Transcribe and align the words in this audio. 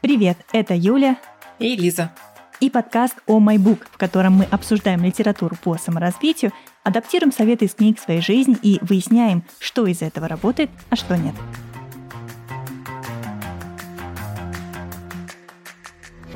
Привет, 0.00 0.38
это 0.52 0.76
Юля 0.76 1.18
и 1.58 1.74
Лиза. 1.74 2.12
И 2.60 2.70
подкаст 2.70 3.16
«О 3.26 3.40
бук», 3.40 3.84
в 3.90 3.98
котором 3.98 4.34
мы 4.34 4.44
обсуждаем 4.44 5.02
литературу 5.02 5.56
по 5.60 5.76
саморазвитию, 5.76 6.52
адаптируем 6.84 7.32
советы 7.32 7.64
из 7.64 7.74
книг 7.74 7.98
в 7.98 8.04
своей 8.04 8.20
жизни 8.20 8.56
и 8.62 8.78
выясняем, 8.80 9.42
что 9.58 9.88
из 9.88 10.00
этого 10.00 10.28
работает, 10.28 10.70
а 10.90 10.94
что 10.94 11.16
нет. 11.16 11.34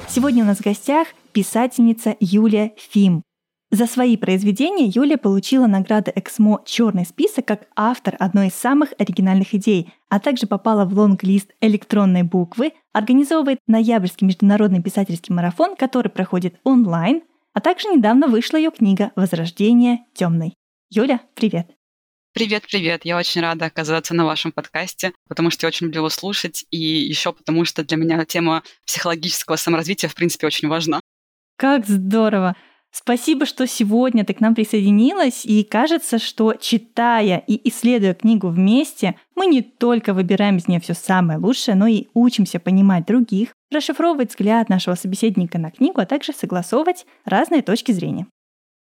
Сегодня 0.09 0.43
у 0.43 0.47
нас 0.47 0.59
в 0.59 0.65
гостях 0.65 1.07
писательница 1.33 2.17
Юлия 2.19 2.73
Фим. 2.77 3.23
За 3.75 3.87
свои 3.87 4.19
произведения 4.19 4.85
Юлия 4.85 5.17
получила 5.17 5.67
награды 5.67 6.13
Эксмо 6.15 6.63
«Черный 6.67 7.07
список» 7.07 7.47
как 7.47 7.69
автор 7.75 8.17
одной 8.19 8.49
из 8.49 8.55
самых 8.55 8.93
оригинальных 8.99 9.55
идей, 9.55 9.95
а 10.11 10.21
также 10.21 10.47
попала 10.47 10.85
в 10.85 10.93
лонг-лист 10.93 11.53
электронной 11.63 12.23
буквы, 12.23 12.75
организовывает 12.93 13.61
ноябрьский 13.67 14.27
международный 14.27 14.83
писательский 14.83 15.35
марафон, 15.35 15.75
который 15.75 16.11
проходит 16.11 16.61
онлайн, 16.65 17.23
а 17.55 17.63
также 17.63 17.89
недавно 17.89 18.27
вышла 18.27 18.59
ее 18.59 18.71
книга 18.73 19.11
«Возрождение 19.17 20.01
темный». 20.15 20.53
Юля, 20.91 21.23
привет! 21.35 21.71
Привет, 22.35 22.65
привет. 22.71 23.07
Я 23.07 23.17
очень 23.17 23.41
рада 23.41 23.65
оказаться 23.65 24.13
на 24.13 24.27
вашем 24.27 24.53
подкасте, 24.53 25.15
потому 25.29 25.49
что 25.49 25.65
я 25.65 25.69
очень 25.69 25.87
люблю 25.87 26.01
его 26.01 26.11
слушать, 26.11 26.67
и 26.71 26.77
еще 26.77 27.33
потому 27.33 27.65
что 27.65 27.83
для 27.83 27.97
меня 27.97 28.23
тема 28.27 28.65
психологического 28.85 29.57
саморазвития, 29.57 30.11
в 30.11 30.15
принципе, 30.15 30.47
очень 30.47 30.69
важна. 30.69 31.01
Как 31.57 31.87
здорово! 31.87 32.55
Спасибо, 32.95 33.47
что 33.47 33.67
сегодня 33.67 34.23
ты 34.23 34.35
к 34.35 34.41
нам 34.41 34.55
присоединилась, 34.55 35.47
и 35.47 35.65
кажется, 35.65 36.19
что 36.19 36.53
читая 36.53 37.43
и 37.47 37.69
исследуя 37.71 38.13
книгу 38.13 38.49
вместе, 38.49 39.17
мы 39.35 39.47
не 39.47 39.63
только 39.63 40.13
выбираем 40.13 40.59
из 40.59 40.69
нее 40.69 40.79
все 40.79 40.93
самое 40.93 41.39
лучшее, 41.39 41.75
но 41.75 41.87
и 41.87 42.09
учимся 42.13 42.61
понимать 42.61 43.07
других, 43.07 43.55
расшифровывать 43.73 44.31
взгляд 44.31 44.69
нашего 44.69 44.95
собеседника 44.95 45.59
на 45.59 45.71
книгу, 45.71 46.03
а 46.03 46.07
также 46.07 46.35
согласовывать 46.35 47.07
разные 47.25 47.63
точки 47.63 47.93
зрения. 47.93 48.27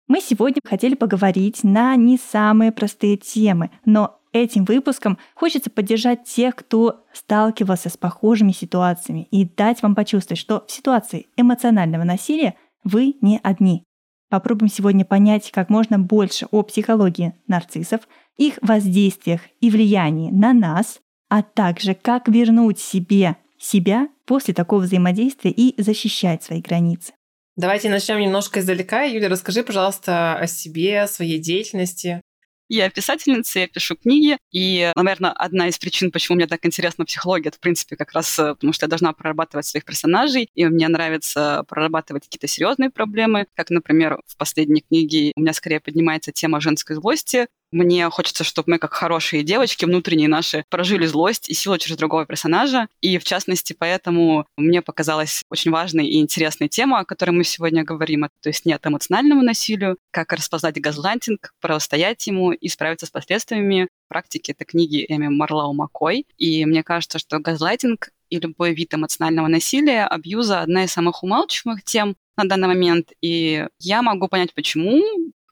Мы 0.06 0.20
сегодня 0.20 0.61
хотели 0.64 0.94
поговорить 0.94 1.64
на 1.64 1.97
не 1.97 2.16
самые 2.16 2.70
простые 2.70 3.16
темы, 3.16 3.72
но 3.84 4.20
этим 4.33 4.64
выпуском 4.64 5.19
хочется 5.34 5.69
поддержать 5.69 6.22
тех, 6.22 6.55
кто 6.55 7.05
сталкивался 7.12 7.88
с 7.88 7.97
похожими 7.97 8.53
ситуациями 8.53 9.27
и 9.33 9.44
дать 9.44 9.83
вам 9.83 9.97
почувствовать, 9.97 10.38
что 10.38 10.64
в 10.64 10.70
ситуации 10.70 11.27
эмоционального 11.36 12.05
насилия 12.05 12.55
вы 12.84 13.16
не 13.20 13.41
одни. 13.42 13.86
Попробуем 14.28 14.70
сегодня 14.70 15.05
понять 15.05 15.50
как 15.52 15.70
можно 15.70 15.98
больше 15.98 16.46
о 16.50 16.62
психологии 16.62 17.34
нарциссов, 17.46 18.00
их 18.36 18.58
воздействиях 18.60 19.41
и 19.60 19.70
влиянии 19.70 20.30
на 20.30 20.52
нас, 20.52 21.00
а 21.28 21.42
также 21.42 21.94
как 21.94 22.28
вернуть 22.28 22.78
себе 22.78 23.36
себя 23.58 24.08
после 24.27 24.52
такого 24.52 24.80
взаимодействия 24.80 25.50
и 25.50 25.80
защищать 25.80 26.42
свои 26.42 26.60
границы. 26.60 27.12
Давайте 27.56 27.88
начнем 27.88 28.20
немножко 28.20 28.60
издалека. 28.60 29.04
Юля, 29.04 29.30
расскажи, 29.30 29.62
пожалуйста, 29.62 30.36
о 30.36 30.47
себе, 30.47 31.02
о 31.02 31.08
своей 31.08 31.38
деятельности. 31.38 32.20
Я 32.69 32.91
писательница, 32.91 33.61
я 33.61 33.69
пишу 33.69 33.95
книги, 33.95 34.39
и, 34.50 34.91
наверное, 34.97 35.31
одна 35.31 35.69
из 35.69 35.78
причин, 35.78 36.11
почему 36.11 36.36
мне 36.36 36.48
так 36.48 36.67
интересна 36.67 37.05
психология, 37.05 37.48
это, 37.48 37.59
в 37.59 37.61
принципе, 37.61 37.95
как 37.97 38.12
раз 38.12 38.36
э, 38.41 38.55
потому, 38.55 38.72
что 38.72 38.86
я 38.86 38.89
должна 38.89 39.12
прорабатывать 39.12 39.67
своих 39.67 39.84
персонажей, 39.84 40.50
и 40.55 40.67
мне 40.67 40.89
нравится 40.89 41.64
прорабатывать 41.69 42.25
какие-то 42.25 42.48
серьезные 42.48 42.91
проблемы, 42.91 43.47
как, 43.55 43.70
например, 43.70 44.20
в 44.27 44.37
последней 44.37 44.81
книге 44.81 45.33
у 45.37 45.41
меня 45.42 45.53
скорее 45.53 45.78
поднимается 45.78 46.33
тема 46.33 46.61
женской 46.61 46.97
злости, 46.97 47.47
мне 47.72 48.09
хочется, 48.11 48.45
чтобы 48.45 48.72
мы, 48.72 48.78
как 48.78 48.95
хорошие 48.95 49.42
девочки, 49.42 49.84
внутренние 49.84 50.28
наши, 50.28 50.64
прожили 50.69 51.06
злость 51.06 51.48
и 51.48 51.55
силу 51.55 51.78
через 51.78 51.97
другого 51.97 52.27
персонажа. 52.27 52.89
И, 53.00 53.19
в 53.19 53.25
частности, 53.25 53.75
поэтому 53.78 54.47
мне 54.56 54.83
показалась 54.83 55.42
очень 55.50 55.70
важной 55.70 56.06
и 56.06 56.20
интересной 56.20 56.69
тема, 56.69 57.00
о 57.00 57.05
которой 57.05 57.31
мы 57.31 57.44
сегодня 57.44 57.84
говорим. 57.84 58.28
То 58.41 58.48
есть 58.48 58.64
нет 58.67 58.87
эмоциональному 58.87 59.42
насилию, 59.42 59.98
как 60.11 60.33
распознать 60.33 60.81
газлайтинг, 60.81 61.53
противостоять 61.60 62.27
ему 62.27 62.53
и 62.53 62.69
справиться 62.69 63.06
с 63.06 63.10
последствиями. 63.10 63.88
Практики 64.09 64.53
это 64.53 64.65
книги 64.65 65.04
Эми 65.09 65.28
Марлау 65.28 65.72
Маккой. 65.75 66.27
И 66.38 66.65
мне 66.65 66.83
кажется, 66.83 67.19
что 67.19 67.38
газлайтинг 67.38 68.10
и 68.31 68.41
любой 68.41 68.75
вид 68.75 68.94
эмоционального 68.94 69.48
насилия, 69.48 70.04
абьюза– 70.04 70.60
одна 70.62 70.84
из 70.84 70.93
самых 70.93 71.22
умалчиваемых 71.22 71.84
тем 71.84 72.16
на 72.37 72.44
данный 72.44 72.69
момент. 72.69 73.12
И 73.21 73.66
я 73.78 74.03
могу 74.03 74.28
понять, 74.28 74.54
почему, 74.54 75.03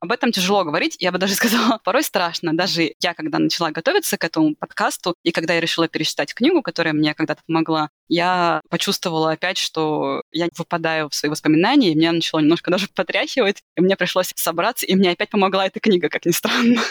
об 0.01 0.13
этом 0.13 0.33
тяжело 0.33 0.65
говорить, 0.65 0.97
я 1.01 1.13
бы 1.13 1.19
даже 1.19 1.35
сказала, 1.35 1.79
порой 1.85 2.03
страшно. 2.03 2.57
Даже 2.57 2.95
я, 3.01 3.15
когда 3.15 3.39
начала 3.39 3.71
готовиться 3.71 4.19
к 4.19 4.25
этому 4.25 4.55
подкасту, 4.55 5.15
и 5.23 5.33
когда 5.33 5.55
я 5.55 5.61
решила 5.61 5.89
перечитать 5.89 6.35
книгу, 6.35 6.63
которая 6.63 6.95
мне 6.95 7.15
когда-то 7.15 7.43
помогла, 7.47 7.91
я 8.09 8.61
почувствовала 8.69 9.33
опять, 9.33 9.59
что 9.59 10.23
я 10.33 10.49
выпадаю 10.57 11.09
в 11.09 11.15
свои 11.15 11.31
воспоминания, 11.31 11.93
и 11.93 11.95
меня 11.95 12.13
начало 12.13 12.41
немножко 12.41 12.71
даже 12.71 12.89
потряхивать, 12.89 13.63
и 13.77 13.81
мне 13.81 13.97
пришлось 13.97 14.33
собраться, 14.37 14.87
и 14.87 14.95
мне 14.95 15.11
опять 15.11 15.31
помогла 15.31 15.67
эта 15.67 15.81
книга, 15.81 16.09
как 16.09 16.27
ни 16.27 16.33
странно. 16.33 16.83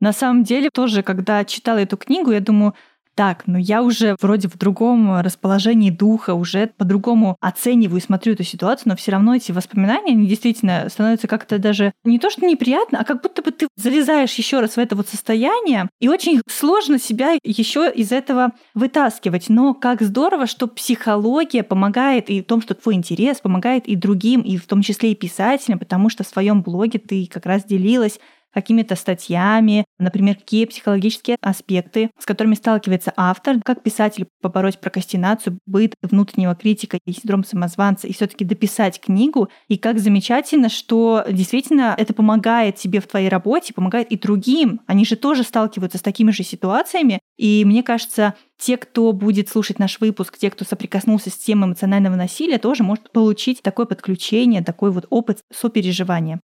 На 0.00 0.12
самом 0.12 0.42
деле, 0.42 0.68
тоже, 0.68 1.04
когда 1.04 1.44
читала 1.44 1.78
эту 1.78 1.96
книгу, 1.96 2.32
я 2.32 2.40
думаю, 2.40 2.74
так, 3.14 3.44
но 3.46 3.58
я 3.58 3.82
уже 3.82 4.16
вроде 4.20 4.48
в 4.48 4.56
другом 4.56 5.20
расположении 5.20 5.90
духа, 5.90 6.34
уже 6.34 6.68
по-другому 6.76 7.36
оцениваю 7.40 7.98
и 7.98 8.02
смотрю 8.02 8.34
эту 8.34 8.44
ситуацию, 8.44 8.90
но 8.90 8.96
все 8.96 9.12
равно 9.12 9.34
эти 9.34 9.52
воспоминания, 9.52 10.12
они 10.12 10.26
действительно 10.26 10.88
становятся 10.88 11.28
как-то 11.28 11.58
даже 11.58 11.92
не 12.04 12.18
то, 12.18 12.30
что 12.30 12.46
неприятно, 12.46 13.00
а 13.00 13.04
как 13.04 13.22
будто 13.22 13.42
бы 13.42 13.50
ты 13.50 13.68
залезаешь 13.76 14.34
еще 14.34 14.60
раз 14.60 14.76
в 14.76 14.78
это 14.78 14.96
вот 14.96 15.08
состояние, 15.08 15.88
и 16.00 16.08
очень 16.08 16.42
сложно 16.48 16.98
себя 16.98 17.38
еще 17.42 17.90
из 17.90 18.12
этого 18.12 18.52
вытаскивать. 18.74 19.48
Но 19.48 19.74
как 19.74 20.02
здорово, 20.02 20.46
что 20.46 20.66
психология 20.66 21.62
помогает 21.62 22.30
и 22.30 22.42
в 22.42 22.46
том, 22.46 22.62
что 22.62 22.74
твой 22.74 22.94
интерес 22.94 23.40
помогает 23.40 23.86
и 23.86 23.96
другим, 23.96 24.40
и 24.40 24.56
в 24.56 24.66
том 24.66 24.82
числе 24.82 25.12
и 25.12 25.16
писателям, 25.16 25.78
потому 25.78 26.08
что 26.08 26.24
в 26.24 26.28
своем 26.28 26.62
блоге 26.62 26.98
ты 26.98 27.28
как 27.30 27.46
раз 27.46 27.64
делилась 27.64 28.18
какими-то 28.52 28.96
статьями, 28.96 29.84
например, 30.02 30.36
какие 30.36 30.66
психологические 30.66 31.36
аспекты, 31.40 32.10
с 32.18 32.26
которыми 32.26 32.54
сталкивается 32.54 33.12
автор, 33.16 33.60
как 33.64 33.82
писатель 33.82 34.26
побороть 34.40 34.78
прокрастинацию, 34.78 35.58
быт 35.66 35.94
внутреннего 36.02 36.54
критика 36.54 36.98
и 37.06 37.12
синдром 37.12 37.44
самозванца, 37.44 38.06
и 38.06 38.12
все 38.12 38.26
таки 38.26 38.44
дописать 38.44 39.00
книгу. 39.00 39.48
И 39.68 39.78
как 39.78 39.98
замечательно, 39.98 40.68
что 40.68 41.24
действительно 41.30 41.94
это 41.96 42.12
помогает 42.14 42.76
тебе 42.76 43.00
в 43.00 43.06
твоей 43.06 43.28
работе, 43.28 43.74
помогает 43.74 44.10
и 44.10 44.18
другим. 44.18 44.80
Они 44.86 45.04
же 45.04 45.16
тоже 45.16 45.42
сталкиваются 45.42 45.98
с 45.98 46.02
такими 46.02 46.30
же 46.30 46.42
ситуациями. 46.42 47.20
И 47.36 47.64
мне 47.64 47.82
кажется, 47.82 48.34
те, 48.58 48.76
кто 48.76 49.12
будет 49.12 49.48
слушать 49.48 49.78
наш 49.78 49.98
выпуск, 50.00 50.38
те, 50.38 50.50
кто 50.50 50.64
соприкоснулся 50.64 51.30
с 51.30 51.36
темой 51.36 51.68
эмоционального 51.68 52.14
насилия, 52.14 52.58
тоже 52.58 52.84
может 52.84 53.10
получить 53.10 53.62
такое 53.62 53.86
подключение, 53.86 54.62
такой 54.62 54.90
вот 54.90 55.06
опыт 55.10 55.40
сопереживания. 55.52 56.40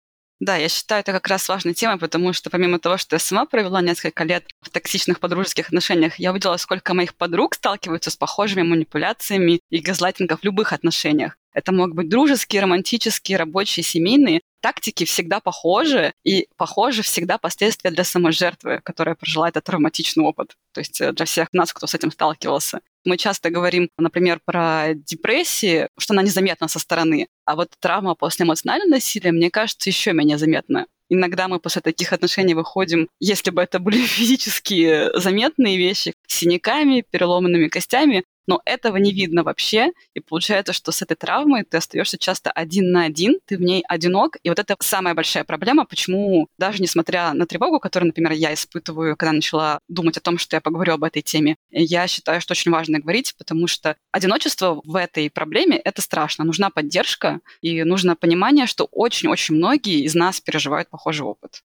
Да, 0.42 0.56
я 0.56 0.68
считаю 0.68 1.02
это 1.02 1.12
как 1.12 1.28
раз 1.28 1.48
важной 1.48 1.72
темой, 1.72 1.98
потому 1.98 2.32
что 2.32 2.50
помимо 2.50 2.80
того, 2.80 2.96
что 2.96 3.14
я 3.14 3.20
сама 3.20 3.46
провела 3.46 3.80
несколько 3.80 4.24
лет 4.24 4.44
в 4.60 4.70
токсичных 4.70 5.20
подружеских 5.20 5.68
отношениях, 5.68 6.18
я 6.18 6.32
увидела, 6.32 6.56
сколько 6.56 6.94
моих 6.94 7.14
подруг 7.14 7.54
сталкиваются 7.54 8.10
с 8.10 8.16
похожими 8.16 8.62
манипуляциями 8.62 9.60
и 9.70 9.78
газлайтингом 9.78 10.38
в 10.38 10.42
любых 10.42 10.72
отношениях. 10.72 11.36
Это 11.52 11.70
могут 11.70 11.94
быть 11.94 12.08
дружеские, 12.08 12.62
романтические, 12.62 13.38
рабочие, 13.38 13.84
семейные. 13.84 14.40
Тактики 14.60 15.04
всегда 15.04 15.38
похожи, 15.38 16.12
и 16.24 16.48
похожи 16.56 17.02
всегда 17.02 17.38
последствия 17.38 17.92
для 17.92 18.02
самой 18.02 18.32
жертвы, 18.32 18.80
которая 18.82 19.14
прожила 19.14 19.48
этот 19.48 19.62
травматичный 19.62 20.24
опыт. 20.24 20.56
То 20.72 20.80
есть 20.80 21.00
э, 21.00 21.12
для 21.12 21.24
всех 21.24 21.48
нас, 21.52 21.72
кто 21.72 21.86
с 21.86 21.94
этим 21.94 22.10
сталкивался. 22.10 22.80
Мы 23.04 23.16
часто 23.16 23.50
говорим, 23.50 23.88
например, 23.98 24.40
про 24.44 24.94
депрессию, 24.94 25.88
что 25.98 26.14
она 26.14 26.22
незаметна 26.22 26.68
со 26.68 26.78
стороны, 26.78 27.26
а 27.44 27.56
вот 27.56 27.70
травма 27.80 28.14
после 28.14 28.44
эмоционального 28.44 28.90
насилия, 28.90 29.32
мне 29.32 29.50
кажется, 29.50 29.90
еще 29.90 30.12
менее 30.12 30.38
заметна. 30.38 30.86
Иногда 31.08 31.46
мы 31.46 31.60
после 31.60 31.82
таких 31.82 32.14
отношений 32.14 32.54
выходим, 32.54 33.08
если 33.20 33.50
бы 33.50 33.60
это 33.60 33.78
были 33.78 33.98
физически 34.06 35.10
заметные 35.18 35.76
вещи, 35.76 36.14
синяками, 36.32 37.04
переломанными 37.10 37.68
костями, 37.68 38.24
но 38.46 38.60
этого 38.64 38.96
не 38.96 39.12
видно 39.12 39.42
вообще, 39.44 39.92
и 40.14 40.20
получается, 40.20 40.72
что 40.72 40.90
с 40.92 41.02
этой 41.02 41.14
травмой 41.14 41.64
ты 41.64 41.76
остаешься 41.76 42.18
часто 42.18 42.50
один 42.50 42.90
на 42.90 43.04
один, 43.04 43.38
ты 43.46 43.56
в 43.56 43.60
ней 43.60 43.84
одинок, 43.88 44.36
и 44.42 44.48
вот 44.48 44.58
это 44.58 44.76
самая 44.80 45.14
большая 45.14 45.44
проблема, 45.44 45.84
почему 45.84 46.48
даже 46.58 46.82
несмотря 46.82 47.32
на 47.34 47.46
тревогу, 47.46 47.78
которую, 47.78 48.08
например, 48.08 48.32
я 48.32 48.52
испытываю, 48.52 49.16
когда 49.16 49.32
начала 49.32 49.78
думать 49.88 50.16
о 50.16 50.20
том, 50.20 50.38
что 50.38 50.56
я 50.56 50.60
поговорю 50.60 50.94
об 50.94 51.04
этой 51.04 51.22
теме, 51.22 51.56
я 51.70 52.06
считаю, 52.08 52.40
что 52.40 52.52
очень 52.52 52.72
важно 52.72 52.98
говорить, 52.98 53.34
потому 53.38 53.66
что 53.66 53.96
одиночество 54.10 54.80
в 54.84 54.96
этой 54.96 55.30
проблеме— 55.30 55.76
это 55.84 56.02
страшно. 56.02 56.44
Нужна 56.44 56.70
поддержка, 56.70 57.40
и 57.60 57.84
нужно 57.84 58.16
понимание, 58.16 58.66
что 58.66 58.88
очень-очень 58.90 59.54
многие 59.54 60.04
из 60.04 60.14
нас 60.14 60.40
переживают 60.40 60.90
похожий 60.90 61.26
опыт. 61.26 61.62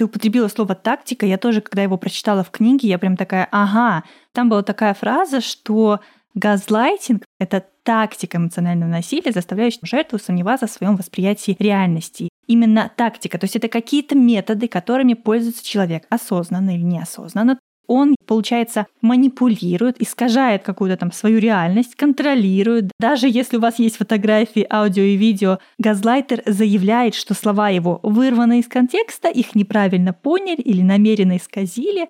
Ты 0.00 0.06
употребила 0.06 0.48
слово 0.48 0.74
«тактика». 0.74 1.26
Я 1.26 1.36
тоже, 1.36 1.60
когда 1.60 1.82
его 1.82 1.98
прочитала 1.98 2.42
в 2.42 2.50
книге, 2.50 2.88
я 2.88 2.98
прям 2.98 3.18
такая, 3.18 3.46
ага. 3.52 4.02
Там 4.32 4.48
была 4.48 4.62
такая 4.62 4.94
фраза, 4.94 5.42
что 5.42 6.00
газлайтинг— 6.32 7.22
это 7.38 7.66
тактика 7.82 8.38
эмоционального 8.38 8.88
насилия, 8.88 9.30
заставляющая 9.30 9.82
жертву 9.82 10.18
сомневаться 10.18 10.66
в 10.66 10.70
своем 10.70 10.96
восприятии 10.96 11.54
реальности. 11.58 12.30
Именно 12.46 12.90
тактика, 12.96 13.36
то 13.36 13.44
есть 13.44 13.56
это 13.56 13.68
какие-то 13.68 14.16
методы, 14.16 14.68
которыми 14.68 15.12
пользуется 15.12 15.62
человек 15.62 16.06
осознанно 16.08 16.74
или 16.74 16.82
неосознанно. 16.82 17.58
Он, 17.90 18.14
получается, 18.24 18.86
манипулирует, 19.02 20.00
искажает 20.00 20.62
какую-то 20.62 20.96
там 20.96 21.10
свою 21.10 21.40
реальность, 21.40 21.96
контролирует. 21.96 22.92
Даже 23.00 23.28
если 23.28 23.56
у 23.56 23.60
вас 23.60 23.80
есть 23.80 23.96
фотографии, 23.96 24.64
аудио 24.70 25.02
и 25.02 25.16
видео, 25.16 25.58
газлайтер 25.78 26.40
заявляет, 26.46 27.16
что 27.16 27.34
слова 27.34 27.68
его 27.68 27.98
вырваны 28.04 28.60
из 28.60 28.68
контекста, 28.68 29.28
их 29.28 29.56
неправильно 29.56 30.12
поняли 30.12 30.60
или 30.60 30.82
намеренно 30.82 31.36
исказили. 31.36 32.08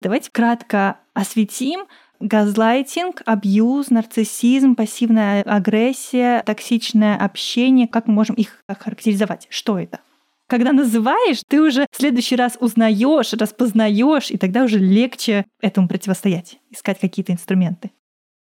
Давайте 0.00 0.30
кратко 0.32 0.96
осветим, 1.12 1.80
Газлайтинг, 2.20 3.22
абьюз, 3.24 3.88
нарциссизм, 3.88 4.74
пассивная 4.74 5.40
агрессия, 5.40 6.42
токсичное 6.44 7.16
общение. 7.16 7.88
Как 7.88 8.08
мы 8.08 8.12
можем 8.12 8.36
их 8.36 8.62
характеризовать? 8.68 9.46
Что 9.48 9.78
это? 9.78 10.00
Когда 10.50 10.72
называешь, 10.72 11.42
ты 11.46 11.62
уже 11.62 11.86
в 11.92 11.96
следующий 11.96 12.34
раз 12.34 12.58
узнаешь, 12.58 13.32
распознаешь, 13.34 14.32
и 14.32 14.36
тогда 14.36 14.64
уже 14.64 14.80
легче 14.80 15.44
этому 15.62 15.86
противостоять, 15.86 16.58
искать 16.70 16.98
какие-то 16.98 17.30
инструменты. 17.32 17.92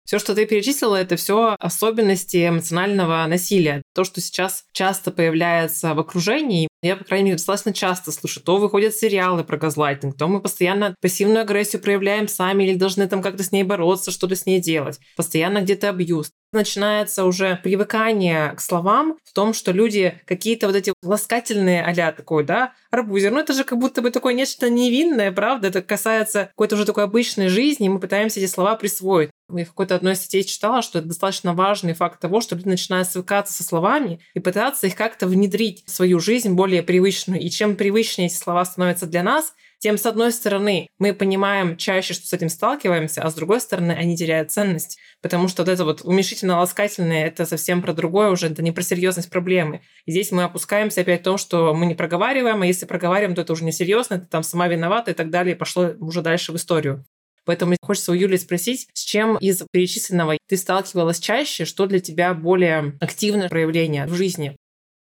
Все, 0.03 0.17
что 0.17 0.33
ты 0.33 0.47
перечислила, 0.47 0.95
это 0.95 1.15
все 1.15 1.55
особенности 1.59 2.49
эмоционального 2.49 3.23
насилия. 3.27 3.83
То, 3.93 4.03
что 4.03 4.19
сейчас 4.19 4.65
часто 4.71 5.11
появляется 5.11 5.93
в 5.93 5.99
окружении, 5.99 6.67
я, 6.81 6.95
по 6.95 7.03
крайней 7.03 7.25
мере, 7.25 7.37
достаточно 7.37 7.73
часто 7.73 8.11
слышу, 8.11 8.41
то 8.41 8.57
выходят 8.57 8.95
сериалы 8.95 9.43
про 9.43 9.57
газлайтинг, 9.57 10.17
то 10.17 10.27
мы 10.27 10.41
постоянно 10.41 10.95
пассивную 11.01 11.41
агрессию 11.41 11.81
проявляем 11.81 12.27
сами 12.27 12.63
или 12.63 12.75
должны 12.75 13.07
там 13.07 13.21
как-то 13.21 13.43
с 13.43 13.51
ней 13.51 13.63
бороться, 13.63 14.11
что-то 14.11 14.35
с 14.35 14.45
ней 14.45 14.59
делать. 14.59 14.99
Постоянно 15.15 15.61
где-то 15.61 15.89
абьюз 15.89 16.31
начинается 16.53 17.25
уже 17.25 17.59
привыкание 17.63 18.51
к 18.51 18.61
словам 18.61 19.17
в 19.23 19.33
том, 19.33 19.53
что 19.53 19.71
люди 19.71 20.19
какие-то 20.25 20.67
вот 20.67 20.75
эти 20.75 20.93
ласкательные 21.01 21.83
а 21.83 22.11
такой, 22.11 22.43
да, 22.43 22.73
арбузер, 22.89 23.31
ну 23.31 23.39
это 23.39 23.53
же 23.53 23.63
как 23.63 23.77
будто 23.77 24.01
бы 24.01 24.11
такое 24.11 24.33
нечто 24.33 24.69
невинное, 24.69 25.31
правда? 25.31 25.69
Это 25.69 25.81
касается 25.81 26.47
какой-то 26.47 26.75
уже 26.75 26.85
такой 26.85 27.05
обычной 27.05 27.47
жизни, 27.47 27.85
и 27.85 27.89
мы 27.89 27.99
пытаемся 27.99 28.39
эти 28.39 28.49
слова 28.49 28.75
присвоить. 28.75 29.29
Я 29.55 29.65
в 29.65 29.69
какой-то 29.69 29.95
одной 29.95 30.15
статье 30.15 30.43
читала, 30.43 30.81
что 30.81 30.99
это 30.99 31.09
достаточно 31.09 31.53
важный 31.53 31.93
факт 31.93 32.19
того, 32.19 32.41
что 32.41 32.55
люди 32.55 32.67
начинают 32.67 33.07
свыкаться 33.07 33.53
со 33.53 33.63
словами 33.63 34.19
и 34.33 34.39
пытаться 34.39 34.87
их 34.87 34.95
как-то 34.95 35.27
внедрить 35.27 35.83
в 35.85 35.91
свою 35.91 36.19
жизнь 36.19 36.53
более 36.53 36.83
привычную. 36.83 37.41
И 37.41 37.49
чем 37.49 37.75
привычнее 37.75 38.27
эти 38.27 38.35
слова 38.35 38.63
становятся 38.65 39.07
для 39.07 39.23
нас, 39.23 39.53
тем, 39.81 39.97
с 39.97 40.05
одной 40.05 40.31
стороны, 40.31 40.89
мы 40.99 41.11
понимаем 41.11 41.75
чаще, 41.75 42.13
что 42.13 42.27
с 42.27 42.33
этим 42.33 42.49
сталкиваемся, 42.49 43.23
а 43.23 43.31
с 43.31 43.33
другой 43.33 43.59
стороны, 43.59 43.93
они 43.93 44.15
теряют 44.15 44.51
ценность. 44.51 44.99
Потому 45.23 45.47
что 45.47 45.63
вот 45.63 45.69
это 45.69 45.85
вот 45.85 46.01
уменьшительно-ласкательное, 46.03 47.25
это 47.25 47.47
совсем 47.47 47.81
про 47.81 47.93
другое 47.93 48.29
уже, 48.29 48.45
это 48.45 48.61
не 48.61 48.71
про 48.71 48.83
серьезность 48.83 49.31
проблемы. 49.31 49.81
И 50.05 50.11
здесь 50.11 50.31
мы 50.31 50.43
опускаемся 50.43 51.01
опять 51.01 51.21
в 51.21 51.23
том, 51.23 51.39
что 51.39 51.73
мы 51.73 51.87
не 51.87 51.95
проговариваем, 51.95 52.61
а 52.61 52.67
если 52.67 52.85
проговариваем, 52.85 53.33
то 53.33 53.41
это 53.41 53.53
уже 53.53 53.63
не 53.63 53.71
серьезно, 53.71 54.15
это 54.15 54.27
там 54.27 54.43
сама 54.43 54.67
виновата 54.67 55.11
и 55.11 55.13
так 55.15 55.31
далее, 55.31 55.55
и 55.55 55.57
пошло 55.57 55.93
уже 55.99 56.21
дальше 56.21 56.51
в 56.51 56.57
историю. 56.57 57.03
Поэтому 57.45 57.75
хочется 57.81 58.11
у 58.11 58.15
Юли 58.15 58.37
спросить, 58.37 58.87
с 58.93 59.03
чем 59.03 59.37
из 59.37 59.63
перечисленного 59.71 60.37
ты 60.47 60.57
сталкивалась 60.57 61.19
чаще, 61.19 61.65
что 61.65 61.85
для 61.87 61.99
тебя 61.99 62.33
более 62.33 62.97
активное 62.99 63.49
проявление 63.49 64.05
в 64.05 64.13
жизни? 64.13 64.57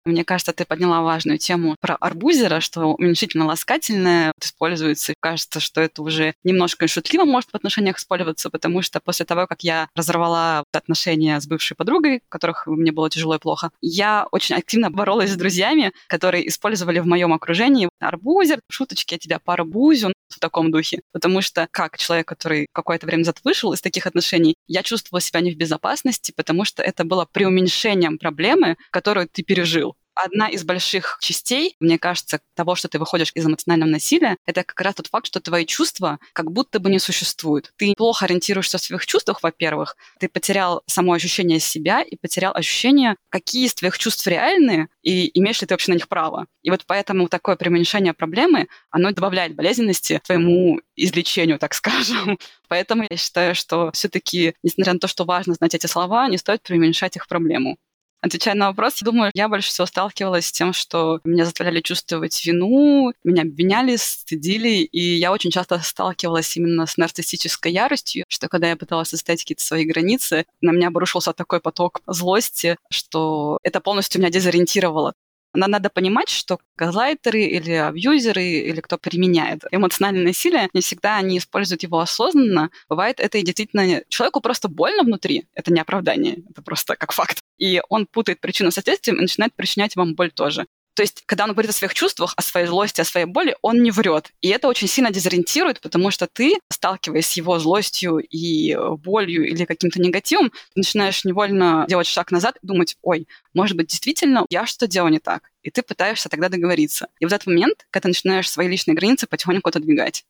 Мне 0.06 0.24
кажется, 0.24 0.54
ты 0.54 0.66
подняла 0.66 1.02
важную 1.02 1.38
тему 1.38 1.76
про 1.80 1.96
арбузера, 1.96 2.60
что 2.62 2.94
уменьшительно-ласкательное 2.94 4.32
используется. 4.42 5.14
Кажется, 5.20 5.60
что 5.60 5.82
это 5.82 6.02
уже 6.02 6.34
немножко 6.44 6.88
шутливо 6.88 7.26
может 7.26 7.50
в 7.52 7.56
отношениях 7.56 7.98
использоваться, 7.98 8.50
потому 8.50 8.82
что 8.82 9.00
после 9.00 9.26
того, 9.26 9.46
как 9.48 9.62
я 9.62 9.90
разорвала 9.96 10.64
отношения 10.74 11.40
с 11.40 11.48
бывшей 11.48 11.76
подругой, 11.76 12.22
которых 12.30 12.66
мне 12.68 12.92
было 12.92 13.10
тяжело 13.10 13.36
и 13.36 13.40
плохо, 13.40 13.72
я 13.82 14.28
очень 14.32 14.56
активно 14.56 14.90
боролась 14.90 15.32
с 15.32 15.36
друзьями, 15.36 15.92
которые 16.08 16.48
использовали 16.48 17.00
в 17.00 17.06
моем 17.06 17.34
окружении 17.34 17.90
арбузер, 18.00 18.60
шуточки, 18.70 19.14
я 19.14 19.20
тебя 19.20 19.40
поарбузю, 19.40 20.14
в 20.30 20.40
таком 20.40 20.72
духе. 20.72 21.02
Потому 21.12 21.42
что 21.42 21.68
как 21.72 21.98
человек, 21.98 22.28
который 22.28 22.68
какое-то 22.72 23.06
время 23.06 23.20
назад 23.20 23.40
вышел 23.44 23.74
из 23.74 23.82
таких 23.82 24.06
отношений, 24.06 24.56
я 24.68 24.84
чувствовала 24.84 25.22
себя 25.22 25.42
не 25.42 25.52
в 25.52 25.58
безопасности, 25.58 26.32
потому 26.36 26.66
что 26.66 26.84
это 26.84 27.04
было 27.04 27.26
преуменьшением 27.26 28.18
проблемы, 28.18 28.78
которую 28.92 29.28
ты 29.28 29.44
пережил 29.44 29.96
одна 30.24 30.48
из 30.50 30.64
больших 30.64 31.18
частей, 31.22 31.76
мне 31.80 31.98
кажется, 31.98 32.40
того, 32.56 32.76
что 32.76 32.88
ты 32.88 33.00
выходишь 33.00 33.32
из 33.36 33.46
эмоционального 33.46 33.90
насилия, 33.90 34.38
это 34.46 34.64
как 34.64 34.80
раз 34.82 34.96
тот 34.96 35.08
факт, 35.08 35.28
что 35.28 35.40
твои 35.40 35.66
чувства 35.66 36.20
как 36.34 36.52
будто 36.52 36.80
бы 36.80 36.90
не 36.90 37.00
существуют. 37.00 37.74
Ты 37.78 37.94
плохо 37.96 38.26
ориентируешься 38.26 38.78
в 38.78 38.82
своих 38.82 39.06
чувствах, 39.06 39.44
во-первых. 39.44 39.96
Ты 40.20 40.28
потерял 40.28 40.84
само 40.88 41.14
ощущение 41.14 41.60
себя 41.60 42.02
и 42.02 42.16
потерял 42.16 42.54
ощущение, 42.54 43.16
какие 43.30 43.66
из 43.66 43.74
твоих 43.76 43.98
чувств 43.98 44.26
реальны 44.28 44.90
и 45.02 45.38
имеешь 45.40 45.62
ли 45.62 45.68
ты 45.68 45.74
вообще 45.74 45.92
на 45.92 45.96
них 45.96 46.08
право. 46.08 46.48
И 46.62 46.70
вот 46.70 46.84
поэтому 46.86 47.28
такое 47.30 47.56
преуменьшение 47.56 48.14
проблемы, 48.14 48.68
оно 48.90 49.12
добавляет 49.12 49.56
болезненности 49.56 50.22
твоему 50.26 50.82
излечению, 50.96 51.60
так 51.60 51.74
скажем. 51.74 52.38
Поэтому 52.68 53.06
я 53.10 53.18
считаю, 53.18 53.56
что 53.56 53.92
все-таки, 53.94 54.54
несмотря 54.64 54.94
на 54.94 55.00
то, 55.00 55.08
что 55.08 55.26
важно 55.26 55.56
знать 55.56 55.74
эти 55.74 55.88
слова, 55.88 56.28
не 56.28 56.38
стоит 56.38 56.62
преуменьшать 56.62 57.16
их 57.16 57.28
проблему. 57.28 57.78
Отвечая 58.22 58.54
на 58.56 58.68
вопрос, 58.68 59.00
думаю, 59.02 59.32
я 59.34 59.48
больше 59.48 59.70
всего 59.70 59.86
сталкивалась 59.86 60.48
с 60.48 60.52
тем, 60.52 60.74
что 60.74 61.22
меня 61.24 61.46
заставляли 61.46 61.80
чувствовать 61.80 62.46
вину, 62.46 63.14
меня 63.24 63.44
обвиняли, 63.44 63.96
стыдили, 63.96 64.84
и 64.84 65.00
я 65.18 65.32
очень 65.32 65.52
часто 65.52 65.80
сталкивалась 65.80 66.58
именно 66.58 66.86
с 66.86 66.98
нарциссической 66.98 67.72
яростью, 67.72 68.26
что 68.28 68.50
когда 68.50 68.68
я 68.68 68.76
пыталась 68.76 69.10
составить 69.10 69.44
какие-то 69.44 69.64
свои 69.64 69.86
границы, 69.86 70.46
на 70.60 70.72
меня 70.72 70.90
обрушился 70.90 71.32
такой 71.32 71.62
поток 71.62 72.02
злости, 72.08 72.76
что 72.92 73.58
это 73.64 73.80
полностью 73.80 74.20
меня 74.20 74.30
дезориентировало. 74.30 75.14
Нам 75.54 75.72
надо 75.72 75.90
понимать, 75.90 76.30
что 76.30 76.60
газлайтеры 76.78 77.42
или 77.42 77.72
абьюзеры, 77.72 78.44
или 78.44 78.82
кто 78.82 78.98
применяет 78.98 79.64
эмоциональное 79.72 80.24
насилие, 80.24 80.70
не 80.74 80.82
всегда 80.82 81.18
они 81.18 81.38
используют 81.38 81.84
его 81.84 82.00
осознанно. 82.00 82.70
Бывает 82.88 83.20
это 83.20 83.38
и 83.38 83.44
действительно 83.44 84.04
человеку 84.10 84.42
просто 84.42 84.68
больно 84.68 85.04
внутри. 85.04 85.46
Это 85.54 85.74
не 85.74 85.80
оправдание, 85.80 86.44
это 86.50 86.62
просто 86.62 86.96
как 86.96 87.12
факт. 87.12 87.40
И 87.58 87.82
он 87.90 88.06
путает 88.06 88.40
причину 88.40 88.72
со 88.72 88.82
следствием 88.82 89.18
и 89.18 89.22
начинает 89.22 89.54
причинять 89.56 89.96
вам 89.96 90.14
боль 90.16 90.32
тоже. 90.32 90.68
То 91.00 91.04
есть, 91.04 91.24
когда 91.26 91.46
он 91.46 91.54
говорит 91.54 91.72
о 91.72 91.74
своих 91.74 91.94
чувствах, 91.94 92.34
о 92.36 92.42
своей 92.42 92.68
злости, 92.68 93.00
о 93.00 93.06
своей 93.06 93.26
боли, 93.26 93.56
он 93.62 93.82
не 93.82 93.90
врет. 93.90 94.34
И 94.42 94.50
это 94.50 94.68
очень 94.68 94.90
сильно 94.90 95.12
дезориентирует, 95.12 95.80
потому 95.80 96.12
что 96.12 96.28
ты, 96.28 96.60
сталкиваясь 96.70 97.26
с 97.26 97.38
его 97.38 97.58
злостью 97.58 98.18
и 98.18 98.74
э, 98.74 98.96
болью 98.98 99.48
или 99.48 99.64
каким-то 99.64 100.02
негативом, 100.02 100.52
начинаешь 100.76 101.24
невольно 101.24 101.86
делать 101.88 102.06
шаг 102.06 102.32
назад 102.32 102.58
и 102.62 102.68
думать, 102.68 102.98
ой, 103.02 103.30
может 103.54 103.78
быть, 103.78 103.88
действительно, 103.88 104.46
я 104.50 104.66
что-то 104.66 104.92
делаю 104.92 105.14
не 105.14 105.20
так. 105.20 105.44
И 105.64 105.72
ты 105.72 105.84
пытаешься 105.84 106.28
тогда 106.28 106.50
договориться. 106.50 107.08
И 107.22 107.26
в 107.26 107.32
этот 107.32 107.48
момент, 107.48 107.88
когда 107.92 108.04
ты 108.04 108.08
начинаешь 108.10 108.52
свои 108.52 108.68
личные 108.68 108.94
границы 108.94 109.26
потихоньку 109.26 109.70
отодвигать. 109.70 110.26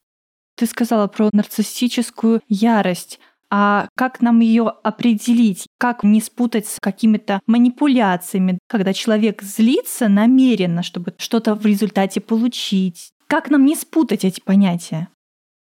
Ты 0.53 0.67
сказала 0.67 1.07
про 1.07 1.31
нарциссическую 1.33 2.43
ярость. 2.47 3.19
А 3.51 3.87
как 3.95 4.21
нам 4.21 4.39
ее 4.41 4.71
определить? 4.83 5.65
Как 5.79 6.03
не 6.03 6.21
спутать 6.21 6.67
с 6.67 6.79
какими-то 6.79 7.41
манипуляциями, 7.47 8.59
когда 8.67 8.93
человек 8.93 9.41
злится 9.41 10.07
намеренно, 10.07 10.83
чтобы 10.83 11.15
что-то 11.17 11.55
в 11.55 11.65
результате 11.65 12.21
получить? 12.21 13.11
Как 13.27 13.49
нам 13.49 13.65
не 13.65 13.75
спутать 13.75 14.23
эти 14.23 14.39
понятия? 14.39 15.09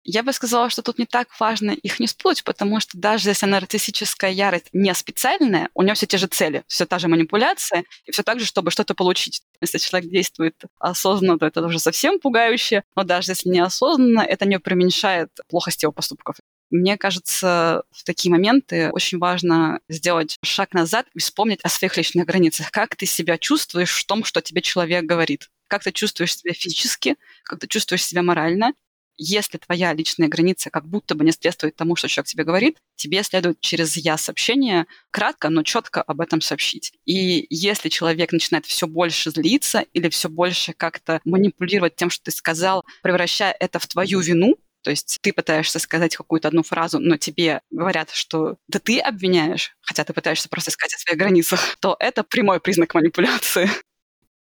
Я 0.08 0.22
бы 0.22 0.32
сказала, 0.32 0.70
что 0.70 0.82
тут 0.82 0.98
не 0.98 1.04
так 1.04 1.28
важно 1.40 1.72
их 1.72 1.98
не 1.98 2.06
спутать, 2.06 2.44
потому 2.44 2.78
что 2.78 2.96
даже 2.96 3.30
если 3.30 3.46
нарциссическая 3.46 4.30
ярость 4.30 4.68
не 4.72 4.94
специальная, 4.94 5.68
у 5.74 5.82
нее 5.82 5.94
все 5.94 6.06
те 6.06 6.16
же 6.16 6.28
цели, 6.28 6.62
все 6.68 6.86
та 6.86 7.00
же 7.00 7.08
манипуляция, 7.08 7.82
и 8.04 8.12
все 8.12 8.22
так 8.22 8.38
же, 8.38 8.46
чтобы 8.46 8.70
что-то 8.70 8.94
получить. 8.94 9.42
Если 9.60 9.78
человек 9.78 10.08
действует 10.08 10.54
осознанно, 10.78 11.40
то 11.40 11.46
это 11.46 11.60
уже 11.60 11.80
совсем 11.80 12.20
пугающе, 12.20 12.84
но 12.94 13.02
даже 13.02 13.32
если 13.32 13.48
неосознанно, 13.48 14.20
это 14.20 14.46
не 14.46 14.60
преуменьшает 14.60 15.30
плохость 15.48 15.82
его 15.82 15.90
поступков. 15.90 16.36
Мне 16.70 16.96
кажется, 16.96 17.84
в 17.90 18.04
такие 18.04 18.30
моменты 18.30 18.90
очень 18.90 19.18
важно 19.18 19.80
сделать 19.88 20.36
шаг 20.42 20.72
назад 20.74 21.06
и 21.14 21.20
вспомнить 21.20 21.60
о 21.62 21.68
своих 21.68 21.96
личных 21.96 22.26
границах. 22.26 22.70
Как 22.70 22.96
ты 22.96 23.06
себя 23.06 23.38
чувствуешь 23.38 23.94
в 23.96 24.06
том, 24.06 24.24
что 24.24 24.40
тебе 24.42 24.62
человек 24.62 25.04
говорит? 25.04 25.48
Как 25.68 25.84
ты 25.84 25.92
чувствуешь 25.92 26.36
себя 26.36 26.52
физически? 26.54 27.16
Как 27.44 27.60
ты 27.60 27.68
чувствуешь 27.68 28.04
себя 28.04 28.22
морально? 28.22 28.72
Если 29.18 29.56
твоя 29.56 29.94
личная 29.94 30.28
граница 30.28 30.68
как 30.68 30.86
будто 30.86 31.14
бы 31.14 31.24
не 31.24 31.32
соответствует 31.32 31.74
тому, 31.74 31.96
что 31.96 32.06
человек 32.06 32.28
тебе 32.28 32.44
говорит, 32.44 32.78
тебе 32.96 33.22
следует 33.22 33.60
через 33.60 33.96
«я» 33.96 34.18
сообщение 34.18 34.86
кратко, 35.10 35.48
но 35.48 35.62
четко 35.62 36.02
об 36.02 36.20
этом 36.20 36.42
сообщить. 36.42 36.92
И 37.06 37.46
если 37.48 37.88
человек 37.88 38.32
начинает 38.32 38.66
все 38.66 38.86
больше 38.86 39.30
злиться 39.30 39.86
или 39.94 40.10
все 40.10 40.28
больше 40.28 40.74
как-то 40.74 41.20
манипулировать 41.24 41.96
тем, 41.96 42.10
что 42.10 42.24
ты 42.24 42.30
сказал, 42.30 42.84
превращая 43.02 43.56
это 43.58 43.78
в 43.78 43.86
твою 43.86 44.20
вину, 44.20 44.58
то 44.86 44.90
есть 44.90 45.18
ты 45.20 45.32
пытаешься 45.32 45.80
сказать 45.80 46.14
какую-то 46.14 46.46
одну 46.46 46.62
фразу, 46.62 47.00
но 47.00 47.16
тебе 47.16 47.60
говорят, 47.72 48.10
что 48.10 48.54
да 48.68 48.78
ты 48.78 49.00
обвиняешь, 49.00 49.76
хотя 49.80 50.04
ты 50.04 50.12
пытаешься 50.12 50.48
просто 50.48 50.70
сказать 50.70 50.94
о 50.94 50.98
своих 50.98 51.18
границах, 51.18 51.76
то 51.80 51.96
это 51.98 52.22
прямой 52.22 52.60
признак 52.60 52.94
манипуляции. 52.94 53.68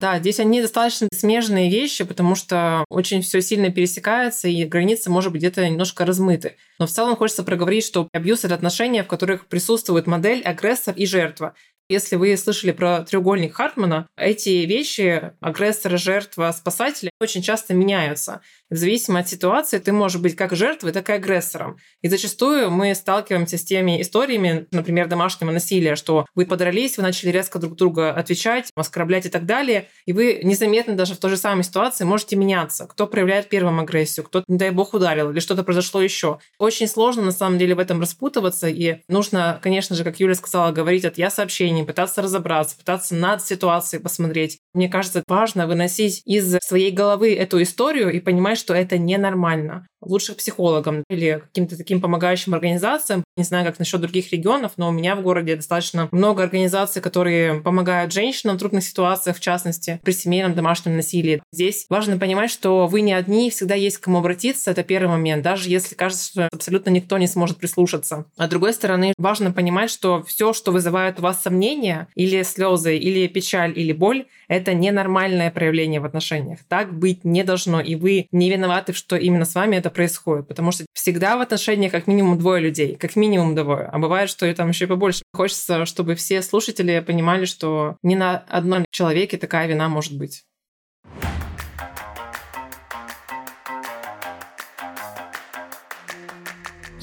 Да, 0.01 0.19
здесь 0.19 0.41
они 0.41 0.62
достаточно 0.62 1.07
смежные 1.13 1.71
вещи, 1.71 2.03
потому 2.03 2.35
что 2.35 2.83
очень 2.89 3.21
все 3.21 3.41
сильно 3.41 3.69
пересекается, 3.69 4.50
и 4.50 4.65
границы, 4.65 5.09
может 5.09 5.31
быть, 5.31 5.39
где-то 5.39 5.65
немножко 5.65 6.03
размыты. 6.03 6.57
Но 6.77 6.88
в 6.88 6.91
целом 6.91 7.15
хочется 7.15 7.43
проговорить, 7.43 7.85
что 7.85 8.09
абьюз— 8.12 8.43
это 8.43 8.55
отношения, 8.55 9.05
в 9.05 9.07
которых 9.07 9.47
присутствует 9.47 10.07
модель, 10.07 10.41
агрессор 10.41 10.93
и 10.93 11.05
жертва. 11.05 11.55
Если 11.89 12.15
вы 12.15 12.35
слышали 12.38 12.71
про 12.71 13.03
треугольник 13.03 13.55
Хартмана, 13.55 14.07
эти 14.17 14.65
вещи, 14.65 15.33
агрессор, 15.41 15.97
жертва, 15.97 16.53
спасатель, 16.57 17.09
очень 17.19 17.41
часто 17.41 17.73
меняются. 17.73 18.41
В 18.74 18.75
зависимости 18.75 19.13
от 19.22 19.30
ситуации 19.30 19.77
ты 19.77 19.92
можешь 19.92 20.20
быть 20.20 20.36
как 20.36 20.56
жертвой, 20.56 20.94
так 20.94 21.08
и 21.08 21.13
агрессором. 21.13 21.77
И 22.01 22.08
зачастую 22.08 22.72
мы 22.72 22.96
сталкиваемся 22.96 23.60
с 23.60 23.63
теми 23.63 24.01
историями, 24.01 24.65
например, 24.72 25.08
домашнего 25.08 25.51
насилия, 25.51 25.96
что 25.96 26.25
вы 26.34 26.48
подрались, 26.48 26.98
вы 26.98 27.03
начали 27.03 27.30
резко 27.30 27.60
друг 27.60 27.75
друга 27.75 28.12
отвечать, 28.12 28.72
оскорблять 28.75 29.27
и 29.27 29.30
так 29.30 29.46
далее, 29.46 29.89
и 30.08 30.13
вы 30.13 30.39
незаметно 30.42 30.96
даже 30.96 31.13
в 31.13 31.20
той 31.20 31.30
же 31.30 31.38
самой 31.38 31.63
ситуации 31.63 32.03
можете 32.03 32.36
меняться. 32.36 32.88
Кто 32.88 33.06
проявляет 33.06 33.48
первым 33.48 33.80
агрессию, 33.80 34.25
кто, 34.25 34.44
не 34.48 34.58
дай 34.58 34.72
бог, 34.72 34.96
ударил, 34.96 35.30
или 35.30 35.39
что-то 35.39 35.62
произошло 35.62 36.01
еще. 36.01 36.39
Очень 36.58 36.88
сложно, 36.88 37.22
на 37.22 37.32
самом 37.32 37.60
деле, 37.60 37.75
в 37.75 37.80
этом 37.80 38.01
распутываться, 38.01 38.68
и 38.68 39.01
нужно, 39.08 39.60
конечно 39.62 39.96
же, 39.96 40.03
как 40.03 40.20
Юля 40.20 40.34
сказала, 40.34 40.72
говорить 40.72 41.06
от 41.06 41.20
«я» 41.20 41.30
сообщений, 41.30 41.86
пытаться 41.86 42.24
разобраться, 42.24 42.75
пытаться 42.75 43.13
над 43.13 43.46
ситуацией 43.46 44.01
посмотреть. 44.01 44.62
Мне 44.74 44.89
кажется, 44.89 45.24
важно 45.27 45.68
выносить 45.68 46.22
из 46.25 46.58
своей 46.62 46.92
головы 46.92 47.36
эту 47.36 47.62
историю 47.62 48.12
и 48.12 48.20
понимать, 48.20 48.58
что 48.58 48.74
это 48.74 48.98
ненормально 48.98 49.88
лучше 50.05 50.33
психологам 50.36 51.03
или 51.10 51.41
каким-то 51.45 51.77
таким 51.77 52.01
помогающим 52.01 52.53
организациям. 52.53 53.24
Не 53.38 53.43
знаю, 53.43 53.65
как 53.65 53.79
насчет 53.79 54.01
других 54.01 54.31
регионов, 54.31 54.74
но 54.77 54.89
у 54.89 54.91
меня 54.91 55.15
в 55.15 55.22
городе 55.22 55.55
достаточно 55.55 56.07
много 56.12 56.43
организаций, 56.43 57.01
которые 57.01 57.62
помогают 57.62 58.12
женщинам 58.13 58.57
в 58.57 58.60
трудных 58.60 58.83
ситуациях, 58.83 59.38
в 59.38 59.39
частности, 59.39 60.00
при 60.03 60.12
семейном 60.12 60.53
домашнем 60.53 60.95
насилии. 60.95 61.41
Здесь 61.51 61.86
важно 61.89 62.17
понимать, 62.17 62.51
что 62.51 62.88
вы 62.88 63.01
не 63.01 63.13
одни, 63.13 63.50
всегда 63.50 63.75
есть 63.75 63.98
к 63.98 64.03
кому 64.03 64.19
обратиться. 64.19 64.72
Это 64.72 64.83
первый 64.83 65.10
момент, 65.10 65.43
даже 65.43 65.69
если 65.69 65.95
кажется, 65.95 66.25
что 66.25 66.50
абсолютно 66.51 66.89
никто 66.89 67.17
не 67.17 67.27
сможет 67.27 67.57
прислушаться. 67.57 68.25
А 68.38 68.48
с 68.48 68.50
другой 68.50 68.74
стороны, 68.74 69.13
важно 69.17 69.51
понимать, 69.51 69.89
что 69.89 70.24
все, 70.24 70.53
что 70.53 70.72
вызывает 70.72 71.19
у 71.19 71.24
вас 71.24 71.41
сомнения, 71.41 72.07
или 72.15 72.43
слезы, 72.43 72.98
или 72.98 73.27
печаль, 73.27 73.74
или 73.77 73.91
боль, 73.93 74.25
это 74.48 74.74
ненормальное 74.74 75.51
проявление 75.51 76.00
в 76.00 76.05
отношениях. 76.05 76.60
Так 76.67 76.93
быть 76.93 77.24
не 77.24 77.43
должно, 77.43 77.81
и 77.81 77.95
вы 77.95 78.27
не 78.31 78.50
виноваты, 78.50 78.93
что 78.93 79.15
именно 79.15 79.45
с 79.45 79.55
вами 79.55 79.77
это 79.77 79.89
происходит, 79.93 80.47
потому 80.47 80.71
что 80.71 80.85
всегда 80.93 81.38
в 81.38 81.41
отношениях 81.41 81.91
как 81.91 82.07
минимум 82.07 82.38
двое 82.38 82.62
людей, 82.62 82.95
как 82.95 83.15
минимум 83.15 83.55
двое, 83.55 83.85
а 83.85 84.00
бывает, 84.00 84.29
что 84.29 84.45
и 84.45 84.53
там 84.53 84.69
еще 84.69 84.85
и 84.85 84.88
побольше. 84.88 85.23
Хочется, 85.33 85.85
чтобы 85.85 86.15
все 86.15 86.41
слушатели 86.41 87.03
понимали, 87.05 87.45
что 87.45 87.97
не 88.03 88.15
на 88.15 88.38
одном 88.50 88.85
человеке 88.91 89.38
такая 89.38 89.67
вина 89.67 89.89
может 89.89 90.17
быть. 90.17 90.43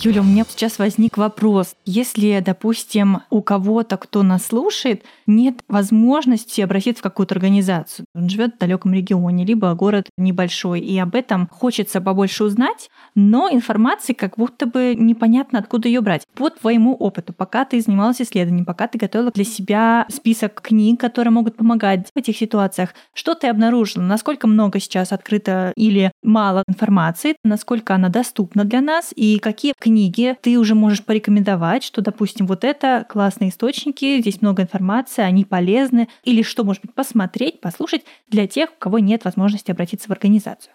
Юля, 0.02 0.22
у 0.22 0.24
меня 0.24 0.46
сейчас 0.48 0.78
возник 0.78 1.18
вопрос. 1.18 1.74
Если, 1.84 2.42
допустим, 2.42 3.20
у 3.28 3.42
кого-то, 3.42 3.98
кто 3.98 4.22
нас 4.22 4.46
слушает, 4.46 5.04
нет 5.26 5.62
возможности 5.68 6.62
обратиться 6.62 7.00
в 7.00 7.02
какую-то 7.02 7.34
организацию, 7.34 8.06
он 8.14 8.30
живет 8.30 8.54
в 8.54 8.58
далеком 8.58 8.94
регионе, 8.94 9.44
либо 9.44 9.74
город 9.74 10.08
небольшой, 10.16 10.80
и 10.80 10.98
об 10.98 11.14
этом 11.14 11.48
хочется 11.48 12.00
побольше 12.00 12.44
узнать, 12.44 12.88
но 13.14 13.50
информации 13.50 14.14
как 14.14 14.38
будто 14.38 14.64
бы 14.64 14.94
непонятно, 14.96 15.58
откуда 15.58 15.88
ее 15.88 16.00
брать. 16.00 16.22
По 16.34 16.48
твоему 16.48 16.94
опыту, 16.94 17.34
пока 17.34 17.66
ты 17.66 17.78
занималась 17.78 18.22
исследованием, 18.22 18.64
пока 18.64 18.88
ты 18.88 18.96
готовила 18.96 19.30
для 19.30 19.44
себя 19.44 20.06
список 20.08 20.62
книг, 20.62 20.98
которые 20.98 21.32
могут 21.32 21.56
помогать 21.56 22.08
в 22.14 22.18
этих 22.18 22.38
ситуациях, 22.38 22.94
что 23.12 23.34
ты 23.34 23.48
обнаружила? 23.48 24.02
Насколько 24.02 24.46
много 24.46 24.80
сейчас 24.80 25.12
открыто 25.12 25.74
или 25.76 26.10
мало 26.22 26.64
информации? 26.66 27.36
Насколько 27.44 27.94
она 27.94 28.08
доступна 28.08 28.64
для 28.64 28.80
нас? 28.80 29.12
И 29.14 29.38
какие 29.38 29.74
книги 29.78 29.89
книги 29.90 30.36
ты 30.40 30.56
уже 30.56 30.76
можешь 30.76 31.04
порекомендовать, 31.04 31.82
что, 31.82 32.00
допустим, 32.00 32.46
вот 32.46 32.62
это 32.62 33.04
классные 33.08 33.50
источники, 33.50 34.20
здесь 34.20 34.40
много 34.40 34.62
информации, 34.62 35.22
они 35.22 35.44
полезны, 35.44 36.08
или 36.22 36.42
что, 36.42 36.62
может 36.62 36.82
быть, 36.82 36.94
посмотреть, 36.94 37.60
послушать 37.60 38.04
для 38.28 38.46
тех, 38.46 38.70
у 38.70 38.78
кого 38.78 39.00
нет 39.00 39.24
возможности 39.24 39.72
обратиться 39.72 40.08
в 40.08 40.12
организацию. 40.12 40.72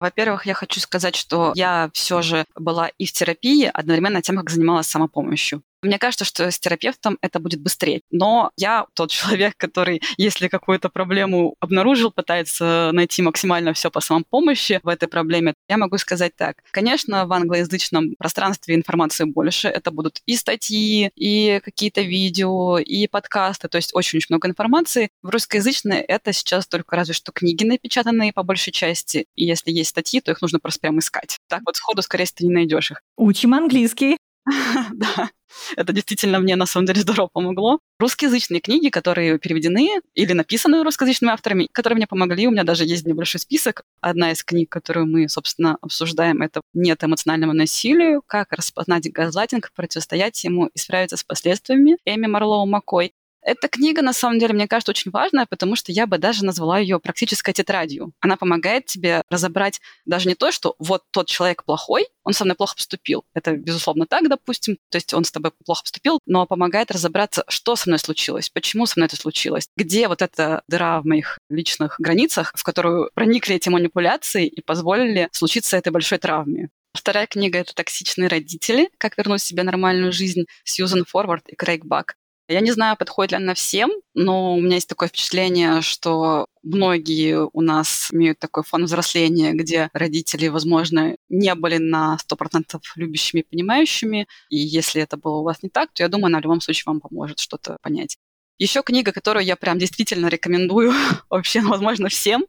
Во-первых, 0.00 0.46
я 0.46 0.54
хочу 0.54 0.80
сказать, 0.80 1.14
что 1.14 1.52
я 1.54 1.90
все 1.92 2.20
же 2.22 2.44
была 2.56 2.88
и 2.98 3.04
в 3.04 3.12
терапии, 3.12 3.70
одновременно 3.72 4.22
тем, 4.22 4.36
как 4.36 4.50
занималась 4.50 4.86
самопомощью. 4.88 5.62
Мне 5.82 5.98
кажется, 5.98 6.24
что 6.24 6.50
с 6.50 6.58
терапевтом 6.58 7.18
это 7.20 7.38
будет 7.38 7.60
быстрее. 7.60 8.00
Но 8.10 8.50
я 8.56 8.86
тот 8.94 9.10
человек, 9.18 9.54
который, 9.56 10.02
если 10.16 10.48
какую-то 10.48 10.88
проблему 10.88 11.54
обнаружил, 11.60 12.10
пытается 12.10 12.90
найти 12.92 13.22
максимально 13.22 13.72
все 13.72 13.90
по 13.90 14.00
самопомощи 14.00 14.80
в 14.82 14.88
этой 14.88 15.08
проблеме. 15.08 15.54
Я 15.68 15.76
могу 15.76 15.98
сказать 15.98 16.34
так. 16.36 16.56
Конечно, 16.70 17.26
в 17.26 17.32
англоязычном 17.32 18.14
пространстве 18.18 18.74
информации 18.74 19.24
больше. 19.24 19.68
Это 19.68 19.90
будут 19.90 20.20
и 20.26 20.36
статьи, 20.36 21.10
и 21.14 21.60
какие-то 21.64 22.02
видео, 22.02 22.78
и 22.78 23.06
подкасты. 23.06 23.68
То 23.68 23.76
есть 23.76 23.94
очень-очень 23.94 24.28
много 24.30 24.48
информации. 24.48 25.10
В 25.22 25.30
русскоязычной 25.30 26.00
это 26.00 26.32
сейчас 26.32 26.66
только 26.66 26.96
разве 26.96 27.14
что 27.14 27.32
книги 27.32 27.64
напечатанные 27.64 28.32
по 28.32 28.42
большей 28.42 28.72
части. 28.72 29.26
И 29.34 29.44
если 29.44 29.70
есть 29.70 29.90
статьи, 29.90 30.20
то 30.20 30.32
их 30.32 30.40
нужно 30.42 30.58
просто 30.58 30.80
прямо 30.80 30.98
искать. 30.98 31.38
Так 31.48 31.62
вот 31.66 31.76
сходу, 31.76 32.02
скорее 32.02 32.26
ты 32.34 32.44
не 32.44 32.52
найдешь 32.52 32.90
их. 32.90 33.02
Учим 33.16 33.54
английский. 33.54 34.18
Да, 34.92 35.30
это 35.76 35.92
действительно 35.92 36.38
мне 36.38 36.56
на 36.56 36.66
самом 36.66 36.86
деле 36.86 37.00
здорово 37.00 37.28
помогло. 37.32 37.78
Русскоязычные 37.98 38.60
книги, 38.60 38.88
которые 38.88 39.38
переведены 39.38 40.00
или 40.14 40.32
написаны 40.32 40.82
русскоязычными 40.82 41.32
авторами, 41.32 41.68
которые 41.72 41.96
мне 41.96 42.06
помогли, 42.06 42.46
у 42.46 42.50
меня 42.50 42.64
даже 42.64 42.84
есть 42.84 43.06
небольшой 43.06 43.40
список. 43.40 43.82
Одна 44.00 44.32
из 44.32 44.44
книг, 44.44 44.70
которую 44.70 45.06
мы, 45.06 45.28
собственно, 45.28 45.78
обсуждаем, 45.80 46.42
это 46.42 46.60
«Нет 46.74 47.02
эмоциональному 47.02 47.52
насилию. 47.54 48.22
Как 48.26 48.52
распознать 48.52 49.10
газлайтинг, 49.10 49.72
противостоять 49.74 50.42
ему 50.44 50.66
и 50.66 50.78
справиться 50.78 51.16
с 51.16 51.24
последствиями» 51.24 51.96
Эми 52.04 52.26
Марлоу 52.26 52.66
Маккой. 52.66 53.12
Эта 53.42 53.68
книга, 53.68 54.02
на 54.02 54.12
самом 54.12 54.38
деле, 54.38 54.54
мне 54.54 54.68
кажется, 54.68 54.90
очень 54.90 55.10
важная, 55.10 55.46
потому 55.46 55.76
что 55.76 55.92
я 55.92 56.06
бы 56.06 56.18
даже 56.18 56.44
назвала 56.44 56.78
ее 56.78 56.98
практической 56.98 57.52
тетрадью. 57.52 58.12
Она 58.20 58.36
помогает 58.36 58.86
тебе 58.86 59.22
разобрать 59.30 59.80
даже 60.06 60.28
не 60.28 60.34
то, 60.34 60.52
что 60.52 60.74
вот 60.78 61.04
тот 61.10 61.28
человек 61.28 61.64
плохой, 61.64 62.08
он 62.24 62.32
со 62.32 62.44
мной 62.44 62.56
плохо 62.56 62.74
поступил. 62.76 63.24
Это, 63.34 63.52
безусловно, 63.52 64.06
так, 64.06 64.28
допустим. 64.28 64.76
То 64.90 64.96
есть 64.96 65.14
он 65.14 65.24
с 65.24 65.32
тобой 65.32 65.52
плохо 65.64 65.82
поступил, 65.82 66.20
но 66.26 66.46
помогает 66.46 66.90
разобраться, 66.90 67.44
что 67.48 67.76
со 67.76 67.88
мной 67.88 67.98
случилось, 67.98 68.50
почему 68.50 68.86
со 68.86 68.98
мной 68.98 69.06
это 69.06 69.16
случилось, 69.16 69.68
где 69.76 70.08
вот 70.08 70.20
эта 70.20 70.62
дыра 70.68 71.00
в 71.00 71.06
моих 71.06 71.38
личных 71.48 71.96
границах, 71.98 72.52
в 72.54 72.62
которую 72.62 73.10
проникли 73.14 73.54
эти 73.54 73.68
манипуляции 73.68 74.46
и 74.46 74.60
позволили 74.60 75.28
случиться 75.32 75.76
этой 75.76 75.90
большой 75.90 76.18
травме. 76.18 76.70
Вторая 76.92 77.26
книга— 77.26 77.58
это 77.60 77.74
«Токсичные 77.74 78.28
родители. 78.28 78.90
Как 78.98 79.16
вернуть 79.16 79.40
себе 79.40 79.62
нормальную 79.62 80.12
жизнь» 80.12 80.46
Сьюзен 80.64 81.04
Форвард 81.04 81.48
и 81.48 81.54
Крейг 81.54 81.84
Бак. 81.84 82.16
Я 82.48 82.60
не 82.60 82.70
знаю, 82.70 82.96
подходит 82.96 83.32
ли 83.32 83.36
она 83.36 83.52
всем, 83.52 83.90
но 84.14 84.54
у 84.54 84.60
меня 84.60 84.76
есть 84.76 84.88
такое 84.88 85.10
впечатление, 85.10 85.82
что 85.82 86.46
многие 86.62 87.46
у 87.52 87.60
нас 87.60 88.08
имеют 88.10 88.38
такой 88.38 88.62
фон 88.62 88.84
взросления, 88.84 89.52
где 89.52 89.90
родители, 89.92 90.48
возможно, 90.48 91.16
не 91.28 91.54
были 91.54 91.76
на 91.76 92.16
100% 92.26 92.80
любящими 92.96 93.40
и 93.40 93.44
понимающими. 93.44 94.28
И 94.48 94.56
если 94.56 95.02
это 95.02 95.18
было 95.18 95.36
у 95.36 95.44
вас 95.44 95.62
не 95.62 95.68
так, 95.68 95.92
то 95.92 96.02
я 96.02 96.08
думаю, 96.08 96.28
она 96.28 96.38
в 96.38 96.44
любом 96.44 96.62
случае 96.62 96.84
вам 96.86 97.00
поможет 97.00 97.38
что-то 97.38 97.76
понять. 97.82 98.16
Еще 98.56 98.82
книга, 98.82 99.12
которую 99.12 99.44
я 99.44 99.54
прям 99.54 99.78
действительно 99.78 100.28
рекомендую 100.28 100.92
вообще, 101.30 101.60
возможно, 101.60 102.08
всем, 102.08 102.46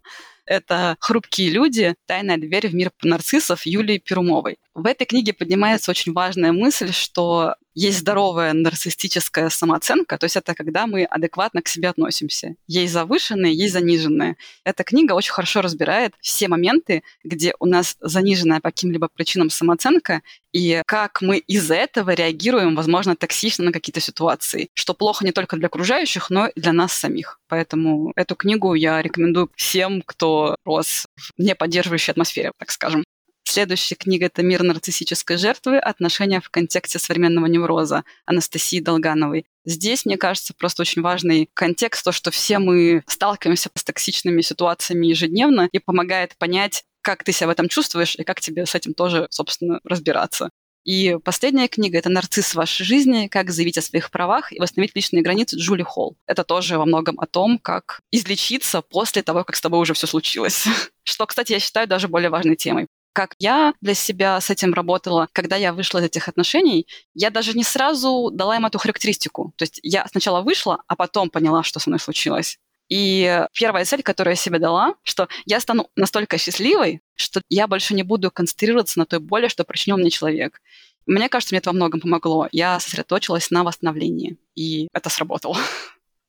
это 0.49 0.97
«Хрупкие 0.99 1.51
люди. 1.51 1.93
Тайная 2.07 2.37
дверь 2.37 2.69
в 2.69 2.73
мир 2.73 2.91
нарциссов» 3.03 3.67
Юлии 3.67 3.99
Перумовой. 3.99 4.57
В 4.73 4.87
этой 4.87 5.05
книге 5.05 5.31
поднимается 5.33 5.91
очень 5.91 6.11
важная 6.11 6.51
мысль, 6.51 6.91
что 6.91 7.53
есть 7.73 7.99
здоровая 7.99 8.53
нарциссическая 8.53 9.49
самооценка, 9.49 10.17
то 10.17 10.25
есть 10.25 10.35
это 10.35 10.53
когда 10.53 10.87
мы 10.87 11.05
адекватно 11.05 11.61
к 11.61 11.67
себе 11.67 11.89
относимся. 11.89 12.55
Есть 12.67 12.93
завышенные, 12.93 13.55
есть 13.55 13.73
заниженные. 13.73 14.37
Эта 14.63 14.83
книга 14.83 15.13
очень 15.13 15.31
хорошо 15.31 15.61
разбирает 15.61 16.13
все 16.19 16.47
моменты, 16.47 17.03
где 17.23 17.53
у 17.59 17.65
нас 17.65 17.97
заниженная 18.01 18.59
по 18.59 18.69
каким-либо 18.69 19.07
причинам 19.07 19.49
самооценка, 19.49 20.21
и 20.51 20.81
как 20.85 21.21
мы 21.21 21.37
из-за 21.37 21.75
этого 21.75 22.11
реагируем, 22.11 22.75
возможно, 22.75 23.15
токсично 23.15 23.65
на 23.65 23.71
какие-то 23.71 23.99
ситуации, 23.99 24.69
что 24.73 24.93
плохо 24.93 25.23
не 25.23 25.31
только 25.31 25.57
для 25.57 25.67
окружающих, 25.67 26.29
но 26.29 26.47
и 26.47 26.59
для 26.59 26.73
нас 26.73 26.93
самих. 26.93 27.39
Поэтому 27.47 28.11
эту 28.15 28.35
книгу 28.35 28.73
я 28.73 29.01
рекомендую 29.01 29.51
всем, 29.55 30.01
кто 30.03 30.55
рос 30.65 31.05
в 31.15 31.31
неподдерживающей 31.37 32.11
атмосфере, 32.11 32.51
так 32.57 32.71
скажем. 32.71 33.03
Следующая 33.51 33.95
книга— 33.95 34.25
это 34.27 34.43
«Мир 34.43 34.61
нарциссической 34.61 35.37
жертвы. 35.37 35.79
Отношения 35.79 36.39
в 36.39 36.51
контексте 36.51 36.99
современного 36.99 37.47
невроза» 37.47 38.03
Анастасии 38.27 38.79
Долгановой. 38.79 39.47
Здесь, 39.65 40.05
мне 40.05 40.17
кажется, 40.17 40.53
просто 40.55 40.83
очень 40.83 41.01
важный 41.01 41.49
контекст, 41.55 42.05
то, 42.05 42.11
что 42.11 42.29
все 42.29 42.59
мы 42.59 43.01
сталкиваемся 43.07 43.71
с 43.73 43.83
токсичными 43.83 44.41
ситуациями 44.41 45.07
ежедневно, 45.07 45.67
и 45.71 45.79
помогает 45.79 46.37
понять, 46.37 46.83
как 47.01 47.23
ты 47.23 47.31
себя 47.31 47.47
в 47.47 47.49
этом 47.49 47.69
чувствуешь 47.69 48.15
и 48.17 48.23
как 48.23 48.39
тебе 48.39 48.67
с 48.67 48.75
этим 48.75 48.93
тоже, 48.93 49.25
собственно, 49.31 49.79
разбираться. 49.83 50.51
И 50.85 51.17
последняя 51.23 51.67
книга— 51.67 51.97
это 51.99 52.09
«Нарцисс 52.09 52.53
вашей 52.53 52.85
жизни. 52.85 53.29
Как 53.29 53.49
заявить 53.49 53.79
о 53.79 53.81
своих 53.81 54.11
правах 54.11 54.53
и 54.53 54.59
восстановить 54.59 54.95
личные 54.95 55.23
границы» 55.23 55.57
Джули 55.57 55.81
Холл. 55.81 56.15
Это 56.27 56.43
тоже 56.43 56.77
во 56.77 56.85
многом 56.85 57.19
о 57.19 57.25
том, 57.25 57.57
как 57.57 58.01
излечиться 58.11 58.83
после 58.83 59.23
того, 59.23 59.43
как 59.43 59.55
с 59.55 59.61
тобой 59.61 59.79
уже 59.79 59.95
все 59.95 60.05
случилось. 60.05 60.67
Что, 61.03 61.25
кстати, 61.25 61.53
я 61.53 61.59
считаю 61.59 61.87
даже 61.87 62.07
более 62.07 62.29
важной 62.29 62.55
темой 62.55 62.85
как 63.13 63.35
я 63.39 63.73
для 63.81 63.93
себя 63.93 64.39
с 64.39 64.49
этим 64.49 64.73
работала, 64.73 65.27
когда 65.31 65.55
я 65.55 65.73
вышла 65.73 65.99
из 65.99 66.05
этих 66.05 66.27
отношений, 66.27 66.87
я 67.13 67.29
даже 67.29 67.53
не 67.53 67.63
сразу 67.63 68.29
дала 68.31 68.55
им 68.55 68.65
эту 68.65 68.79
характеристику. 68.79 69.53
То 69.57 69.63
есть 69.63 69.79
я 69.83 70.07
сначала 70.07 70.41
вышла, 70.41 70.83
а 70.87 70.95
потом 70.95 71.29
поняла, 71.29 71.63
что 71.63 71.79
со 71.79 71.89
мной 71.89 71.99
случилось. 71.99 72.57
И 72.89 73.45
первая 73.53 73.85
цель, 73.85 74.01
которую 74.01 74.31
я 74.31 74.35
себе 74.35 74.57
дала, 74.57 74.95
что 75.03 75.27
я 75.45 75.59
стану 75.59 75.89
настолько 75.95 76.37
счастливой, 76.37 77.01
что 77.15 77.41
я 77.47 77.67
больше 77.67 77.93
не 77.93 78.03
буду 78.03 78.31
концентрироваться 78.31 78.97
на 78.97 79.05
той 79.05 79.19
боли, 79.19 79.47
что 79.47 79.63
причинил 79.63 79.97
мне 79.97 80.09
человек. 80.09 80.59
Мне 81.05 81.29
кажется, 81.29 81.53
мне 81.53 81.59
это 81.59 81.69
во 81.69 81.75
многом 81.75 82.01
помогло. 82.01 82.49
Я 82.51 82.79
сосредоточилась 82.79 83.51
на 83.51 83.63
восстановлении, 83.63 84.37
и 84.55 84.87
это 84.93 85.09
сработало. 85.09 85.57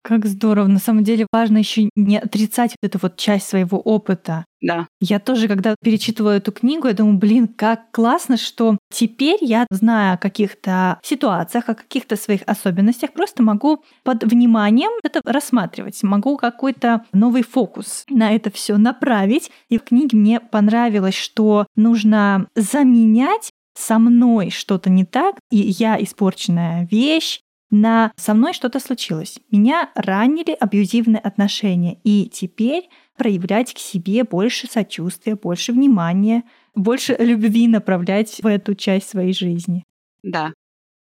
Как 0.04 0.26
здорово. 0.26 0.66
На 0.66 0.80
самом 0.80 1.02
деле 1.02 1.26
важно 1.32 1.56
еще 1.56 1.88
не 1.96 2.18
отрицать 2.18 2.72
вот 2.72 2.90
эту 2.90 2.98
вот 3.00 3.16
часть 3.16 3.48
своего 3.48 3.78
опыта. 3.78 4.44
Да. 4.60 4.86
Я 5.00 5.18
тоже, 5.18 5.48
когда 5.48 5.76
перечитываю 5.82 6.36
эту 6.36 6.52
книгу, 6.52 6.88
я 6.88 6.92
думаю, 6.92 7.16
блин, 7.16 7.48
как 7.48 7.90
классно, 7.90 8.36
что 8.36 8.76
теперь 8.92 9.38
я, 9.40 9.66
зная 9.70 10.12
о 10.12 10.18
каких-то 10.18 11.00
ситуациях, 11.02 11.70
о 11.70 11.74
каких-то 11.74 12.16
своих 12.16 12.42
особенностях, 12.46 13.14
просто 13.14 13.42
могу 13.42 13.82
под 14.02 14.24
вниманием 14.24 14.90
это 15.02 15.22
рассматривать, 15.24 16.02
могу 16.02 16.36
какой-то 16.36 17.06
новый 17.14 17.42
фокус 17.42 18.04
на 18.10 18.32
это 18.32 18.50
все 18.50 18.76
направить. 18.76 19.50
И 19.70 19.78
в 19.78 19.84
книге 19.84 20.18
мне 20.18 20.38
понравилось, 20.38 21.16
что 21.16 21.66
нужно 21.76 22.46
заменять 22.54 23.52
со 23.76 23.98
мной 23.98 24.50
что-то 24.50 24.90
не 24.90 25.04
так, 25.04 25.36
и 25.50 25.56
я 25.56 26.02
испорченная 26.02 26.86
вещь, 26.90 27.40
на 27.74 28.12
«со 28.16 28.34
мной 28.34 28.52
что-то 28.52 28.80
случилось». 28.80 29.38
Меня 29.50 29.90
ранили 29.94 30.56
абьюзивные 30.58 31.20
отношения, 31.20 31.98
и 32.04 32.30
теперь 32.32 32.88
проявлять 33.16 33.74
к 33.74 33.78
себе 33.78 34.24
больше 34.24 34.66
сочувствия, 34.66 35.36
больше 35.36 35.72
внимания, 35.72 36.44
больше 36.74 37.16
любви 37.18 37.68
направлять 37.68 38.40
в 38.42 38.46
эту 38.46 38.74
часть 38.74 39.08
своей 39.10 39.32
жизни. 39.32 39.84
Да, 40.22 40.52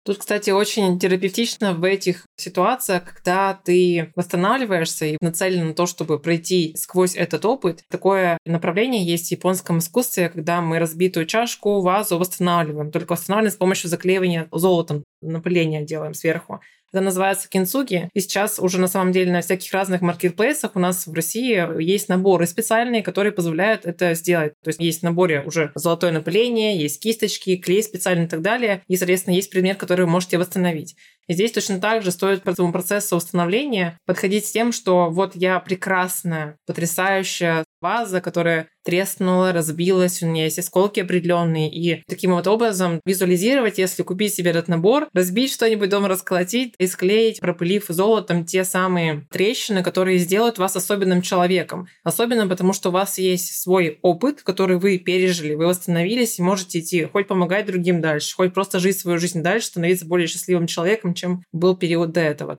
Тут, 0.09 0.17
кстати, 0.17 0.49
очень 0.49 0.99
терапевтично 0.99 1.75
в 1.75 1.85
этих 1.85 2.25
ситуациях, 2.38 3.03
когда 3.05 3.53
ты 3.53 4.11
восстанавливаешься 4.17 5.05
и 5.05 5.19
нацелен 5.21 5.67
на 5.67 5.75
то, 5.75 5.85
чтобы 5.85 6.19
пройти 6.19 6.75
сквозь 6.79 7.15
этот 7.15 7.45
опыт. 7.45 7.83
Такое 7.91 8.38
направление 8.47 9.05
есть 9.05 9.29
в 9.29 9.33
японском 9.33 9.81
искусстве, 9.81 10.31
когда 10.31 10.62
мы 10.62 10.79
разбитую 10.79 11.27
чашку, 11.27 11.83
вазу 11.83 12.17
восстанавливаем. 12.17 12.91
Только 12.91 13.12
восстанавливаем 13.12 13.53
с 13.53 13.59
помощью 13.59 13.91
заклеивания 13.91 14.49
золотом, 14.50 15.05
напыления 15.21 15.85
делаем 15.85 16.15
сверху. 16.15 16.62
Это 16.92 17.02
называется 17.02 17.49
кинцуги. 17.49 18.09
И 18.14 18.21
сейчас 18.21 18.59
уже 18.59 18.78
на 18.80 18.88
самом 18.88 19.12
деле 19.12 19.30
на 19.30 19.42
всяких 19.42 19.73
разных 19.73 20.00
маркетплейсах 20.00 20.75
у 20.75 20.78
нас 20.78 21.07
в 21.07 21.12
России 21.12 21.83
есть 21.83 22.09
наборы 22.09 22.47
специальные, 22.47 23.02
которые 23.02 23.33
позволяют 23.33 23.85
это 23.85 24.14
сделать. 24.14 24.54
То 24.62 24.68
есть 24.68 24.80
есть 24.80 25.00
в 25.00 25.02
наборе 25.02 25.42
уже 25.42 25.71
золотое 25.75 26.12
напыление, 26.12 26.78
есть 26.78 27.02
кисточки, 27.02 27.57
клей 27.57 27.83
специальный 27.83 28.25
и 28.25 28.28
так 28.28 28.40
далее. 28.40 28.83
И, 28.88 28.97
соответственно, 28.97 29.35
есть 29.35 29.50
предмет, 29.50 29.76
который 29.76 30.07
вы 30.07 30.11
можете 30.12 30.38
восстановить. 30.38 30.97
И 31.28 31.35
здесь 31.35 31.52
точно 31.52 31.80
так 31.80 32.02
же 32.02 32.11
стоит 32.11 32.42
по 32.42 32.50
этому 32.50 32.73
процессу 32.73 33.16
восстановления 33.16 33.99
подходить 34.06 34.47
с 34.47 34.52
тем, 34.52 34.73
что 34.73 35.11
вот 35.11 35.37
я 35.37 35.61
прекрасная, 35.61 36.56
потрясающая 36.66 37.64
ваза, 37.80 38.20
которая 38.20 38.68
треснула, 38.85 39.52
разбилась, 39.52 40.23
у 40.23 40.26
нее 40.26 40.44
есть 40.44 40.58
осколки 40.58 41.00
определенные. 41.00 41.70
И 41.70 42.02
таким 42.08 42.32
вот 42.32 42.47
образом 42.47 43.00
визуализировать, 43.04 43.76
если 43.76 44.02
купить 44.02 44.35
себе 44.35 44.50
этот 44.50 44.66
набор, 44.68 45.08
разбить 45.12 45.52
что-нибудь 45.52 45.90
дома, 45.90 46.08
расколотить 46.08 46.75
и 46.78 46.87
склеить, 46.87 47.40
пропылив 47.40 47.85
золотом 47.88 48.47
те 48.47 48.64
самые 48.64 49.26
трещины, 49.30 49.82
которые 49.82 50.16
сделают 50.16 50.56
вас 50.56 50.75
особенным 50.75 51.20
человеком. 51.20 51.87
Особенно 52.02 52.49
потому, 52.49 52.73
что 52.73 52.88
у 52.88 52.92
вас 52.92 53.18
есть 53.18 53.61
свой 53.61 53.99
опыт, 54.00 54.42
который 54.42 54.78
вы 54.78 54.97
пережили, 54.99 55.54
вы 55.54 55.66
восстановились 55.66 56.38
и 56.38 56.42
можете 56.42 56.80
идти 56.80 57.04
хоть 57.04 57.28
помогать 57.28 57.66
другим 57.66 58.00
дальше, 58.00 58.35
хоть 58.35 58.54
просто 58.54 58.78
жить 58.78 58.99
свою 58.99 59.18
жизнь 59.18 59.42
дальше, 59.42 59.66
становиться 59.66 60.06
более 60.06 60.28
счастливым 60.28 60.66
человеком, 60.66 61.12
чем 61.18 61.42
был 61.52 61.76
период 61.76 62.12
до 62.12 62.20
этого. 62.20 62.58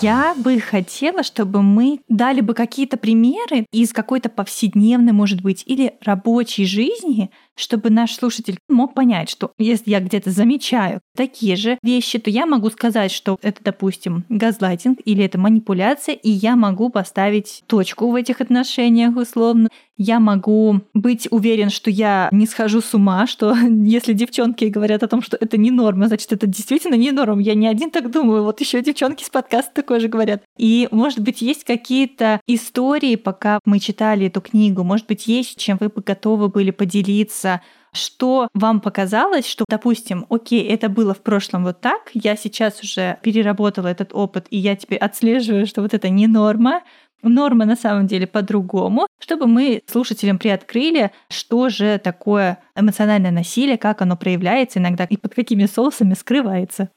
Я 0.00 0.36
бы 0.36 0.60
хотела, 0.60 1.24
чтобы 1.24 1.60
мы 1.60 2.00
дали 2.08 2.40
бы 2.40 2.54
какие-то 2.54 2.96
примеры 2.96 3.66
из 3.72 3.92
какой-то 3.92 4.28
повседневной, 4.28 5.12
может 5.12 5.42
быть, 5.42 5.64
или 5.66 5.94
рабочей 6.02 6.66
жизни, 6.66 7.30
чтобы 7.56 7.90
наш 7.90 8.14
слушатель 8.14 8.58
мог 8.68 8.94
понять, 8.94 9.30
что 9.30 9.52
если 9.58 9.90
я 9.90 10.00
где-то 10.00 10.30
замечаю 10.30 11.00
такие 11.16 11.56
же 11.56 11.78
вещи, 11.82 12.18
то 12.18 12.30
я 12.30 12.46
могу 12.46 12.70
сказать, 12.70 13.12
что 13.12 13.38
это, 13.42 13.62
допустим, 13.62 14.24
газлайтинг 14.28 15.00
или 15.04 15.24
это 15.24 15.38
манипуляция, 15.38 16.14
и 16.14 16.30
я 16.30 16.56
могу 16.56 16.90
поставить 16.90 17.62
точку 17.66 18.10
в 18.10 18.14
этих 18.14 18.40
отношениях 18.40 19.16
условно. 19.16 19.68
Я 19.98 20.20
могу 20.20 20.80
быть 20.94 21.28
уверен, 21.30 21.70
что 21.70 21.90
я 21.90 22.28
не 22.32 22.46
схожу 22.46 22.80
с 22.80 22.94
ума, 22.94 23.26
что 23.26 23.54
если 23.84 24.14
девчонки 24.14 24.64
говорят 24.64 25.02
о 25.02 25.08
том, 25.08 25.22
что 25.22 25.36
это 25.40 25.58
не 25.58 25.70
норма, 25.70 26.08
значит, 26.08 26.32
это 26.32 26.46
действительно 26.46 26.94
не 26.94 27.12
норма. 27.12 27.40
Я 27.42 27.54
не 27.54 27.68
один 27.68 27.90
так 27.90 28.10
думаю, 28.10 28.42
вот 28.42 28.60
еще 28.60 28.82
девчонки 28.82 29.22
с 29.22 29.30
подкаста 29.30 29.70
такое 29.74 30.00
же 30.00 30.08
говорят. 30.08 30.42
И, 30.58 30.88
может 30.90 31.20
быть, 31.20 31.42
есть 31.42 31.64
какие-то 31.64 32.40
истории, 32.46 33.16
пока 33.16 33.60
мы 33.64 33.78
читали 33.78 34.26
эту 34.26 34.40
книгу, 34.40 34.82
может 34.82 35.06
быть, 35.06 35.26
есть, 35.26 35.58
чем 35.58 35.76
вы 35.78 35.88
бы 35.88 36.02
готовы 36.02 36.48
были 36.48 36.70
поделиться, 36.70 37.41
поделиться, 37.42 37.60
что 37.92 38.48
вам 38.54 38.80
показалось, 38.80 39.46
что, 39.46 39.64
допустим, 39.68 40.26
окей, 40.30 40.66
это 40.66 40.88
было 40.88 41.12
в 41.12 41.22
прошлом 41.22 41.64
вот 41.64 41.80
так, 41.80 42.10
я 42.14 42.36
сейчас 42.36 42.82
уже 42.82 43.18
переработала 43.22 43.88
этот 43.88 44.14
опыт, 44.14 44.46
и 44.50 44.58
я 44.58 44.76
теперь 44.76 44.98
отслеживаю, 44.98 45.66
что 45.66 45.82
вот 45.82 45.92
это 45.92 46.08
не 46.08 46.26
норма, 46.26 46.82
норма 47.22 47.66
на 47.66 47.76
самом 47.76 48.06
деле 48.06 48.26
по-другому, 48.26 49.06
чтобы 49.20 49.46
мы 49.46 49.82
слушателям 49.86 50.38
приоткрыли, 50.38 51.10
что 51.28 51.68
же 51.68 51.98
такое 51.98 52.58
эмоциональное 52.74 53.30
насилие, 53.30 53.76
как 53.76 54.00
оно 54.00 54.16
проявляется 54.16 54.78
иногда 54.78 55.04
и 55.04 55.16
под 55.16 55.34
какими 55.34 55.66
соусами 55.66 56.14
скрывается. 56.14 56.88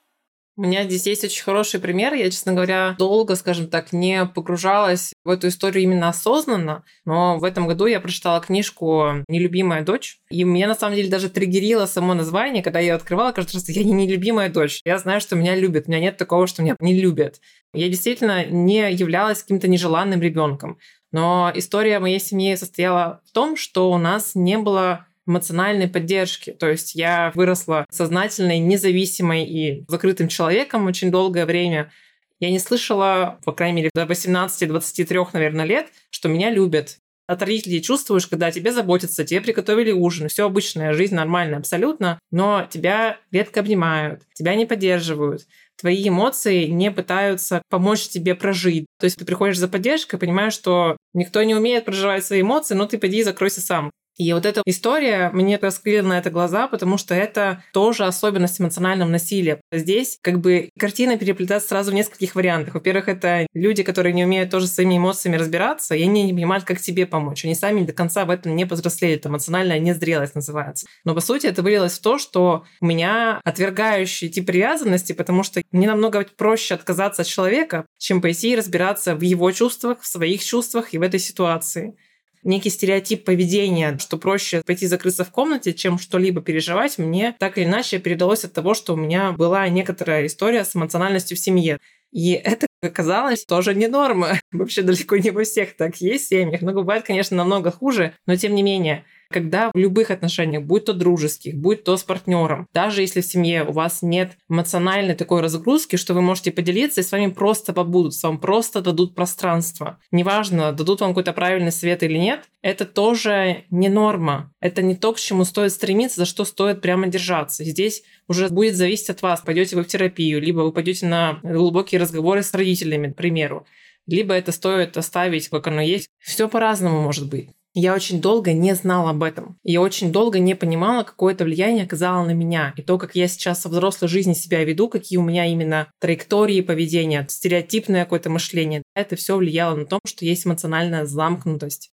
У 0.58 0.62
меня 0.62 0.86
здесь 0.86 1.06
есть 1.06 1.24
очень 1.26 1.44
хороший 1.44 1.82
пример. 1.82 2.14
Я, 2.14 2.32
честно 2.32 2.54
говоря, 2.54 2.96
долго, 2.98 3.36
скажем 3.36 3.68
так, 3.68 3.92
не 3.92 4.26
погружалась 4.26 5.12
в 5.26 5.30
эту 5.30 5.50
историю 5.50 5.84
именно 5.84 6.08
осознанно, 6.08 6.86
но 7.04 7.38
в 7.38 7.44
этом 7.44 7.68
году 7.68 7.88
я 7.88 8.00
прочитала 8.00 8.40
книжку 8.40 9.24
«Нелюбимая 9.28 9.84
дочь», 9.84 10.20
и 10.30 10.46
меня 10.46 10.68
на 10.68 10.76
самом 10.76 10.96
деле 10.96 11.10
даже 11.10 11.30
триггерило 11.30 11.88
само 11.88 12.14
название, 12.14 12.64
когда 12.64 12.80
я 12.80 12.86
ее 12.86 12.94
открывала, 12.94 13.34
кажется, 13.34 13.60
что 13.60 13.74
я 13.74 13.84
не 13.84 13.92
нелюбимая 13.92 14.50
дочь. 14.50 14.80
Я 14.86 14.98
знаю, 14.98 15.20
что 15.20 15.36
меня 15.36 15.56
любят, 15.56 15.88
у 15.88 15.92
меня 15.92 16.00
нет 16.00 16.16
такого, 16.16 16.48
что 16.48 16.64
меня 16.64 16.78
не 16.80 16.98
любят. 17.02 17.42
Я 17.74 17.90
действительно 17.90 18.46
не 18.46 18.94
являлась 18.94 19.42
каким-то 19.42 19.68
нежеланным 19.68 20.22
ребенком. 20.22 20.80
Но 21.12 21.52
история 21.54 22.00
моей 22.00 22.20
семьи 22.20 22.56
состояла 22.56 23.22
в 23.26 23.32
том, 23.32 23.58
что 23.58 23.92
у 23.92 23.98
нас 23.98 24.36
не 24.36 24.58
было 24.58 25.06
эмоциональной 25.28 25.88
поддержки. 25.88 26.52
То 26.52 26.70
есть 26.70 26.96
я 26.96 27.32
выросла 27.36 27.86
сознательной, 27.90 28.60
независимой 28.60 29.46
и 29.46 29.86
закрытым 29.88 30.28
человеком 30.28 30.86
очень 30.86 31.12
долгое 31.12 31.46
время. 31.46 31.92
Я 32.40 32.52
не 32.52 32.60
слышала, 32.60 33.40
по 33.46 33.54
крайней 33.54 33.78
мере, 33.78 33.90
до 33.94 34.04
18-23, 34.04 35.28
наверное, 35.34 35.66
лет, 35.66 35.88
что 36.10 36.28
меня 36.28 36.50
любят. 36.52 37.00
От 37.28 37.42
родителей 37.42 37.82
чувствуешь, 37.82 38.28
когда 38.28 38.52
тебе 38.52 38.72
заботятся, 38.72 39.24
тебе 39.24 39.42
приготовили 39.42 39.92
ужин, 39.92 40.28
все 40.28 40.46
обычная 40.46 40.94
жизнь, 40.94 41.16
нормальная 41.16 41.58
абсолютно, 41.58 42.20
но 42.32 42.68
тебя 42.70 43.18
редко 43.32 43.62
обнимают, 43.62 44.22
тебя 44.36 44.54
не 44.54 44.68
поддерживают, 44.68 45.48
твои 45.76 46.08
эмоции 46.08 46.66
не 46.66 46.92
пытаются 46.92 47.64
помочь 47.70 48.10
тебе 48.10 48.36
прожить. 48.36 48.86
То 49.00 49.06
есть 49.06 49.18
ты 49.18 49.26
приходишь 49.26 49.58
за 49.58 49.68
поддержкой, 49.68 50.20
понимаешь, 50.20 50.54
что 50.54 50.98
никто 51.14 51.42
не 51.42 51.56
умеет 51.56 51.86
проживать 51.86 52.24
свои 52.24 52.42
эмоции, 52.42 52.76
но 52.76 52.86
ты 52.86 53.00
пойди 53.00 53.24
закройся 53.24 53.62
сам. 53.62 53.90
И 54.18 54.32
вот 54.34 54.46
эта 54.46 54.62
история 54.66 55.30
мне 55.34 55.58
раскрыла 55.58 56.08
на 56.08 56.18
это 56.20 56.30
глаза, 56.30 56.68
потому 56.68 56.98
что 56.98 57.14
это 57.14 57.64
тоже 57.74 58.06
особенность 58.06 58.62
эмоционального 58.62 59.10
насилия. 59.10 59.60
Здесь 59.72 60.18
как 60.22 60.40
бы 60.40 60.70
картина 60.80 61.18
переплетается 61.18 61.70
сразу 61.70 61.92
в 61.92 61.94
нескольких 61.94 62.36
вариантах. 62.36 62.76
Во-первых, 62.76 63.10
это 63.10 63.48
люди, 63.54 63.84
которые 63.84 64.14
не 64.14 64.24
умеют 64.24 64.52
тоже 64.52 64.68
своими 64.68 64.98
эмоциями 64.98 65.36
разбираться, 65.36 65.96
и 65.96 66.04
они 66.04 66.24
не 66.24 66.34
понимают, 66.34 66.64
как 66.64 66.80
тебе 66.80 67.06
помочь. 67.06 67.44
Они 67.44 67.56
сами 67.56 67.84
до 67.84 67.94
конца 67.94 68.26
в 68.26 68.30
этом 68.30 68.56
не 68.56 68.66
повзрослели. 68.66 69.16
Это 69.16 69.30
эмоциональная 69.30 69.80
незрелость 69.80 70.36
называется. 70.36 70.88
Но 71.04 71.14
по 71.14 71.22
сути 71.22 71.48
это 71.48 71.62
вылилось 71.62 71.98
в 71.98 72.02
то, 72.02 72.18
что 72.18 72.64
у 72.80 72.86
меня 72.86 73.42
отвергающий 73.44 74.30
тип 74.30 74.46
привязанности, 74.46 75.14
потому 75.14 75.44
что 75.44 75.62
мне 75.72 75.88
намного 75.88 76.26
проще 76.38 76.76
отказаться 76.76 77.24
от 77.24 77.28
человека, 77.28 77.86
чем 77.98 78.22
пойти 78.22 78.52
и 78.52 78.56
разбираться 78.56 79.16
в 79.16 79.22
его 79.22 79.52
чувствах, 79.52 80.02
в 80.02 80.08
своих 80.08 80.44
чувствах 80.44 80.94
и 80.94 80.98
в 80.98 81.02
этой 81.02 81.20
ситуации 81.20 81.98
некий 82.46 82.70
стереотип 82.70 83.26
поведения, 83.26 83.98
что 84.00 84.18
проще 84.18 84.62
пойти 84.66 84.88
закрыться 84.88 85.26
в 85.26 85.32
комнате, 85.32 85.74
чем 85.74 86.00
что-либо 86.00 86.42
переживать, 86.42 86.98
мне 86.98 87.36
так 87.40 87.58
или 87.58 87.66
иначе 87.66 88.00
передалось 88.00 88.46
от 88.46 88.54
того, 88.54 88.74
что 88.74 88.94
у 88.94 88.98
меня 88.98 89.34
была 89.34 89.68
некоторая 89.68 90.26
история 90.28 90.64
с 90.64 90.76
эмоциональностью 90.76 91.36
в 91.36 91.40
семье. 91.40 91.80
И 92.12 92.32
это 92.32 92.68
оказалось 92.82 93.44
тоже 93.44 93.76
не 93.76 93.88
норма. 93.88 94.40
Вообще 94.54 94.84
далеко 94.84 95.18
не 95.18 95.32
во 95.32 95.44
всех 95.44 95.76
так 95.76 95.98
есть 95.98 96.28
семьях. 96.28 96.62
Но 96.62 96.72
бывает, 96.72 97.04
конечно, 97.06 97.36
намного 97.36 97.72
хуже, 97.72 98.14
но 98.26 98.36
тем 98.38 98.56
не 98.56 98.64
менее. 98.64 99.04
Когда 99.30 99.72
в 99.74 99.78
любых 99.78 100.12
отношениях, 100.12 100.64
будь 100.64 100.86
то 100.86 100.94
дружеских, 100.94 101.56
будь 101.56 101.84
то 101.84 101.98
с 101.98 102.04
партнером, 102.04 102.68
даже 102.74 103.02
если 103.02 103.22
в 103.22 103.26
семье 103.26 103.64
у 103.64 103.72
вас 103.72 104.02
нет 104.02 104.38
эмоциональной 104.50 105.16
такой 105.16 105.42
разгрузки, 105.42 105.96
что 105.96 106.14
вы 106.14 106.22
можете 106.22 106.52
поделиться, 106.52 107.02
и 107.02 107.04
с 107.04 107.12
вами 107.12 107.32
просто 107.32 107.74
побудут, 107.74 108.14
вам 108.24 108.40
просто 108.40 108.82
дадут 108.82 109.16
пространство. 109.16 110.00
Неважно, 110.12 110.72
дадут 110.72 111.02
вам 111.02 111.12
какой-то 111.12 111.34
правильный 111.34 111.72
совет 111.72 112.04
или 112.04 112.18
нет, 112.18 112.46
это 112.62 112.86
тоже 112.86 113.66
не 113.70 113.90
норма. 113.90 114.52
Это 114.60 114.82
не 114.82 114.96
то, 114.96 115.14
к 115.14 115.20
чему 115.20 115.46
стоит 115.46 115.72
стремиться, 115.72 116.22
за 116.22 116.26
что 116.26 116.46
стоит 116.46 116.82
прямо 116.82 117.08
держаться. 117.08 117.64
Здесь 117.64 118.04
уже 118.28 118.50
будет 118.50 118.76
зависеть 118.76 119.10
от 119.12 119.22
вас, 119.22 119.42
пойдете 119.42 119.76
вы 119.76 119.84
в 119.84 119.88
терапию, 119.88 120.42
либо 120.42 120.62
вы 120.62 120.72
пойдете 120.72 121.06
на 121.06 121.40
глубокие 121.44 122.02
разговоры 122.02 122.42
с 122.42 122.54
родителями, 122.54 123.12
к 123.12 123.16
примеру, 123.16 123.66
либо 124.08 124.34
это 124.34 124.52
стоит 124.52 124.98
оставить, 124.98 125.50
как 125.50 125.68
оно 125.68 125.82
есть. 125.82 126.10
Все 126.20 126.48
по-разному 126.48 127.02
может 127.02 127.30
быть. 127.30 127.50
Я 127.78 127.94
очень 127.94 128.22
долго 128.22 128.54
не 128.54 128.74
знала 128.74 129.10
об 129.10 129.22
этом. 129.22 129.60
Я 129.64 129.82
очень 129.82 130.14
долго 130.14 130.40
не 130.40 130.56
понимала, 130.56 131.04
какое 131.04 131.34
это 131.34 131.44
влияние 131.44 131.84
оказало 131.84 132.24
на 132.26 132.32
меня. 132.32 132.74
И 132.78 132.82
то, 132.82 132.98
как 132.98 133.16
я 133.16 133.28
сейчас 133.28 133.66
во 133.66 133.70
взрослой 133.70 134.08
жизни 134.08 134.34
себя 134.34 134.64
веду, 134.64 134.88
какие 134.88 135.18
у 135.18 135.24
меня 135.24 135.46
именно 135.46 135.92
траектории 136.00 136.62
поведения, 136.62 137.28
стереотипное 137.30 138.06
какое-то 138.06 138.30
мышление. 138.30 138.82
Это 138.96 139.18
все 139.18 139.36
влияло 139.36 139.76
на 139.76 139.86
то, 139.86 140.00
что 140.06 140.24
есть 140.24 140.48
эмоциональная 140.48 141.06
замкнутость. 141.06 141.92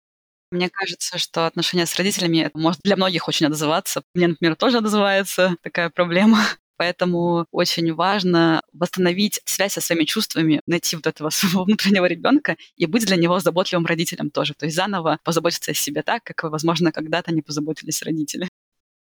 Мне 0.49 0.69
кажется, 0.69 1.19
что 1.19 1.45
отношения 1.45 1.85
с 1.85 1.95
родителями 1.95 2.49
может 2.55 2.81
для 2.81 2.95
многих 2.95 3.27
очень 3.27 3.45
отзываться. 3.45 4.01
Мне, 4.15 4.29
например, 4.29 4.55
тоже 4.55 4.79
отзывается 4.79 5.57
такая 5.61 5.91
проблема. 5.91 6.39
Поэтому 6.77 7.45
очень 7.51 7.93
важно 7.93 8.61
восстановить 8.71 9.41
связь 9.45 9.73
со 9.73 9.81
своими 9.81 10.05
чувствами, 10.05 10.61
найти 10.67 10.95
вот 10.95 11.07
этого 11.07 11.29
своего 11.31 11.63
внутреннего 11.63 12.05
ребенка 12.05 12.55
и 12.75 12.85
быть 12.85 13.05
для 13.05 13.17
него 13.17 13.39
заботливым 13.39 13.85
родителем 13.85 14.29
тоже. 14.29 14.53
То 14.53 14.65
есть 14.65 14.75
заново 14.75 15.19
позаботиться 15.23 15.71
о 15.71 15.73
себе 15.73 16.03
так, 16.03 16.23
как, 16.23 16.43
возможно, 16.43 16.91
когда-то 16.91 17.33
не 17.33 17.41
позаботились 17.41 18.01
родители. 18.03 18.47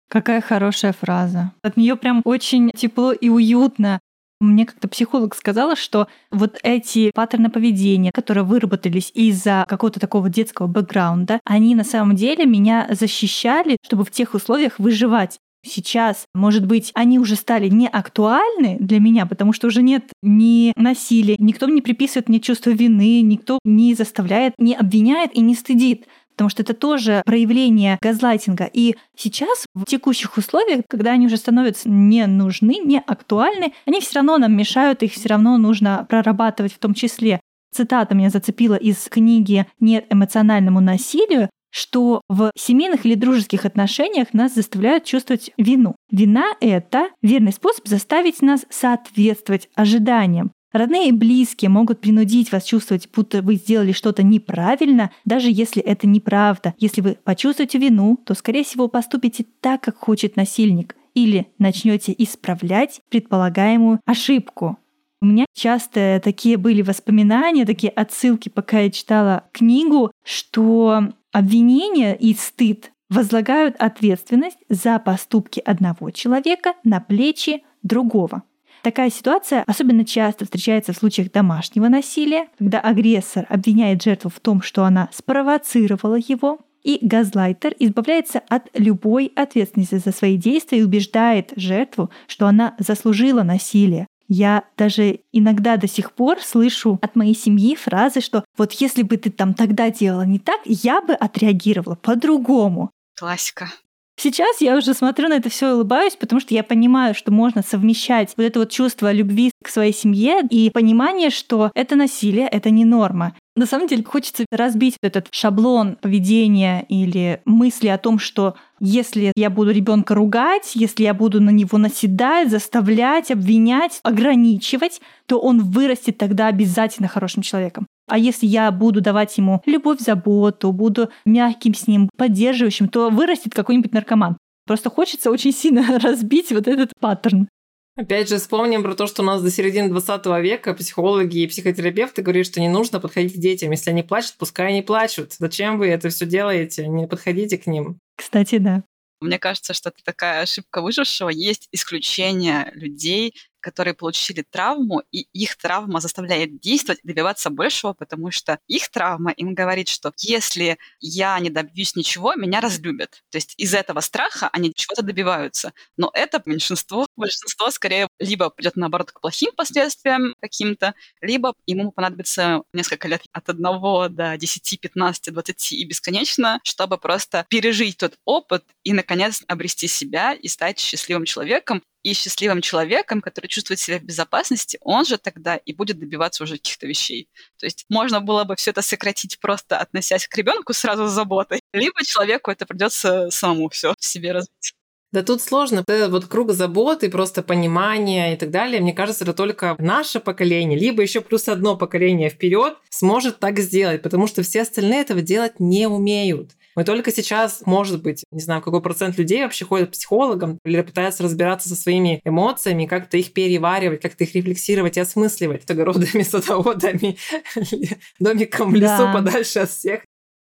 Какая 0.08 0.42
хорошая 0.42 0.94
фраза. 0.94 1.52
От 1.62 1.78
нее 1.78 1.96
прям 1.96 2.22
очень 2.26 2.72
тепло 2.72 3.12
и 3.12 3.30
уютно. 3.30 4.00
Мне 4.42 4.66
как-то 4.66 4.88
психолог 4.88 5.34
сказала, 5.34 5.76
что 5.76 6.08
вот 6.30 6.60
эти 6.62 7.12
паттерны 7.16 7.50
поведения, 7.50 8.12
которые 8.12 8.44
выработались 8.44 9.10
из-за 9.14 9.66
какого-то 9.68 10.00
такого 10.00 10.30
детского 10.30 10.68
бэкграунда, 10.68 11.40
они 11.46 11.74
на 11.74 11.86
самом 11.86 12.16
деле 12.16 12.46
меня 12.46 12.88
защищали, 12.92 13.78
чтобы 13.82 14.04
в 14.04 14.12
тех 14.12 14.34
условиях 14.34 14.78
выживать 14.78 15.40
сейчас, 15.65 16.25
может 16.34 16.65
быть, 16.65 16.91
они 16.93 17.19
уже 17.19 17.36
стали 17.36 17.69
не 17.69 17.88
актуальны 17.88 18.78
для 18.80 18.99
меня, 18.99 19.25
потому 19.25 19.54
что 19.54 19.67
уже 19.67 19.82
нет 19.82 20.06
ни 20.21 20.73
насилия, 20.75 21.36
никто 21.39 21.67
не 21.67 21.82
приписывает 21.82 22.30
мне 22.30 22.39
чувство 22.39 22.69
вины, 22.69 23.21
никто 23.21 23.60
не 23.63 23.93
заставляет, 23.95 24.54
не 24.58 24.75
обвиняет 24.75 25.36
и 25.36 25.41
не 25.41 25.56
стыдит 25.56 26.06
потому 26.36 26.49
что 26.49 26.63
это 26.63 26.73
тоже 26.73 27.23
проявление 27.25 27.97
газлайтинга. 28.01 28.69
И 28.71 28.95
сейчас, 29.15 29.65
в 29.73 29.86
текущих 29.86 30.38
условиях, 30.38 30.82
когда 30.89 31.12
они 31.12 31.28
уже 31.28 31.38
становятся 31.38 31.89
не 31.89 32.28
нужны, 32.28 32.80
не 32.84 32.99
актуальны, 32.99 33.73
они 33.86 34.01
все 34.01 34.15
равно 34.15 34.38
нам 34.38 34.56
мешают, 34.56 35.01
их 35.01 35.13
все 35.13 35.30
равно 35.30 35.58
нужно 35.58 36.06
прорабатывать 36.10 36.73
в 36.73 36.80
том 36.80 36.93
числе. 36.93 37.39
Цитата 37.75 38.15
меня 38.15 38.30
зацепила 38.30 38.75
из 38.75 38.97
книги 39.10 39.65
«Нет 39.80 40.06
эмоциональному 40.10 40.80
насилию», 40.80 41.49
что 41.76 42.22
в 42.30 42.54
семейных 42.56 43.06
или 43.06 43.16
дружеских 43.16 43.66
отношениях 43.66 44.34
нас 44.34 44.56
заставляют 44.56 45.04
чувствовать 45.04 45.52
вину. 45.58 45.96
Вина— 46.10 46.54
это 46.62 47.10
верный 47.22 47.52
способ 47.52 47.86
заставить 47.86 48.42
нас 48.42 48.66
соответствовать 48.70 49.68
ожиданиям. 49.76 50.52
Родные 50.72 51.10
и 51.10 51.12
близкие 51.12 51.68
могут 51.68 52.00
принудить 52.00 52.54
вас 52.54 52.64
чувствовать, 52.64 53.10
будто 53.14 53.42
вы 53.42 53.56
сделали 53.56 53.92
что-то 53.92 54.24
неправильно, 54.24 55.12
даже 55.26 55.50
если 55.52 55.82
это 55.82 56.08
неправда. 56.08 56.74
Если 56.80 57.02
вы 57.02 57.18
почувствуете 57.22 57.78
вину, 57.78 58.18
то, 58.26 58.36
скорее 58.36 58.64
всего, 58.64 58.88
поступите 58.88 59.46
так, 59.60 59.82
как 59.82 59.98
хочет 59.98 60.38
насильник, 60.38 60.96
или 61.14 61.48
начнете 61.60 62.16
исправлять 62.18 63.02
предполагаемую 63.10 64.00
ошибку. 64.06 64.78
У 65.22 65.26
меня 65.26 65.46
часто 65.54 66.22
такие 66.24 66.56
были 66.58 66.82
воспоминания, 66.82 67.66
такие 67.66 67.90
отсылки, 67.90 68.50
пока 68.50 68.82
я 68.82 68.92
читала 68.92 69.46
книгу, 69.54 70.12
что 70.24 71.10
Обвинение 71.36 72.15
и 72.15 72.34
стыд 72.34 72.93
возлагают 73.10 73.76
ответственность 73.78 74.60
за 74.69 75.00
поступки 75.00 75.60
одного 75.60 76.10
человека 76.12 76.76
на 76.86 77.02
плечи 77.02 77.62
другого. 77.84 78.43
Такая 78.84 79.10
ситуация 79.10 79.65
особенно 79.67 80.06
часто 80.06 80.45
встречается 80.45 80.93
в 80.93 80.95
случаях 80.95 81.34
домашнего 81.34 81.89
насилия, 81.89 82.48
когда 82.58 82.80
агрессор 82.80 83.45
обвиняет 83.50 84.02
жертву 84.02 84.30
в 84.30 84.39
том, 84.39 84.62
что 84.62 84.86
она 84.86 85.10
спровоцировала 85.12 86.15
его, 86.15 86.60
и 86.84 87.00
газлайтер 87.02 87.76
избавляется 87.80 88.41
от 88.48 88.69
любой 88.74 89.34
ответственности 89.36 89.95
за 89.95 90.13
свои 90.13 90.38
действия 90.38 90.80
и 90.80 90.84
убеждает 90.84 91.52
жертву, 91.58 92.12
что 92.28 92.48
она 92.48 92.76
заслужила 92.80 93.43
насилие, 93.43 94.08
я 94.28 94.64
даже 94.78 95.20
иногда 95.32 95.78
до 95.78 95.88
сих 95.88 96.12
пор 96.12 96.42
слышу 96.42 97.00
от 97.02 97.16
моей 97.16 97.36
семьи 97.36 97.76
фразы, 97.76 98.22
что 98.22 98.44
вот 98.58 98.74
если 98.74 99.04
бы 99.04 99.18
ты 99.18 99.30
там 99.30 99.54
тогда 99.54 99.90
делала 99.90 100.24
не 100.24 100.40
так, 100.40 100.60
я 100.66 101.02
бы 101.02 101.14
отреагировала 101.14 101.96
по-другому. 101.96 102.92
Классика. 103.18 103.70
Сейчас 104.18 104.62
я 104.62 104.78
уже 104.78 104.94
смотрю 104.94 105.28
на 105.28 105.34
это 105.34 105.50
все 105.50 105.70
и 105.70 105.74
улыбаюсь, 105.74 106.16
потому 106.16 106.40
что 106.40 106.54
я 106.54 106.64
понимаю, 106.64 107.14
что 107.14 107.32
можно 107.32 107.62
совмещать 107.62 108.34
вот 108.38 108.44
это 108.44 108.60
вот 108.60 108.72
чувство 108.72 109.12
любви 109.12 109.52
к 109.62 109.68
своей 109.68 109.94
семье 109.94 110.42
и 110.50 110.70
понимание, 110.70 111.30
что 111.30 111.72
это 111.76 111.96
насилие, 111.96 112.48
это 112.48 112.70
не 112.70 112.86
норма. 112.86 113.36
На 113.56 113.65
самом 113.65 113.88
деле 113.88 114.04
хочется 114.04 114.46
разбить 114.52 114.98
этот 115.02 115.30
шаблон 115.32 115.96
поведения 115.96 116.86
или 116.89 117.41
мысли 117.46 117.88
о 117.88 117.98
том, 117.98 118.20
что 118.20 118.56
если 118.82 119.32
я 119.38 119.50
буду 119.50 119.72
ребенка 119.72 120.13
ругать, 120.13 120.72
если 120.76 121.04
я 121.04 121.13
буду 121.13 121.39
на 121.39 121.52
него 121.52 121.78
наседать, 121.78 122.50
заставлять, 122.50 123.32
обвинять, 123.32 124.02
ограничивать, 124.04 125.00
то 125.26 125.39
он 125.39 125.62
вырастет 125.63 126.18
тогда 126.18 126.48
обязательно 126.48 127.08
хорошим 127.08 127.44
человеком. 127.44 127.88
А 128.10 128.18
если 128.18 128.46
я 128.46 128.70
буду 128.72 129.00
давать 129.00 129.38
ему 129.38 129.62
любовь, 129.65 130.00
заботу, 130.00 130.74
буду 130.74 131.10
мягким 131.26 131.74
с 131.74 131.88
ним, 131.88 132.10
поддерживающим, 132.18 132.89
то 132.89 133.10
вырастет 133.10 133.54
какой-нибудь 133.54 133.94
наркоман. 133.94 134.38
Просто 134.68 134.89
хочется 134.89 135.32
очень 135.32 135.54
сильно 135.54 135.98
разбить 136.04 136.52
вот 136.52 136.68
этот 136.68 136.91
паттерн. 137.00 137.48
Опять 137.97 138.27
же, 138.27 138.39
вспомним 138.39 138.84
про 138.84 138.93
то, 138.93 139.08
что 139.08 139.21
у 139.21 139.25
нас 139.25 139.41
до 139.41 139.49
середины 139.49 139.88
20 139.88 140.25
века 140.41 140.73
психологи 140.73 141.39
и 141.39 141.47
психотерапевты 141.47 142.21
говорили, 142.21 142.43
что 142.43 142.60
не 142.60 142.67
нужно 142.67 142.99
подходить 142.99 143.36
к 143.36 143.38
детям. 143.38 143.71
Если 143.71 143.89
они 143.89 144.03
плачут, 144.03 144.36
пускай 144.38 144.67
они 144.67 144.81
плачут. 144.81 145.34
Зачем 145.34 145.77
вы 145.77 145.88
это 145.88 146.10
все 146.10 146.25
делаете? 146.25 146.88
Не 146.88 147.08
подходите 147.08 147.58
к 147.58 147.67
ним. 147.67 147.99
Кстати, 148.17 148.58
да. 148.58 148.84
Мне 149.21 149.39
кажется, 149.39 149.73
что 149.73 149.89
это 149.89 150.03
такая 150.03 150.41
ошибка 150.41 150.81
выжившего. 150.81 151.29
Есть 151.29 151.69
исключение 151.71 152.69
людей, 152.73 153.34
которые 153.65 153.95
получили 153.95 154.43
травму, 154.43 155.01
и 155.12 155.21
их 155.34 155.58
травма 155.58 155.99
заставляет 155.99 156.60
действовать, 156.60 156.99
добиваться 157.04 157.49
большего, 157.49 157.93
потому 157.93 158.30
что 158.30 158.60
их 158.67 158.89
травма 158.89 159.32
им 159.32 159.56
говорит, 159.56 159.88
что 159.88 160.13
если 160.19 160.78
я 160.99 161.39
не 161.39 161.49
добьюсь 161.49 161.95
ничего, 161.95 162.36
меня 162.36 162.62
разлюбят. 162.62 163.23
То 163.32 163.38
есть 163.38 163.56
из 163.58 163.73
этого 163.73 164.01
страха 164.01 164.49
они 164.54 164.71
чего-то 164.75 165.01
добиваются. 165.01 165.73
Но 165.97 166.12
это 166.13 166.43
меньшинство. 166.45 167.08
Большинство 167.15 167.71
скорее 167.71 168.08
либо 168.19 168.51
придет 168.51 168.75
наоборот 168.75 169.12
к 169.12 169.19
плохим 169.19 169.51
последствиям 169.58 170.36
каким-то, 170.39 170.93
либо 171.19 171.54
ему 171.65 171.91
понадобится 171.91 172.62
несколько 172.71 173.08
лет 173.08 173.23
от 173.32 173.49
одного 173.49 174.10
до 174.10 174.38
10, 174.38 174.80
15, 174.80 175.34
20 175.34 175.71
и 175.71 175.86
бесконечно, 175.86 176.60
чтобы 176.63 176.99
просто 176.99 177.47
пережить 177.49 177.97
тот 177.97 178.13
опыт 178.25 178.63
и, 178.84 178.93
наконец, 178.93 179.41
обрести 179.47 179.88
себя 179.88 180.34
и 180.34 180.47
стать 180.47 180.78
счастливым 180.78 181.25
человеком 181.25 181.82
и 182.06 182.13
счастливым 182.13 182.62
человеком, 182.62 183.20
который 183.20 183.48
чувствует 183.48 183.80
себя 183.80 183.98
в 183.98 184.04
безопасности, 184.04 184.78
он 184.82 185.06
же 185.06 185.18
тогда 185.18 185.56
и 185.56 185.74
будет 185.74 185.98
добиваться 186.00 186.44
уже 186.44 186.58
каких-то 186.58 186.86
вещей. 186.86 187.28
То 187.60 187.65
есть 187.65 187.86
можно 187.89 188.22
было 188.22 188.44
бы 188.44 188.56
все 188.56 188.70
это 188.70 188.84
сократить 188.84 189.39
просто 189.39 189.80
относясь 189.80 190.28
к 190.28 190.38
ребенку 190.38 190.74
сразу 190.74 191.08
с 191.08 191.12
заботой, 191.12 191.62
либо 191.74 192.06
человеку 192.06 192.52
это 192.52 192.68
придется 192.68 193.32
самому 193.32 193.70
все 193.70 193.96
в 194.00 194.06
себе 194.06 194.34
развить. 194.34 194.76
Да 195.12 195.24
тут 195.24 195.41
сложно. 195.41 195.84
Это 195.88 196.10
вот 196.10 196.26
круг 196.26 196.52
заботы, 196.52 197.10
просто 197.10 197.41
понимания 197.41 198.34
и 198.34 198.38
так 198.38 198.52
далее. 198.52 198.82
Мне 198.82 198.94
кажется, 198.94 199.24
это 199.24 199.34
только 199.34 199.76
наше 199.80 200.20
поколение, 200.20 200.78
либо 200.78 201.02
еще 201.02 201.22
плюс 201.22 201.48
одно 201.48 201.76
поколение 201.76 202.30
вперед 202.30 202.76
сможет 202.89 203.39
так 203.39 203.58
сделать, 203.60 204.04
потому 204.04 204.28
что 204.28 204.44
все 204.44 204.62
остальные 204.62 205.02
этого 205.02 205.22
делать 205.22 205.60
не 205.60 205.88
умеют. 205.88 206.52
Мы 206.76 206.84
только 206.84 207.12
сейчас, 207.12 207.62
может 207.66 208.02
быть, 208.02 208.26
не 208.32 208.42
знаю, 208.42 208.62
какой 208.62 208.82
процент 208.82 209.18
людей 209.18 209.44
вообще 209.44 209.64
ходят 209.64 209.90
к 209.90 209.94
психологам 209.94 210.60
или 210.66 210.82
пытаются 210.82 211.24
разбираться 211.24 211.70
со 211.70 211.76
своими 211.76 212.20
эмоциями, 212.26 212.86
как-то 212.86 213.18
их 213.18 213.32
переваривать, 213.32 214.02
как-то 214.02 214.26
их 214.26 214.36
рефлексировать 214.36 214.98
и 214.98 215.00
осмысливать. 215.00 215.70
Огородами, 215.70 216.24
садоводами, 216.24 217.18
домиком 218.20 218.72
в 218.72 218.76
лесу 218.76 219.12
подальше 219.14 219.60
от 219.60 219.70
всех. 219.70 220.02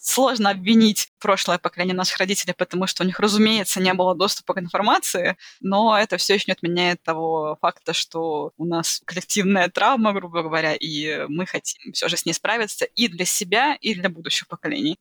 Сложно 0.00 0.50
обвинить 0.50 1.08
прошлое 1.18 1.58
поколение 1.58 1.94
наших 1.94 2.18
родителей, 2.18 2.54
потому 2.56 2.86
что 2.86 3.02
у 3.02 3.06
них, 3.06 3.18
разумеется, 3.18 3.80
не 3.80 3.92
было 3.94 4.14
доступа 4.14 4.54
к 4.54 4.58
информации, 4.58 5.36
но 5.60 5.98
это 5.98 6.16
все 6.18 6.34
еще 6.34 6.44
не 6.46 6.52
отменяет 6.52 7.02
того 7.02 7.58
факта, 7.60 7.92
что 7.92 8.52
у 8.56 8.64
нас 8.64 9.02
коллективная 9.04 9.68
травма, 9.68 10.12
грубо 10.12 10.42
говоря, 10.42 10.74
и 10.74 11.26
мы 11.28 11.46
хотим 11.46 11.92
все 11.92 12.08
же 12.08 12.16
с 12.16 12.24
ней 12.24 12.32
справиться 12.32 12.84
и 12.84 13.08
для 13.08 13.24
себя, 13.24 13.76
и 13.80 13.94
для 13.94 14.08
будущих 14.08 14.46
поколений. 14.46 14.98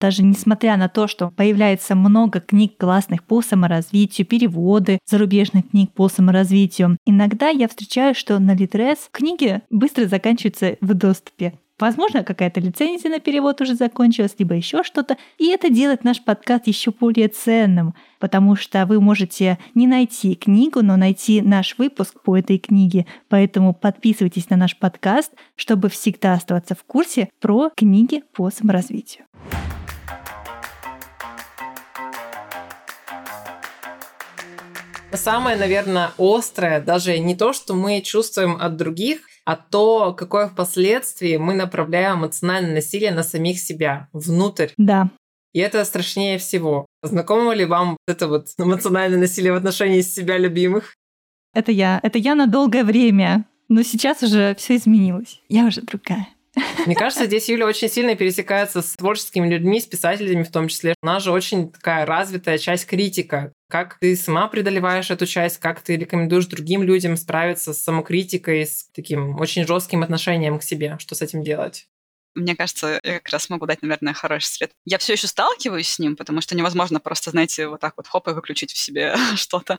Даже 0.00 0.22
несмотря 0.22 0.76
на 0.76 0.88
то, 0.88 1.06
что 1.08 1.30
появляется 1.30 1.94
много 1.94 2.40
книг 2.40 2.76
классных 2.76 3.24
по 3.24 3.42
саморазвитию, 3.42 4.26
переводы 4.26 4.98
зарубежных 5.06 5.70
книг 5.70 5.92
по 5.92 6.08
саморазвитию, 6.08 6.96
иногда 7.06 7.48
я 7.48 7.68
встречаю, 7.68 8.14
что 8.14 8.38
на 8.38 8.54
Литрес 8.54 9.08
книги 9.10 9.60
быстро 9.70 10.06
заканчиваются 10.06 10.76
в 10.80 10.94
доступе. 10.94 11.54
Возможно, 11.78 12.24
какая-то 12.24 12.60
лицензия 12.60 13.08
на 13.08 13.20
перевод 13.20 13.60
уже 13.60 13.74
закончилась, 13.74 14.34
либо 14.38 14.54
еще 14.54 14.82
что-то. 14.82 15.16
И 15.38 15.46
это 15.46 15.70
делает 15.70 16.02
наш 16.02 16.22
подкаст 16.22 16.66
еще 16.66 16.90
более 16.90 17.28
ценным, 17.28 17.94
потому 18.18 18.56
что 18.56 18.84
вы 18.84 19.00
можете 19.00 19.58
не 19.74 19.86
найти 19.86 20.34
книгу, 20.34 20.82
но 20.82 20.96
найти 20.96 21.40
наш 21.40 21.78
выпуск 21.78 22.20
по 22.22 22.36
этой 22.36 22.58
книге. 22.58 23.06
Поэтому 23.28 23.74
подписывайтесь 23.74 24.50
на 24.50 24.56
наш 24.56 24.76
подкаст, 24.76 25.32
чтобы 25.54 25.88
всегда 25.88 26.32
оставаться 26.32 26.74
в 26.74 26.82
курсе 26.82 27.28
про 27.40 27.70
книги 27.76 28.24
по 28.34 28.50
саморазвитию. 28.50 29.24
Самое, 35.12 35.56
наверное, 35.56 36.10
острое, 36.18 36.80
даже 36.80 37.18
не 37.18 37.34
то, 37.34 37.52
что 37.52 37.74
мы 37.74 38.02
чувствуем 38.02 38.56
от 38.60 38.76
других, 38.76 39.20
а 39.44 39.56
то, 39.56 40.12
какое 40.12 40.48
впоследствии 40.48 41.36
мы 41.38 41.54
направляем 41.54 42.18
эмоциональное 42.18 42.74
насилие 42.74 43.10
на 43.10 43.22
самих 43.22 43.58
себя, 43.58 44.08
внутрь. 44.12 44.68
Да. 44.76 45.08
И 45.54 45.60
это 45.60 45.84
страшнее 45.84 46.38
всего. 46.38 46.86
Знакомо 47.02 47.54
ли 47.54 47.64
вам 47.64 47.96
это 48.06 48.28
вот 48.28 48.48
эмоциональное 48.58 49.18
насилие 49.18 49.52
в 49.52 49.56
отношении 49.56 50.02
себя 50.02 50.36
любимых? 50.36 50.94
Это 51.54 51.72
я. 51.72 51.98
Это 52.02 52.18
я 52.18 52.34
на 52.34 52.46
долгое 52.46 52.84
время. 52.84 53.46
Но 53.68 53.82
сейчас 53.82 54.22
уже 54.22 54.54
все 54.58 54.76
изменилось. 54.76 55.40
Я 55.48 55.66
уже 55.66 55.80
другая. 55.80 56.28
Мне 56.86 56.94
кажется, 56.94 57.26
здесь 57.26 57.48
Юля 57.48 57.66
очень 57.66 57.88
сильно 57.88 58.14
пересекается 58.14 58.82
с 58.82 58.96
творческими 58.96 59.48
людьми, 59.48 59.80
с 59.80 59.86
писателями 59.86 60.42
в 60.42 60.50
том 60.50 60.68
числе. 60.68 60.94
У 61.02 61.06
нас 61.06 61.22
же 61.22 61.32
очень 61.32 61.70
такая 61.70 62.04
развитая 62.04 62.58
часть 62.58 62.86
критика. 62.86 63.52
Как 63.68 63.98
ты 63.98 64.16
сама 64.16 64.48
преодолеваешь 64.48 65.10
эту 65.10 65.26
часть, 65.26 65.58
как 65.58 65.82
ты 65.82 65.96
рекомендуешь 65.96 66.46
другим 66.46 66.82
людям 66.82 67.16
справиться 67.18 67.74
с 67.74 67.82
самокритикой, 67.82 68.66
с 68.66 68.88
таким 68.94 69.38
очень 69.38 69.66
жестким 69.66 70.02
отношением 70.02 70.58
к 70.58 70.62
себе, 70.62 70.96
что 70.98 71.14
с 71.14 71.20
этим 71.20 71.42
делать? 71.42 71.86
Мне 72.34 72.56
кажется, 72.56 73.00
я 73.02 73.14
как 73.20 73.28
раз 73.30 73.50
могу 73.50 73.66
дать, 73.66 73.82
наверное, 73.82 74.14
хороший 74.14 74.46
совет. 74.46 74.72
Я 74.86 74.96
все 74.98 75.14
еще 75.14 75.26
сталкиваюсь 75.26 75.88
с 75.88 75.98
ним, 75.98 76.16
потому 76.16 76.40
что 76.40 76.56
невозможно 76.56 77.00
просто, 77.00 77.30
знаете, 77.30 77.68
вот 77.68 77.80
так 77.80 77.94
вот 77.96 78.06
хоп 78.06 78.28
и 78.28 78.32
выключить 78.32 78.72
в 78.72 78.78
себе 78.78 79.14
что-то 79.36 79.78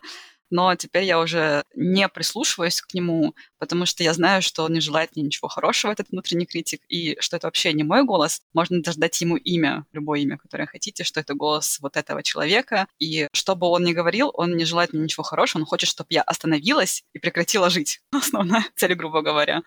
но 0.50 0.76
теперь 0.76 1.04
я 1.04 1.20
уже 1.20 1.64
не 1.76 2.08
прислушиваюсь 2.08 2.82
к 2.82 2.94
нему, 2.94 3.36
потому 3.58 3.86
что 3.86 4.04
я 4.04 4.14
знаю, 4.14 4.42
что 4.42 4.64
он 4.64 4.74
не 4.74 4.80
желает 4.80 5.16
мне 5.16 5.26
ничего 5.26 5.48
хорошего, 5.48 5.92
этот 5.92 6.10
внутренний 6.10 6.46
критик, 6.46 6.82
и 6.88 7.18
что 7.20 7.38
это 7.38 7.48
вообще 7.48 7.74
не 7.74 7.84
мой 7.84 8.04
голос. 8.04 8.42
Можно 8.54 8.82
даже 8.82 8.98
дать 8.98 9.20
ему 9.22 9.38
имя, 9.38 9.86
любое 9.92 10.22
имя, 10.22 10.38
которое 10.38 10.66
хотите, 10.66 11.04
что 11.04 11.20
это 11.20 11.34
голос 11.34 11.80
вот 11.82 11.98
этого 11.98 12.24
человека, 12.24 12.88
и 13.00 13.28
что 13.34 13.56
бы 13.56 13.68
он 13.68 13.84
ни 13.84 13.94
говорил, 13.94 14.32
он 14.34 14.56
не 14.56 14.66
желает 14.66 14.94
мне 14.94 15.04
ничего 15.04 15.24
хорошего, 15.24 15.62
он 15.62 15.66
хочет, 15.66 15.90
чтобы 15.90 16.08
я 16.12 16.22
остановилась 16.22 17.04
и 17.14 17.20
прекратила 17.20 17.70
жить. 17.70 18.02
Основная 18.12 18.66
цель, 18.76 18.96
грубо 18.96 19.22
говоря 19.22 19.64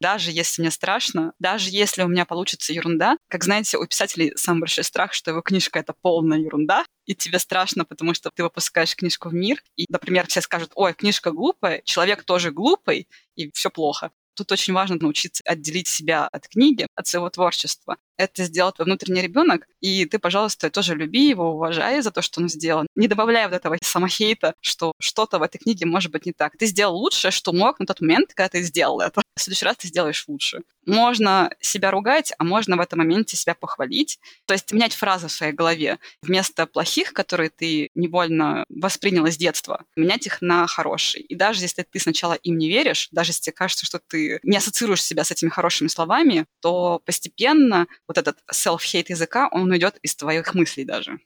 даже 0.00 0.30
если 0.30 0.62
мне 0.62 0.70
страшно, 0.70 1.32
даже 1.38 1.70
если 1.70 2.02
у 2.02 2.08
меня 2.08 2.24
получится 2.24 2.72
ерунда. 2.72 3.16
Как 3.28 3.44
знаете, 3.44 3.78
у 3.78 3.86
писателей 3.86 4.32
самый 4.36 4.60
большой 4.60 4.84
страх, 4.84 5.12
что 5.12 5.30
его 5.30 5.42
книжка— 5.42 5.78
это 5.80 5.94
полная 6.00 6.38
ерунда, 6.38 6.84
и 7.06 7.14
тебе 7.14 7.38
страшно, 7.38 7.84
потому 7.84 8.14
что 8.14 8.30
ты 8.34 8.42
выпускаешь 8.42 8.96
книжку 8.96 9.28
в 9.28 9.34
мир, 9.34 9.62
и, 9.76 9.86
например, 9.88 10.26
все 10.26 10.40
скажут, 10.40 10.72
ой, 10.74 10.94
книжка 10.94 11.30
глупая, 11.30 11.82
человек 11.84 12.24
тоже 12.24 12.50
глупый, 12.50 13.08
и 13.36 13.50
все 13.52 13.70
плохо. 13.70 14.10
Тут 14.34 14.52
очень 14.52 14.74
важно 14.74 14.96
научиться 15.00 15.42
отделить 15.46 15.88
себя 15.88 16.26
от 16.28 16.46
книги, 16.48 16.86
от 16.94 17.06
своего 17.06 17.30
творчества. 17.30 17.96
Это 18.16 18.44
сделал 18.44 18.72
твой 18.72 18.86
внутренний 18.86 19.22
ребенок, 19.22 19.66
и 19.80 20.04
ты, 20.06 20.18
пожалуйста, 20.18 20.70
тоже 20.70 20.94
люби 20.94 21.28
его, 21.28 21.52
уважай 21.52 22.00
за 22.00 22.10
то, 22.10 22.22
что 22.22 22.40
он 22.40 22.48
сделал. 22.48 22.86
Не 22.94 23.08
добавляя 23.08 23.48
вот 23.48 23.56
этого 23.56 23.76
самохейта, 23.82 24.54
что 24.60 24.92
что-то 24.98 25.38
в 25.38 25.42
этой 25.42 25.58
книге 25.58 25.86
может 25.86 26.10
быть 26.12 26.26
не 26.26 26.32
так. 26.32 26.56
Ты 26.58 26.66
сделал 26.66 26.96
лучшее, 26.96 27.30
что 27.30 27.52
мог 27.52 27.78
на 27.78 27.86
тот 27.86 28.00
момент, 28.00 28.32
когда 28.34 28.48
ты 28.48 28.62
сделал 28.62 29.00
это. 29.00 29.22
В 29.36 29.40
следующий 29.40 29.64
раз 29.66 29.76
ты 29.76 29.88
сделаешь 29.88 30.24
лучше. 30.28 30.62
Можно 30.86 31.50
себя 31.60 31.90
ругать, 31.90 32.32
а 32.38 32.44
можно 32.44 32.76
в 32.76 32.80
этом 32.80 33.00
моменте 33.00 33.36
себя 33.36 33.54
похвалить. 33.54 34.18
То 34.46 34.54
есть 34.54 34.72
менять 34.72 34.94
фразы 34.94 35.26
в 35.28 35.32
своей 35.32 35.52
голове. 35.52 35.98
Вместо 36.22 36.66
плохих, 36.66 37.12
которые 37.12 37.50
ты 37.50 37.90
невольно 37.94 38.64
восприняла 38.68 39.30
с 39.30 39.36
детства, 39.36 39.84
менять 39.96 40.26
их 40.26 40.40
на 40.40 40.66
хорошие. 40.66 41.22
И 41.24 41.34
даже 41.34 41.62
если 41.62 41.82
ты 41.82 41.98
сначала 41.98 42.34
им 42.34 42.56
не 42.56 42.68
веришь, 42.68 43.08
даже 43.10 43.30
если 43.30 43.42
тебе 43.42 43.54
кажется, 43.54 43.84
что 43.84 43.98
ты 43.98 44.38
не 44.42 44.56
ассоциируешь 44.56 45.02
себя 45.02 45.24
с 45.24 45.32
этими 45.32 45.50
хорошими 45.50 45.88
словами, 45.88 46.46
то 46.60 47.02
постепенно 47.04 47.86
вот 48.08 48.18
этот 48.18 48.38
self-hate 48.52 49.06
языка, 49.08 49.48
он 49.50 49.70
уйдет 49.70 49.98
из 50.02 50.16
твоих 50.16 50.54
мыслей 50.54 50.84
даже. 50.84 51.18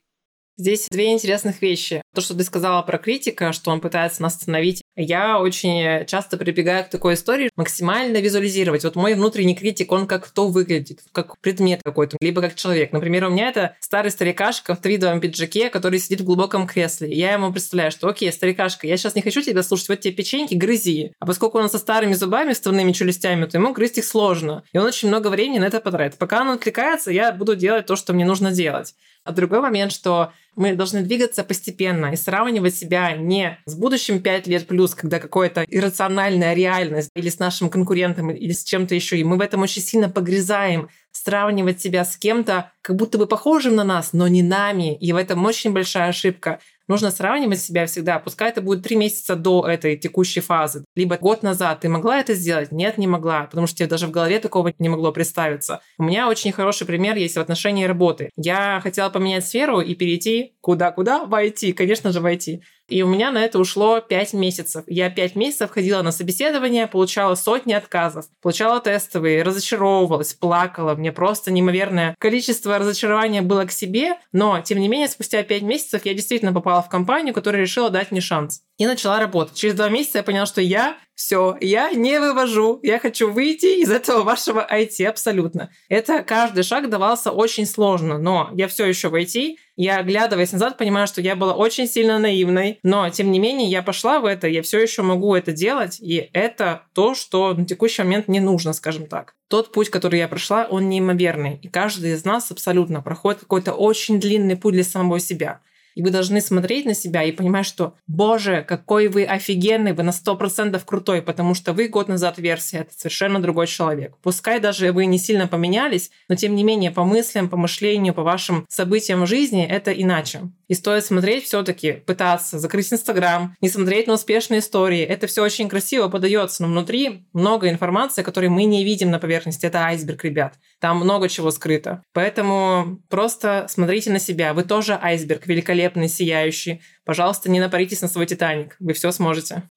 Здесь 0.57 0.89
две 0.91 1.13
интересных 1.13 1.63
вещи. 1.63 2.03
То, 2.15 2.21
что 2.21 2.35
ты 2.35 2.45
сказала 2.45 2.83
про 2.83 2.99
критика, 2.99 3.53
что 3.53 3.71
он 3.71 3.81
пытается 3.81 4.21
нас 4.21 4.37
остановить. 4.37 4.83
Я 4.95 5.41
очень 5.41 6.05
часто 6.07 6.37
прибегаю 6.37 6.85
к 6.85 6.91
такой 6.91 7.15
истории, 7.15 7.49
максимально 7.57 8.19
визуализировать. 8.19 8.85
Вот 8.85 8.95
мой 8.95 9.15
внутренний 9.15 9.55
критик, 9.55 9.91
он 9.91 10.07
как 10.07 10.27
кто 10.27 10.49
выглядит, 10.49 11.01
как 11.13 11.39
предмет 11.41 11.81
какой-то, 11.83 12.19
либо 12.21 12.43
как 12.43 12.57
человек. 12.57 12.93
Например, 12.93 13.25
у 13.25 13.31
меня 13.31 13.49
это 13.49 13.77
старый 13.81 14.11
старикашка 14.11 14.75
в 14.75 14.83
твидовом 14.83 15.21
пиджаке, 15.21 15.71
который 15.71 15.99
сидит 15.99 16.21
в 16.21 16.25
глубоком 16.25 16.67
кресле. 16.67 17.11
Я 17.11 17.33
ему 17.33 17.53
представляю, 17.53 17.91
что 17.91 18.09
окей, 18.09 18.31
старикашка, 18.31 18.87
я 18.87 18.97
сейчас 18.97 19.15
не 19.15 19.23
хочу 19.23 19.41
тебя 19.41 19.63
слушать, 19.63 19.89
вот 19.89 20.01
тебе 20.01 20.15
печеньки, 20.15 20.55
грызи. 20.55 21.13
А 21.21 21.27
поскольку 21.27 21.59
он 21.59 21.71
со 21.71 21.79
старыми 21.79 22.13
зубами, 22.13 22.53
вставными 22.53 22.93
челюстями, 22.93 23.47
то 23.47 23.57
ему 23.57 23.73
грызть 23.73 23.99
их 23.99 24.05
сложно. 24.05 24.63
И 24.73 24.79
он 24.79 24.85
очень 24.85 25.09
много 25.09 25.29
времени 25.29 25.59
на 25.59 25.65
это 25.65 25.81
потратит. 25.81 26.19
Пока 26.19 26.43
он 26.43 26.51
отвлекается, 26.51 27.11
я 27.11 27.33
буду 27.33 27.57
делать 27.57 27.87
то, 27.87 27.97
что 27.97 28.13
мне 28.13 28.27
нужно 28.27 28.51
делать. 28.51 28.95
А 29.25 29.33
другой 29.33 29.61
момент, 29.61 29.93
что 29.93 30.33
мы 30.57 30.75
должны 30.75 31.03
двигаться 31.03 31.45
постепенно 31.45 32.07
и 32.07 32.17
сравнивать 32.17 32.75
себя 32.75 33.17
не 33.17 33.59
с 33.67 33.75
будущим 33.75 34.21
5 34.23 34.47
лет 34.47 34.67
плюс, 34.67 34.95
когда 34.95 35.19
какая-то 35.19 35.65
иррациональная 35.69 36.55
реальность, 36.55 37.11
или 37.15 37.29
с 37.29 37.39
нашим 37.39 37.69
конкурентом, 37.71 38.31
или 38.31 38.53
с 38.53 38.65
чем-то 38.65 38.95
еще, 38.95 39.19
и 39.19 39.25
мы 39.25 39.37
в 39.37 39.41
этом 39.41 39.63
очень 39.63 39.83
сильно 39.83 40.09
погрязаем, 40.09 40.89
сравнивать 41.13 41.81
себя 41.81 42.05
с 42.05 42.17
кем-то, 42.17 42.73
как 42.83 42.97
будто 42.97 43.19
бы 43.19 43.27
похожим 43.27 43.75
на 43.75 43.85
нас, 43.85 44.13
но 44.13 44.29
не 44.29 44.43
нами. 44.43 44.97
И 44.97 45.13
в 45.13 45.17
этом 45.17 45.45
очень 45.45 45.73
большая 45.73 46.09
ошибка. 46.09 46.61
Нужно 46.91 47.13
сравнивать 47.13 47.61
себя 47.61 47.87
всегда. 47.87 48.19
Пускай 48.19 48.49
это 48.49 48.61
будет 48.61 48.83
три 48.83 48.97
месяца 48.97 49.37
до 49.37 49.65
этой 49.65 49.97
текущей 49.97 50.41
фазы. 50.41 50.85
Либо 50.97 51.19
год 51.19 51.45
назад. 51.45 51.83
Ты 51.83 51.89
могла 51.89 52.19
это 52.19 52.35
сделать? 52.35 52.73
Нет, 52.73 52.99
не 52.99 53.07
могла. 53.07 53.45
Потому 53.45 53.69
что 53.69 53.77
тебе 53.77 53.87
даже 53.87 54.09
в 54.09 54.11
голове 54.11 54.41
такого 54.41 54.75
не 54.81 54.89
могло 54.89 55.13
представиться. 55.13 55.83
У 55.99 56.03
меня 56.03 56.29
очень 56.29 56.51
хороший 56.51 56.89
пример 56.89 57.15
есть 57.15 57.37
в 57.37 57.41
отношении 57.41 57.85
работы. 57.85 58.31
Я 58.35 58.81
хотела 58.83 59.09
поменять 59.09 59.47
сферу 59.47 59.81
и 59.81 59.95
перейти 59.95 60.57
куда-куда? 60.61 61.27
В 61.27 61.33
IT. 61.33 61.75
Конечно 61.75 62.11
же, 62.11 62.19
в 62.19 62.27
IT. 62.27 62.59
И 62.91 63.03
у 63.03 63.07
меня 63.07 63.31
на 63.31 63.43
это 63.43 63.59
ушло 63.59 64.01
5 64.01 64.33
месяцев. 64.35 64.85
Я 64.87 65.09
5 65.11 65.37
месяцев 65.37 65.71
ходила 65.71 66.03
на 66.03 66.13
собеседование, 66.13 66.87
получала 66.87 67.37
сотни 67.37 67.73
отказов, 67.73 68.27
получала 68.43 68.81
тестовые, 68.81 69.43
разочаровывалась, 69.43 70.35
плакала. 70.35 70.95
Мне 70.95 71.13
просто 71.13 71.51
неимоверное 71.51 72.15
количество 72.19 72.79
разочарования 72.79 73.43
было 73.43 73.65
к 73.65 73.73
себе. 73.73 74.15
Но, 74.33 74.61
тем 74.61 74.81
не 74.81 74.89
менее, 74.89 75.09
спустя 75.09 75.43
5 75.43 75.63
месяцев 75.63 76.03
я 76.05 76.15
действительно 76.15 76.53
попала 76.53 76.83
в 76.83 76.89
компанию, 76.89 77.33
которая 77.33 77.63
решила 77.63 77.91
дать 77.91 78.11
мне 78.11 78.21
шанс. 78.21 78.63
И 78.77 78.87
начала 78.87 79.21
работать. 79.21 79.57
Через 79.57 79.75
два 79.75 79.89
месяца 79.89 80.19
я 80.19 80.25
поняла, 80.25 80.47
что 80.47 80.61
я 80.61 80.97
все, 81.21 81.55
я 81.61 81.93
не 81.93 82.19
вывожу, 82.19 82.81
я 82.83 82.99
хочу 82.99 83.31
выйти 83.31 83.83
из 83.83 83.91
этого 83.91 84.23
вашего 84.23 84.67
IT 84.67 85.05
абсолютно. 85.05 85.71
Это 85.91 86.23
каждый 86.23 86.63
шаг 86.63 86.89
давался 86.89 87.31
очень 87.31 87.67
сложно, 87.67 88.17
но 88.17 88.49
я 88.55 88.69
все 88.69 88.87
еще 88.87 89.11
в 89.11 89.15
IT, 89.15 89.57
я, 89.77 89.99
оглядываясь 89.99 90.53
назад, 90.53 90.79
понимаю, 90.79 91.07
что 91.07 91.21
я 91.21 91.37
была 91.37 91.53
очень 91.53 91.87
сильно 91.87 92.19
наивной, 92.19 92.79
но, 92.83 93.11
тем 93.11 93.31
не 93.33 93.39
менее, 93.39 93.69
я 93.69 93.83
пошла 93.83 94.19
в 94.21 94.25
это, 94.25 94.49
я 94.49 94.63
все 94.63 94.81
еще 94.81 95.03
могу 95.03 95.35
это 95.35 95.53
делать, 95.53 95.99
и 96.01 96.31
это 96.33 96.85
то, 96.95 97.15
что 97.15 97.53
на 97.53 97.67
текущий 97.67 98.03
момент 98.03 98.27
не 98.29 98.41
нужно, 98.41 98.73
скажем 98.73 99.07
так. 99.07 99.35
Тот 99.49 99.73
путь, 99.73 99.91
который 99.91 100.21
я 100.21 100.29
прошла, 100.29 100.67
он 100.71 100.89
неимоверный, 100.89 101.59
и 101.61 101.69
каждый 101.69 102.13
из 102.13 102.25
нас 102.25 102.51
абсолютно 102.51 103.03
проходит 103.03 103.41
какой-то 103.41 103.75
очень 103.75 104.21
длинный 104.21 104.57
путь 104.57 104.73
для 104.73 104.85
самого 104.85 105.21
себя. 105.21 105.61
И 106.01 106.03
вы 106.03 106.09
должны 106.09 106.41
смотреть 106.41 106.87
на 106.87 106.95
себя 106.95 107.25
и 107.25 107.31
понимать, 107.31 107.67
что, 107.67 107.95
боже, 108.07 108.65
какой 108.67 109.09
вы 109.09 109.25
офигенный, 109.25 109.93
вы 109.93 110.03
на 110.03 110.13
100% 110.13 110.81
крутой, 110.87 111.21
потому 111.21 111.53
что 111.53 111.75
вы 111.75 111.89
год 111.89 112.09
назад 112.09 112.39
версия, 112.39 112.79
это 112.79 112.95
совершенно 112.97 113.39
другой 113.39 113.67
человек. 113.67 114.17
Пускай 114.23 114.61
даже 114.61 114.93
вы 114.93 115.05
не 115.05 115.19
сильно 115.19 115.47
поменялись, 115.47 116.11
но 116.31 116.37
тем 116.37 116.55
не 116.55 116.65
менее 116.65 116.91
по 116.91 117.05
мыслям, 117.05 117.51
по 117.51 117.59
мышлению, 117.59 118.15
по 118.15 118.23
вашим 118.23 118.65
событиям 118.71 119.25
в 119.25 119.27
жизни 119.27 119.63
это 119.63 119.93
иначе. 119.93 120.41
И 120.69 120.75
стоит 120.75 121.05
смотреть 121.05 121.45
все-таки, 121.45 121.95
пытаться 122.07 122.61
закрыть 122.61 122.93
Инстаграм, 122.93 123.57
не 123.61 123.69
смотреть 123.69 124.07
на 124.07 124.15
успешные 124.15 124.61
истории. 124.61 125.03
Это 125.03 125.27
все 125.27 125.43
очень 125.43 125.69
красиво 125.69 126.07
подается, 126.07 126.63
но 126.63 126.69
внутри 126.69 127.27
много 127.33 127.69
информации, 127.69 128.23
которую 128.23 128.53
мы 128.53 128.65
не 128.65 128.85
видим 128.85 129.11
на 129.11 129.19
поверхности. 129.19 129.67
Это 129.67 129.81
айсберг, 129.81 130.25
ребят. 130.25 130.55
Там 130.79 130.99
много 130.99 131.29
чего 131.29 131.51
скрыто. 131.51 132.05
Поэтому 132.13 133.01
просто 133.09 133.67
смотрите 133.69 134.13
на 134.13 134.21
себя. 134.21 134.55
Вы 134.55 134.63
тоже 134.63 134.97
айсберг, 135.03 135.49
великолепный, 135.49 135.90
сияющий. 136.09 136.83
Пожалуйста, 137.05 137.51
не 137.51 137.61
напаритесь 137.61 138.03
на 138.03 138.09
свой 138.09 138.27
Титаник. 138.27 138.77
Вы 138.79 138.93
все 138.93 139.11
сможете. 139.13 139.69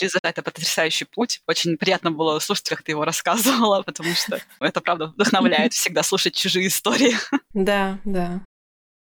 Лиза, 0.00 0.18
это 0.22 0.42
потрясающий 0.42 1.06
путь. 1.06 1.40
Очень 1.46 1.76
приятно 1.78 2.10
было 2.10 2.38
слушать, 2.38 2.68
как 2.68 2.82
ты 2.82 2.92
его 2.92 3.04
рассказывала, 3.04 3.82
потому 3.82 4.10
что 4.10 4.38
это, 4.60 4.80
правда, 4.80 5.06
вдохновляет 5.06 5.72
всегда 5.74 6.02
слушать 6.02 6.34
чужие 6.34 6.66
истории. 6.68 7.14
Да, 7.54 7.98
да. 8.04 8.42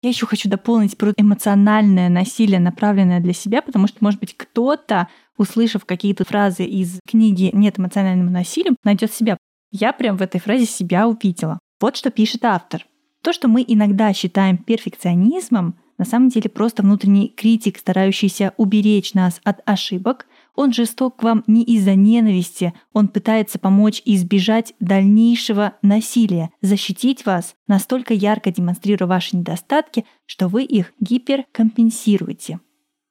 Я 0.01 0.09
еще 0.09 0.25
хочу 0.27 0.47
дополнить 0.47 0.97
про 0.97 1.13
эмоциональное 1.17 2.09
насилие, 2.09 2.59
направленное 2.59 3.19
для 3.19 3.33
себя, 3.33 3.61
потому 3.61 3.87
что, 3.87 3.97
может 4.01 4.19
быть, 4.19 4.37
кто-то, 4.37 5.09
услышав 5.37 5.83
какие-то 5.85 6.25
фразы 6.25 6.63
из 6.63 6.99
книги 7.07 7.49
«Нет 7.53 7.79
эмоциональному 7.79 8.29
насилию», 8.29 8.75
найдет 8.83 9.13
себя. 9.13 9.37
Я 9.71 9.93
прям 9.93 10.15
в 10.15 10.21
этой 10.21 10.39
фразе 10.39 10.65
себя 10.65 11.07
увидела. 11.07 11.59
Вот 11.81 11.97
что 11.97 12.11
пишет 12.11 12.45
автор. 12.45 12.85
То, 13.23 13.33
что 13.33 13.47
мы 13.47 13.65
иногда 13.67 14.13
считаем 14.13 14.57
перфекционизмом, 14.57 15.79
на 15.97 16.05
самом 16.05 16.29
деле 16.29 16.49
просто 16.49 16.83
внутренний 16.83 17.29
критик, 17.29 17.77
старающийся 17.77 18.53
уберечь 18.57 19.13
нас 19.13 19.39
от 19.43 19.61
ошибок. 19.65 20.27
Он 20.55 20.71
жесток 20.71 21.17
к 21.17 21.23
вам 21.23 21.43
не 21.47 21.63
из-за 21.63 21.95
ненависти, 21.95 22.73
он 22.93 23.09
пытается 23.09 23.59
помочь 23.59 24.01
избежать 24.05 24.73
дальнейшего 24.79 25.73
насилия, 25.81 26.49
защитить 26.61 27.25
вас, 27.25 27.55
настолько 27.67 28.13
ярко 28.13 28.51
демонстрируя 28.51 29.07
ваши 29.07 29.35
недостатки, 29.35 30.05
что 30.25 30.47
вы 30.47 30.63
их 30.63 30.93
гиперкомпенсируете. 31.01 32.59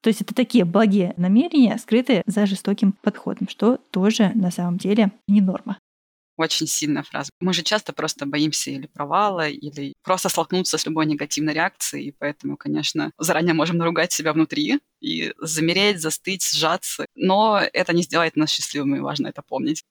То 0.01 0.09
есть 0.09 0.20
это 0.20 0.35
такие 0.35 0.66
благие 0.66 1.14
намерения, 1.16 1.79
скрытые 1.79 2.23
за 2.27 2.44
жестоким 2.44 2.92
подходом, 2.92 3.49
что 3.49 3.79
тоже 3.90 4.33
на 4.35 4.51
самом 4.51 4.77
деле 4.77 5.12
не 5.27 5.40
норма. 5.40 5.79
Очень 6.37 6.66
сильная 6.66 7.05
фраза. 7.05 7.31
Мы 7.40 7.53
же 7.53 7.62
часто 7.62 7.92
просто 7.92 8.27
боимся 8.27 8.70
или 8.70 8.87
провала, 8.87 9.49
или 9.49 9.94
просто 10.03 10.29
столкнуться 10.29 10.79
с 10.79 10.87
любой 10.87 11.07
негативной 11.07 11.55
реакцией, 11.55 12.09
и 12.09 12.12
поэтому, 12.12 12.57
конечно, 12.57 13.12
заранее 13.18 13.55
можем 13.55 13.77
наругать 13.77 14.12
себя 14.12 14.33
внутри 14.33 14.81
и 15.01 15.33
замереть, 15.38 16.01
застыть, 16.01 16.44
сжаться. 16.44 17.07
Но 17.14 17.61
это 17.73 17.92
не 17.92 18.03
сделает 18.03 18.35
нас 18.37 18.51
счастливыми, 18.51 18.99
важно 18.99 19.29
это 19.29 19.42
помнить. 19.42 19.85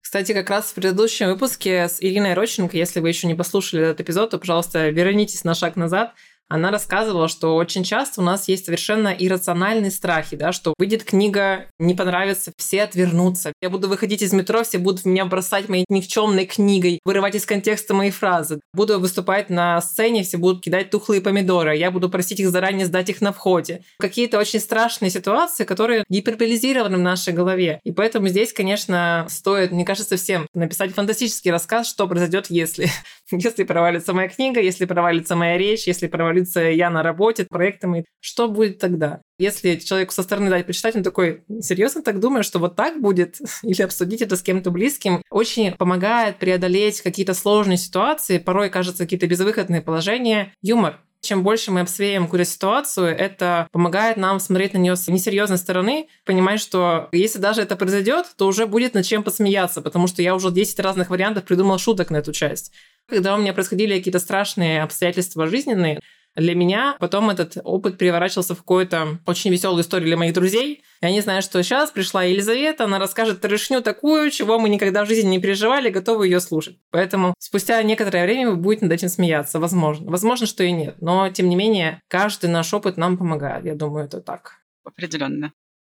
Кстати, 0.00 0.32
как 0.32 0.48
раз 0.48 0.70
в 0.70 0.74
предыдущем 0.74 1.28
выпуске 1.28 1.88
с 1.88 2.00
Ириной 2.00 2.32
Роченко, 2.32 2.76
если 2.76 3.00
вы 3.00 3.08
еще 3.08 3.26
не 3.26 3.34
послушали 3.34 3.82
этот 3.82 4.00
эпизод, 4.00 4.30
то, 4.30 4.38
пожалуйста, 4.38 4.88
вернитесь 4.88 5.44
на 5.44 5.54
шаг 5.54 5.76
назад 5.76 6.14
она 6.50 6.72
рассказывала, 6.72 7.28
что 7.28 7.54
очень 7.54 7.84
часто 7.84 8.20
у 8.20 8.24
нас 8.24 8.48
есть 8.48 8.66
совершенно 8.66 9.08
иррациональные 9.08 9.92
страхи, 9.92 10.36
да, 10.36 10.50
что 10.50 10.74
выйдет 10.78 11.04
книга, 11.04 11.66
не 11.78 11.94
понравится, 11.94 12.52
все 12.56 12.82
отвернутся. 12.82 13.52
Я 13.62 13.70
буду 13.70 13.88
выходить 13.88 14.20
из 14.20 14.32
метро, 14.32 14.64
все 14.64 14.78
будут 14.78 15.04
меня 15.04 15.24
бросать 15.24 15.68
моей 15.68 15.84
никчемной 15.88 16.46
книгой, 16.46 16.98
вырывать 17.04 17.36
из 17.36 17.46
контекста 17.46 17.94
мои 17.94 18.10
фразы. 18.10 18.60
Буду 18.74 18.98
выступать 18.98 19.48
на 19.48 19.80
сцене, 19.80 20.24
все 20.24 20.38
будут 20.38 20.62
кидать 20.62 20.90
тухлые 20.90 21.20
помидоры, 21.20 21.76
я 21.76 21.92
буду 21.92 22.10
просить 22.10 22.40
их 22.40 22.50
заранее 22.50 22.86
сдать 22.86 23.08
их 23.08 23.20
на 23.20 23.32
входе. 23.32 23.84
Какие-то 24.00 24.38
очень 24.38 24.58
страшные 24.58 25.10
ситуации, 25.10 25.64
которые 25.64 26.04
гиперболизированы 26.08 26.96
в 26.96 27.00
нашей 27.00 27.32
голове. 27.32 27.78
И 27.84 27.92
поэтому 27.92 28.26
здесь, 28.26 28.52
конечно, 28.52 29.26
стоит, 29.28 29.70
мне 29.70 29.84
кажется, 29.84 30.16
всем 30.16 30.48
написать 30.52 30.92
фантастический 30.92 31.52
рассказ, 31.52 31.88
что 31.88 32.08
произойдет, 32.08 32.46
если. 32.48 32.88
Если 33.30 33.62
провалится 33.62 34.12
моя 34.12 34.28
книга, 34.28 34.60
если 34.60 34.86
провалится 34.86 35.36
моя 35.36 35.56
речь, 35.56 35.86
если 35.86 36.08
провалится 36.08 36.39
находится 36.40 36.60
я 36.60 36.90
на 36.90 37.02
работе, 37.02 37.44
проектами. 37.44 38.04
Что 38.20 38.48
будет 38.48 38.78
тогда? 38.78 39.20
Если 39.38 39.76
человеку 39.76 40.12
со 40.12 40.22
стороны 40.22 40.50
дать 40.50 40.66
почитать, 40.66 40.96
он 40.96 41.02
такой, 41.02 41.44
серьезно 41.60 42.02
так 42.02 42.20
думаешь, 42.20 42.46
что 42.46 42.58
вот 42.58 42.76
так 42.76 43.00
будет? 43.00 43.38
Или 43.62 43.82
обсудить 43.82 44.22
это 44.22 44.36
с 44.36 44.42
кем-то 44.42 44.70
близким? 44.70 45.22
Очень 45.30 45.72
помогает 45.72 46.38
преодолеть 46.38 47.00
какие-то 47.00 47.34
сложные 47.34 47.78
ситуации, 47.78 48.38
порой, 48.38 48.70
кажется, 48.70 49.04
какие-то 49.04 49.26
безвыходные 49.26 49.82
положения. 49.82 50.52
Юмор. 50.62 50.98
Чем 51.22 51.42
больше 51.42 51.70
мы 51.70 51.80
обсвеем 51.80 52.24
какую-то 52.24 52.50
ситуацию, 52.50 53.08
это 53.08 53.68
помогает 53.72 54.16
нам 54.16 54.40
смотреть 54.40 54.72
на 54.72 54.78
нее 54.78 54.96
с 54.96 55.06
несерьезной 55.06 55.58
стороны, 55.58 56.08
понимать, 56.24 56.60
что 56.60 57.10
если 57.12 57.38
даже 57.38 57.60
это 57.60 57.76
произойдет, 57.76 58.24
то 58.38 58.46
уже 58.46 58.66
будет 58.66 58.94
над 58.94 59.04
чем 59.04 59.22
посмеяться, 59.22 59.82
потому 59.82 60.06
что 60.06 60.22
я 60.22 60.34
уже 60.34 60.50
10 60.50 60.80
разных 60.80 61.10
вариантов 61.10 61.44
придумал 61.44 61.76
шуток 61.76 62.08
на 62.08 62.16
эту 62.16 62.32
часть. 62.32 62.72
Когда 63.06 63.34
у 63.34 63.38
меня 63.38 63.52
происходили 63.52 63.98
какие-то 63.98 64.18
страшные 64.18 64.82
обстоятельства 64.82 65.46
жизненные, 65.46 66.00
для 66.40 66.54
меня 66.54 66.96
потом 66.98 67.30
этот 67.30 67.58
опыт 67.62 67.98
переворачивался 67.98 68.54
в 68.54 68.58
какую-то 68.58 69.18
очень 69.26 69.50
веселую 69.50 69.82
историю 69.82 70.08
для 70.08 70.16
моих 70.16 70.34
друзей. 70.34 70.82
И 71.00 71.06
они 71.06 71.20
знают, 71.20 71.44
что 71.44 71.62
сейчас 71.62 71.90
пришла 71.90 72.24
Елизавета, 72.24 72.84
она 72.84 72.98
расскажет 72.98 73.40
трешню 73.40 73.82
такую, 73.82 74.30
чего 74.30 74.58
мы 74.58 74.68
никогда 74.68 75.04
в 75.04 75.08
жизни 75.08 75.28
не 75.28 75.40
переживали, 75.40 75.90
готовы 75.90 76.26
ее 76.26 76.40
слушать. 76.40 76.78
Поэтому 76.90 77.34
спустя 77.38 77.82
некоторое 77.82 78.24
время 78.24 78.50
вы 78.50 78.56
будете 78.56 78.86
над 78.86 78.94
этим 78.94 79.08
смеяться, 79.08 79.60
возможно. 79.60 80.10
Возможно, 80.10 80.46
что 80.46 80.64
и 80.64 80.72
нет. 80.72 80.96
Но, 81.00 81.28
тем 81.30 81.48
не 81.48 81.56
менее, 81.56 82.00
каждый 82.08 82.50
наш 82.50 82.72
опыт 82.74 82.96
нам 82.96 83.16
помогает. 83.16 83.64
Я 83.64 83.74
думаю, 83.74 84.06
это 84.06 84.20
так. 84.20 84.60
Определенно. 84.84 85.52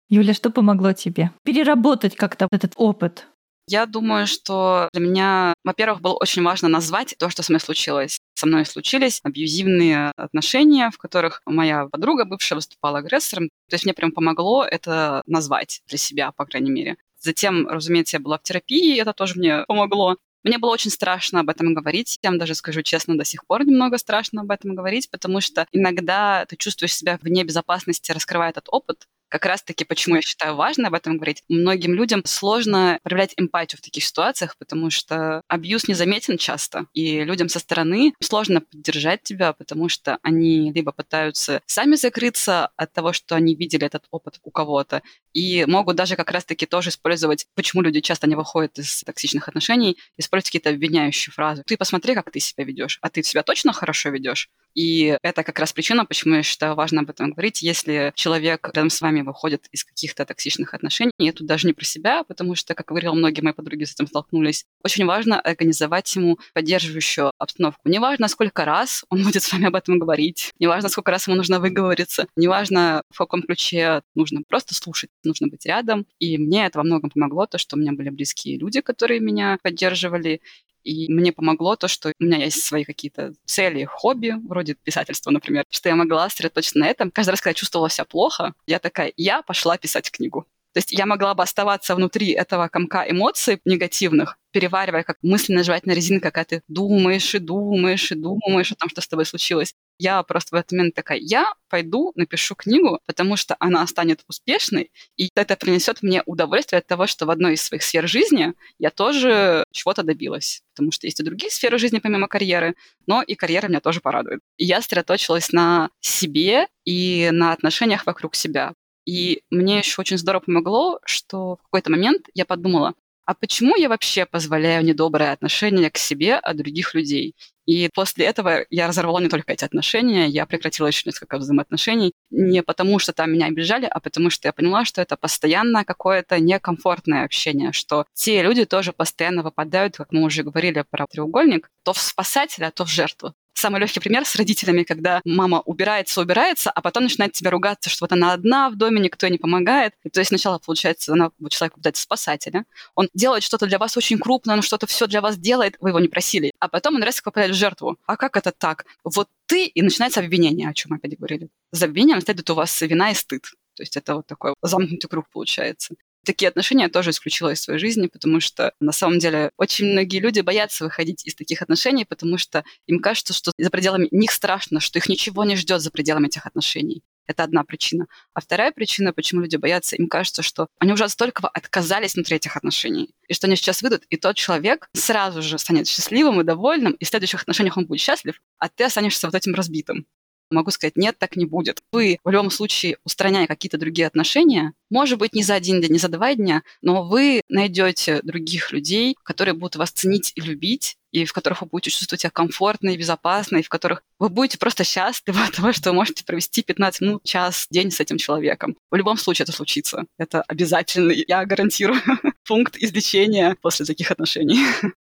Юля, 0.09 0.33
что 0.33 0.49
помогло 0.49 0.91
тебе? 0.91 1.31
Переработать 1.43 2.17
как-то 2.17 2.49
этот 2.51 2.73
опыт. 2.75 3.27
Я 3.71 3.85
думаю, 3.85 4.27
что 4.27 4.89
для 4.91 5.01
меня, 5.01 5.53
во-первых, 5.63 6.01
было 6.01 6.15
очень 6.15 6.43
важно 6.43 6.67
назвать 6.67 7.15
то, 7.17 7.29
что 7.29 7.41
со 7.41 7.53
мной 7.53 7.61
случилось. 7.61 8.19
Со 8.33 8.45
мной 8.45 8.65
случились 8.65 9.21
абьюзивные 9.23 10.11
отношения, 10.17 10.91
в 10.91 10.97
которых 10.97 11.41
моя 11.45 11.87
подруга 11.87 12.25
бывшая 12.25 12.55
выступала 12.55 12.97
агрессором. 12.97 13.47
То 13.69 13.75
есть 13.75 13.85
мне 13.85 13.93
прям 13.93 14.11
помогло 14.11 14.65
это 14.65 15.21
назвать 15.25 15.83
для 15.87 15.97
себя, 15.97 16.33
по 16.33 16.45
крайней 16.45 16.69
мере. 16.69 16.97
Затем, 17.21 17.65
разумеется, 17.65 18.17
я 18.17 18.19
была 18.19 18.39
в 18.39 18.43
терапии, 18.43 18.99
это 18.99 19.13
тоже 19.13 19.35
мне 19.39 19.63
помогло. 19.69 20.17
Мне 20.43 20.57
было 20.57 20.71
очень 20.71 20.91
страшно 20.91 21.39
об 21.39 21.49
этом 21.49 21.73
говорить. 21.73 22.17
Я 22.21 22.31
вам 22.31 22.39
даже 22.39 22.55
скажу 22.55 22.81
честно, 22.81 23.17
до 23.17 23.23
сих 23.23 23.45
пор 23.45 23.65
немного 23.65 23.97
страшно 23.97 24.41
об 24.41 24.51
этом 24.51 24.75
говорить, 24.75 25.09
потому 25.09 25.39
что 25.39 25.65
иногда 25.71 26.45
ты 26.45 26.57
чувствуешь 26.57 26.93
себя 26.93 27.17
вне 27.21 27.45
безопасности, 27.45 28.11
раскрывая 28.11 28.49
этот 28.49 28.65
опыт, 28.67 29.07
как 29.31 29.45
раз-таки, 29.45 29.85
почему 29.85 30.17
я 30.17 30.21
считаю 30.21 30.55
важно 30.55 30.89
об 30.89 30.93
этом 30.93 31.15
говорить, 31.15 31.43
многим 31.47 31.93
людям 31.93 32.21
сложно 32.25 32.99
проявлять 33.01 33.33
эмпатию 33.37 33.79
в 33.79 33.81
таких 33.81 34.03
ситуациях, 34.03 34.57
потому 34.57 34.89
что 34.89 35.41
абьюз 35.47 35.87
незаметен 35.87 36.37
часто, 36.37 36.85
и 36.93 37.23
людям 37.23 37.47
со 37.47 37.59
стороны 37.59 38.13
сложно 38.21 38.59
поддержать 38.59 39.23
тебя, 39.23 39.53
потому 39.53 39.87
что 39.87 40.17
они 40.21 40.73
либо 40.73 40.91
пытаются 40.91 41.61
сами 41.65 41.95
закрыться 41.95 42.71
от 42.75 42.91
того, 42.91 43.13
что 43.13 43.35
они 43.35 43.55
видели 43.55 43.85
этот 43.85 44.03
опыт 44.11 44.39
у 44.43 44.51
кого-то, 44.51 45.01
и 45.33 45.63
могут 45.65 45.95
даже 45.95 46.17
как 46.17 46.29
раз-таки 46.29 46.65
тоже 46.65 46.89
использовать, 46.89 47.47
почему 47.55 47.81
люди 47.81 48.01
часто 48.01 48.27
не 48.27 48.35
выходят 48.35 48.77
из 48.79 49.01
токсичных 49.03 49.47
отношений, 49.47 49.97
использовать 50.17 50.47
какие-то 50.47 50.71
обвиняющие 50.71 51.31
фразы. 51.31 51.63
Ты 51.65 51.77
посмотри, 51.77 52.15
как 52.15 52.29
ты 52.31 52.41
себя 52.41 52.65
ведешь, 52.65 52.99
а 53.01 53.09
ты 53.09 53.23
себя 53.23 53.43
точно 53.43 53.71
хорошо 53.71 54.09
ведешь? 54.09 54.49
И 54.75 55.17
это 55.21 55.43
как 55.43 55.59
раз 55.59 55.73
причина, 55.73 56.05
почему 56.05 56.35
я 56.35 56.43
считаю 56.43 56.75
важно 56.75 57.01
об 57.01 57.09
этом 57.09 57.31
говорить. 57.31 57.61
Если 57.61 58.11
человек 58.15 58.65
рядом 58.73 58.89
с 58.89 59.01
вами 59.01 59.21
выходит 59.21 59.67
из 59.71 59.83
каких-то 59.83 60.25
токсичных 60.25 60.73
отношений, 60.73 61.11
и 61.17 61.31
тут 61.31 61.47
даже 61.47 61.67
не 61.67 61.73
про 61.73 61.85
себя, 61.85 62.23
потому 62.23 62.55
что, 62.55 62.73
как 62.73 62.87
говорила, 62.87 63.13
многие 63.13 63.41
мои 63.41 63.53
подруги 63.53 63.83
с 63.83 63.93
этим 63.93 64.07
столкнулись, 64.07 64.65
очень 64.83 65.05
важно 65.05 65.39
организовать 65.39 66.15
ему 66.15 66.39
поддерживающую 66.53 67.31
обстановку. 67.37 67.81
Неважно, 67.89 68.27
сколько 68.27 68.65
раз 68.65 69.05
он 69.09 69.23
будет 69.23 69.43
с 69.43 69.51
вами 69.51 69.67
об 69.67 69.75
этом 69.75 69.99
говорить, 69.99 70.51
неважно, 70.59 70.89
сколько 70.89 71.11
раз 71.11 71.27
ему 71.27 71.35
нужно 71.37 71.59
выговориться, 71.59 72.27
неважно, 72.35 73.03
в 73.09 73.17
каком 73.17 73.43
ключе 73.43 74.01
нужно 74.15 74.41
просто 74.47 74.73
слушать, 74.73 75.09
нужно 75.23 75.47
быть 75.47 75.65
рядом. 75.65 76.05
И 76.19 76.37
мне 76.37 76.65
это 76.65 76.79
во 76.79 76.83
многом 76.83 77.09
помогло, 77.09 77.45
то, 77.45 77.57
что 77.57 77.75
у 77.75 77.79
меня 77.79 77.91
были 77.91 78.09
близкие 78.09 78.57
люди, 78.57 78.81
которые 78.81 79.19
меня 79.19 79.57
поддерживали, 79.61 80.41
и 80.83 81.11
мне 81.11 81.31
помогло 81.31 81.75
то, 81.75 81.87
что 81.87 82.13
у 82.19 82.23
меня 82.23 82.37
есть 82.37 82.63
свои 82.63 82.83
какие-то 82.83 83.33
цели, 83.45 83.85
хобби, 83.85 84.35
вроде 84.47 84.75
писательства, 84.75 85.31
например, 85.31 85.65
что 85.69 85.89
я 85.89 85.95
могла 85.95 86.29
сосредоточиться 86.29 86.79
на 86.79 86.87
этом. 86.87 87.11
Каждый 87.11 87.31
раз, 87.31 87.41
когда 87.41 87.51
я 87.51 87.55
чувствовала 87.55 87.89
себя 87.89 88.05
плохо, 88.05 88.53
я 88.65 88.79
такая, 88.79 89.13
я 89.17 89.41
пошла 89.41 89.77
писать 89.77 90.11
книгу. 90.11 90.47
То 90.73 90.77
есть 90.77 90.91
я 90.91 91.05
могла 91.05 91.33
бы 91.33 91.43
оставаться 91.43 91.95
внутри 91.95 92.31
этого 92.31 92.67
комка 92.67 93.09
эмоций 93.09 93.59
негативных, 93.65 94.37
переваривая 94.51 95.03
как 95.03 95.17
мысленная 95.21 95.63
жевательная 95.63 95.95
резинка, 95.95 96.31
когда 96.31 96.45
ты 96.45 96.63
думаешь 96.67 97.33
и 97.35 97.39
думаешь 97.39 98.11
и 98.11 98.15
думаешь 98.15 98.71
о 98.71 98.75
том, 98.75 98.89
что 98.89 99.01
с 99.01 99.07
тобой 99.07 99.25
случилось. 99.25 99.73
Я 99.97 100.23
просто 100.23 100.55
в 100.55 100.59
этот 100.59 100.71
момент 100.71 100.95
такая, 100.95 101.19
я 101.19 101.53
пойду 101.69 102.11
напишу 102.15 102.55
книгу, 102.55 102.99
потому 103.05 103.35
что 103.35 103.55
она 103.59 103.85
станет 103.85 104.23
успешной, 104.27 104.91
и 105.15 105.29
это 105.35 105.55
принесет 105.55 106.01
мне 106.01 106.23
удовольствие 106.25 106.79
от 106.79 106.87
того, 106.87 107.05
что 107.05 107.25
в 107.25 107.29
одной 107.29 107.53
из 107.53 107.61
своих 107.61 107.83
сфер 107.83 108.07
жизни 108.07 108.53
я 108.79 108.89
тоже 108.89 109.65
чего-то 109.71 110.03
добилась. 110.03 110.63
Потому 110.73 110.91
что 110.91 111.05
есть 111.05 111.19
и 111.19 111.23
другие 111.23 111.51
сферы 111.51 111.77
жизни 111.77 111.99
помимо 111.99 112.27
карьеры, 112.27 112.75
но 113.05 113.21
и 113.21 113.35
карьера 113.35 113.67
меня 113.67 113.81
тоже 113.81 114.01
порадует. 114.01 114.39
И 114.57 114.65
я 114.65 114.81
сосредоточилась 114.81 115.51
на 115.51 115.89
себе 115.99 116.67
и 116.85 117.29
на 117.31 117.51
отношениях 117.51 118.05
вокруг 118.05 118.35
себя. 118.35 118.73
И 119.05 119.43
мне 119.49 119.79
еще 119.79 120.01
очень 120.01 120.17
здорово 120.17 120.43
помогло, 120.43 120.99
что 121.05 121.55
в 121.55 121.63
какой-то 121.63 121.91
момент 121.91 122.27
я 122.33 122.45
подумала, 122.45 122.93
а 123.25 123.33
почему 123.33 123.75
я 123.75 123.87
вообще 123.87 124.25
позволяю 124.25 124.83
недоброе 124.83 125.31
отношение 125.31 125.89
к 125.89 125.97
себе 125.97 126.35
от 126.35 126.57
других 126.57 126.93
людей? 126.93 127.35
И 127.65 127.89
после 127.93 128.25
этого 128.25 128.65
я 128.69 128.87
разорвала 128.87 129.21
не 129.21 129.29
только 129.29 129.53
эти 129.53 129.63
отношения, 129.63 130.27
я 130.27 130.45
прекратила 130.45 130.87
еще 130.87 131.03
несколько 131.05 131.37
взаимоотношений. 131.37 132.13
Не 132.31 132.63
потому, 132.63 132.99
что 132.99 133.13
там 133.13 133.31
меня 133.31 133.45
обижали, 133.45 133.85
а 133.85 133.99
потому 133.99 134.29
что 134.31 134.47
я 134.47 134.53
поняла, 134.53 134.83
что 134.83 135.01
это 135.01 135.15
постоянно 135.15 135.85
какое-то 135.85 136.39
некомфортное 136.39 137.23
общение, 137.23 137.71
что 137.71 138.05
те 138.13 138.41
люди 138.41 138.65
тоже 138.65 138.91
постоянно 138.91 139.43
выпадают, 139.43 139.95
как 139.95 140.11
мы 140.11 140.23
уже 140.23 140.43
говорили 140.43 140.83
про 140.89 141.05
треугольник, 141.07 141.69
то 141.83 141.93
в 141.93 141.99
спасателя, 141.99 142.71
то 142.71 142.85
в 142.85 142.89
жертву. 142.89 143.33
Самый 143.53 143.81
легкий 143.81 143.99
пример 143.99 144.25
с 144.25 144.35
родителями, 144.35 144.83
когда 144.83 145.21
мама 145.25 145.61
убирается, 145.61 146.21
убирается, 146.21 146.71
а 146.71 146.81
потом 146.81 147.03
начинает 147.03 147.33
тебя 147.33 147.51
ругаться, 147.51 147.89
что 147.89 148.05
вот 148.05 148.11
она 148.11 148.33
одна 148.33 148.69
в 148.69 148.75
доме, 148.75 148.99
никто 148.99 149.25
ей 149.25 149.31
не 149.31 149.37
помогает. 149.37 149.93
И, 150.03 150.09
то 150.09 150.19
есть 150.19 150.29
сначала, 150.29 150.57
получается, 150.57 151.13
она, 151.13 151.31
вот 151.39 151.51
человек 151.51 151.75
пытается 151.75 152.03
спасать, 152.03 152.47
да? 152.51 152.63
он 152.95 153.09
делает 153.13 153.43
что-то 153.43 153.67
для 153.67 153.77
вас 153.77 153.97
очень 153.97 154.17
крупное, 154.17 154.55
он 154.55 154.61
что-то 154.61 154.87
все 154.87 155.07
для 155.07 155.21
вас 155.21 155.37
делает, 155.37 155.75
вы 155.79 155.89
его 155.89 155.99
не 155.99 156.07
просили. 156.07 156.51
А 156.59 156.69
потом 156.69 156.95
он 156.95 157.03
резко 157.03 157.25
попадает 157.25 157.53
в 157.53 157.57
жертву. 157.57 157.97
А 158.05 158.17
как 158.17 158.37
это 158.37 158.51
так? 158.51 158.85
Вот 159.03 159.29
ты, 159.45 159.65
и 159.65 159.81
начинается 159.81 160.21
обвинение, 160.21 160.69
о 160.69 160.73
чем 160.73 160.91
мы 160.91 160.97
опять 160.97 161.17
говорили. 161.17 161.49
За 161.71 161.85
обвинением 161.85 162.21
следует 162.21 162.49
у 162.49 162.55
вас 162.55 162.81
вина 162.81 163.11
и 163.11 163.13
стыд. 163.13 163.43
То 163.75 163.83
есть 163.83 163.97
это 163.97 164.15
вот 164.15 164.27
такой 164.27 164.53
замкнутый 164.61 165.09
круг 165.09 165.29
получается 165.29 165.95
такие 166.25 166.49
отношения 166.49 166.83
я 166.83 166.89
тоже 166.89 167.11
исключила 167.11 167.51
из 167.51 167.61
своей 167.61 167.79
жизни, 167.79 168.07
потому 168.07 168.39
что 168.39 168.73
на 168.79 168.91
самом 168.91 169.19
деле 169.19 169.51
очень 169.57 169.85
многие 169.85 170.19
люди 170.19 170.41
боятся 170.41 170.83
выходить 170.83 171.25
из 171.25 171.35
таких 171.35 171.61
отношений, 171.61 172.05
потому 172.05 172.37
что 172.37 172.63
им 172.87 172.99
кажется, 172.99 173.33
что 173.33 173.51
за 173.57 173.69
пределами 173.69 174.07
них 174.11 174.31
страшно, 174.31 174.79
что 174.79 174.99
их 174.99 175.09
ничего 175.09 175.43
не 175.43 175.55
ждет 175.55 175.81
за 175.81 175.91
пределами 175.91 176.27
этих 176.27 176.45
отношений. 176.45 177.03
Это 177.27 177.43
одна 177.43 177.63
причина. 177.63 178.07
А 178.33 178.41
вторая 178.41 178.71
причина, 178.71 179.13
почему 179.13 179.41
люди 179.41 179.55
боятся, 179.55 179.95
им 179.95 180.07
кажется, 180.07 180.41
что 180.41 180.67
они 180.79 180.91
уже 180.91 181.05
от 181.05 181.11
столького 181.11 181.49
отказались 181.49 182.15
внутри 182.15 182.37
этих 182.37 182.57
отношений, 182.57 183.13
и 183.27 183.33
что 183.33 183.47
они 183.47 183.55
сейчас 183.55 183.81
выйдут, 183.81 184.03
и 184.09 184.17
тот 184.17 184.35
человек 184.35 184.89
сразу 184.93 185.41
же 185.41 185.57
станет 185.57 185.87
счастливым 185.87 186.41
и 186.41 186.43
довольным, 186.43 186.93
и 186.93 187.05
в 187.05 187.07
следующих 187.07 187.41
отношениях 187.41 187.77
он 187.77 187.85
будет 187.85 188.01
счастлив, 188.01 188.41
а 188.57 188.69
ты 188.69 188.83
останешься 188.83 189.27
вот 189.27 189.35
этим 189.35 189.53
разбитым 189.53 190.05
могу 190.51 190.71
сказать, 190.71 190.95
нет, 190.95 191.17
так 191.17 191.35
не 191.35 191.45
будет. 191.45 191.81
Вы 191.91 192.17
в 192.23 192.29
любом 192.29 192.51
случае, 192.51 192.97
устраняя 193.03 193.47
какие-то 193.47 193.77
другие 193.77 194.07
отношения, 194.07 194.73
может 194.89 195.17
быть, 195.17 195.33
не 195.33 195.43
за 195.43 195.55
один 195.55 195.81
день, 195.81 195.93
не 195.93 195.99
за 195.99 196.09
два 196.09 196.35
дня, 196.35 196.63
но 196.81 197.03
вы 197.03 197.41
найдете 197.49 198.21
других 198.23 198.71
людей, 198.71 199.15
которые 199.23 199.53
будут 199.53 199.77
вас 199.77 199.91
ценить 199.91 200.33
и 200.35 200.41
любить, 200.41 200.97
и 201.11 201.25
в 201.25 201.33
которых 201.33 201.61
вы 201.61 201.67
будете 201.67 201.91
чувствовать 201.91 202.21
себя 202.21 202.29
комфортно 202.29 202.89
и 202.89 202.97
безопасно, 202.97 203.57
и 203.57 203.63
в 203.63 203.69
которых 203.69 204.03
вы 204.19 204.29
будете 204.29 204.57
просто 204.57 204.83
счастливы 204.83 205.41
от 205.43 205.55
того, 205.55 205.73
что 205.73 205.89
вы 205.89 205.95
можете 205.95 206.23
провести 206.23 206.63
15 206.63 207.01
минут, 207.01 207.23
час, 207.23 207.67
день 207.69 207.91
с 207.91 207.99
этим 207.99 208.17
человеком. 208.17 208.77
В 208.89 208.95
любом 208.95 209.17
случае 209.17 209.43
это 209.43 209.51
случится. 209.51 210.05
Это 210.17 210.41
обязательно, 210.43 211.11
я 211.11 211.45
гарантирую, 211.45 212.01
пункт 212.47 212.77
излечения 212.77 213.55
после 213.61 213.85
таких 213.85 214.11
отношений. 214.11 214.59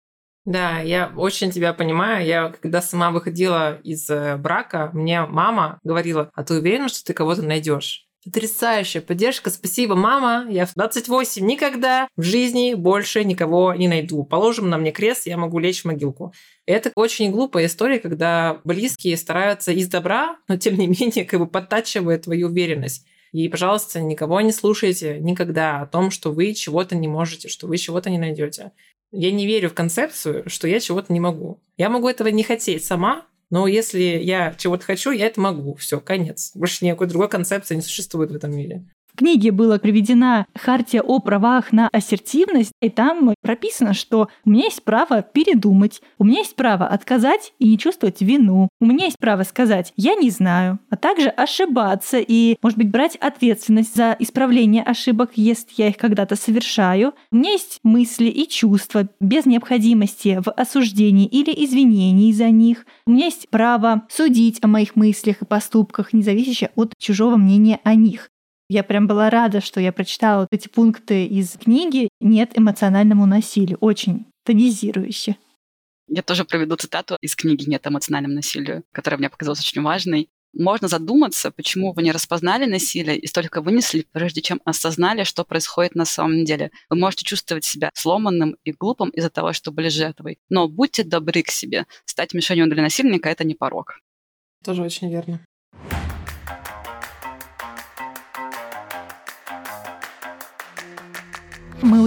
Да, 0.47 0.79
я 0.79 1.11
очень 1.17 1.51
тебя 1.51 1.73
понимаю. 1.73 2.25
Я 2.25 2.53
когда 2.61 2.81
сама 2.81 3.11
выходила 3.11 3.81
из 3.83 4.09
э, 4.09 4.37
брака, 4.37 4.89
мне 4.93 5.25
мама 5.25 5.77
говорила, 5.83 6.31
а 6.33 6.45
ты 6.45 6.53
уверена, 6.53 6.87
что 6.87 7.03
ты 7.03 7.13
кого-то 7.13 7.41
найдешь? 7.41 8.07
Потрясающая 8.23 9.01
поддержка. 9.01 9.49
Спасибо, 9.49 9.95
мама. 9.95 10.47
Я 10.49 10.65
в 10.65 10.73
28 10.73 11.45
никогда 11.45 12.07
в 12.15 12.21
жизни 12.21 12.75
больше 12.75 13.25
никого 13.25 13.73
не 13.73 13.89
найду. 13.89 14.23
Положим 14.23 14.69
на 14.69 14.77
мне 14.77 14.93
крест, 14.93 15.27
я 15.27 15.35
могу 15.35 15.59
лечь 15.59 15.81
в 15.81 15.85
могилку. 15.85 16.31
Это 16.65 16.93
очень 16.95 17.29
глупая 17.29 17.65
история, 17.65 17.99
когда 17.99 18.61
близкие 18.63 19.17
стараются 19.17 19.73
из 19.73 19.89
добра, 19.89 20.37
но 20.47 20.55
тем 20.55 20.77
не 20.77 20.87
менее 20.87 21.25
как 21.25 21.41
бы 21.41 21.47
подтачивают 21.47 22.21
твою 22.21 22.47
уверенность. 22.47 23.05
И, 23.33 23.49
пожалуйста, 23.49 23.99
никого 23.99 24.39
не 24.39 24.53
слушайте 24.53 25.19
никогда 25.19 25.81
о 25.81 25.87
том, 25.87 26.09
что 26.09 26.31
вы 26.31 26.53
чего-то 26.53 26.95
не 26.95 27.09
можете, 27.09 27.49
что 27.49 27.67
вы 27.67 27.77
чего-то 27.77 28.09
не 28.09 28.17
найдете. 28.17 28.71
Я 29.11 29.31
не 29.31 29.45
верю 29.45 29.69
в 29.69 29.73
концепцию, 29.73 30.49
что 30.49 30.67
я 30.67 30.79
чего-то 30.79 31.13
не 31.13 31.19
могу. 31.19 31.61
Я 31.77 31.89
могу 31.89 32.09
этого 32.09 32.27
не 32.27 32.43
хотеть 32.43 32.83
сама, 32.83 33.25
но 33.49 33.67
если 33.67 33.99
я 33.99 34.53
чего-то 34.57 34.85
хочу, 34.85 35.11
я 35.11 35.27
это 35.27 35.39
могу. 35.39 35.75
Все, 35.75 35.99
конец. 35.99 36.51
Больше 36.53 36.85
никакой 36.85 37.07
другой 37.07 37.29
концепции 37.29 37.75
не 37.75 37.81
существует 37.81 38.31
в 38.31 38.35
этом 38.35 38.55
мире 38.55 38.85
книге 39.17 39.51
была 39.51 39.79
приведена 39.79 40.45
хартия 40.55 41.01
о 41.01 41.19
правах 41.19 41.73
на 41.73 41.89
ассертивность, 41.91 42.71
и 42.81 42.89
там 42.89 43.33
прописано, 43.41 43.93
что 43.93 44.29
у 44.45 44.49
меня 44.49 44.65
есть 44.65 44.83
право 44.83 45.21
передумать, 45.21 46.01
у 46.17 46.23
меня 46.23 46.39
есть 46.39 46.55
право 46.55 46.87
отказать 46.87 47.53
и 47.59 47.67
не 47.67 47.77
чувствовать 47.77 48.21
вину, 48.21 48.69
у 48.79 48.85
меня 48.85 49.05
есть 49.05 49.17
право 49.19 49.43
сказать 49.43 49.91
«я 49.97 50.15
не 50.15 50.29
знаю», 50.29 50.79
а 50.89 50.95
также 50.95 51.29
ошибаться 51.29 52.19
и, 52.19 52.57
может 52.61 52.77
быть, 52.77 52.89
брать 52.89 53.15
ответственность 53.17 53.95
за 53.95 54.15
исправление 54.19 54.83
ошибок, 54.83 55.31
если 55.35 55.67
я 55.77 55.89
их 55.89 55.97
когда-то 55.97 56.35
совершаю. 56.35 57.13
У 57.31 57.37
меня 57.37 57.51
есть 57.51 57.79
мысли 57.83 58.27
и 58.27 58.47
чувства 58.47 59.09
без 59.19 59.45
необходимости 59.45 60.39
в 60.43 60.51
осуждении 60.51 61.25
или 61.25 61.51
извинении 61.65 62.31
за 62.31 62.49
них. 62.49 62.85
У 63.05 63.11
меня 63.11 63.25
есть 63.25 63.49
право 63.49 64.03
судить 64.09 64.59
о 64.61 64.67
моих 64.67 64.95
мыслях 64.95 65.41
и 65.41 65.45
поступках, 65.45 66.13
независящее 66.13 66.71
от 66.75 66.93
чужого 66.99 67.37
мнения 67.37 67.79
о 67.83 67.95
них. 67.95 68.29
Я 68.69 68.83
прям 68.83 69.07
была 69.07 69.29
рада, 69.29 69.61
что 69.61 69.79
я 69.79 69.93
прочитала 69.93 70.41
вот 70.41 70.49
эти 70.51 70.67
пункты 70.67 71.25
из 71.25 71.51
книги 71.51 72.09
«Нет 72.19 72.51
эмоциональному 72.57 73.25
насилию». 73.25 73.77
Очень 73.79 74.25
тонизирующе. 74.43 75.37
Я 76.09 76.21
тоже 76.21 76.43
проведу 76.43 76.75
цитату 76.75 77.17
из 77.21 77.35
книги 77.35 77.69
«Нет 77.69 77.87
эмоциональному 77.87 78.35
насилию», 78.35 78.83
которая 78.91 79.19
мне 79.19 79.29
показалась 79.29 79.61
очень 79.61 79.81
важной. 79.81 80.29
Можно 80.53 80.89
задуматься, 80.89 81.51
почему 81.51 81.93
вы 81.93 82.03
не 82.03 82.11
распознали 82.11 82.65
насилие 82.65 83.17
и 83.17 83.27
столько 83.27 83.61
вынесли, 83.61 84.05
прежде 84.11 84.41
чем 84.41 84.59
осознали, 84.65 85.23
что 85.23 85.45
происходит 85.45 85.95
на 85.95 86.05
самом 86.05 86.43
деле. 86.43 86.71
Вы 86.89 86.97
можете 86.97 87.23
чувствовать 87.23 87.63
себя 87.63 87.91
сломанным 87.93 88.57
и 88.65 88.73
глупым 88.73 89.09
из-за 89.09 89.29
того, 89.29 89.53
что 89.53 89.71
были 89.71 89.87
жертвой. 89.87 90.39
Но 90.49 90.67
будьте 90.67 91.03
добры 91.03 91.41
к 91.43 91.51
себе. 91.51 91.85
Стать 92.05 92.33
мишенью 92.33 92.67
для 92.69 92.81
насильника– 92.81 93.29
это 93.29 93.45
не 93.45 93.55
порог. 93.55 93.99
Тоже 94.63 94.81
очень 94.81 95.09
верно. 95.09 95.39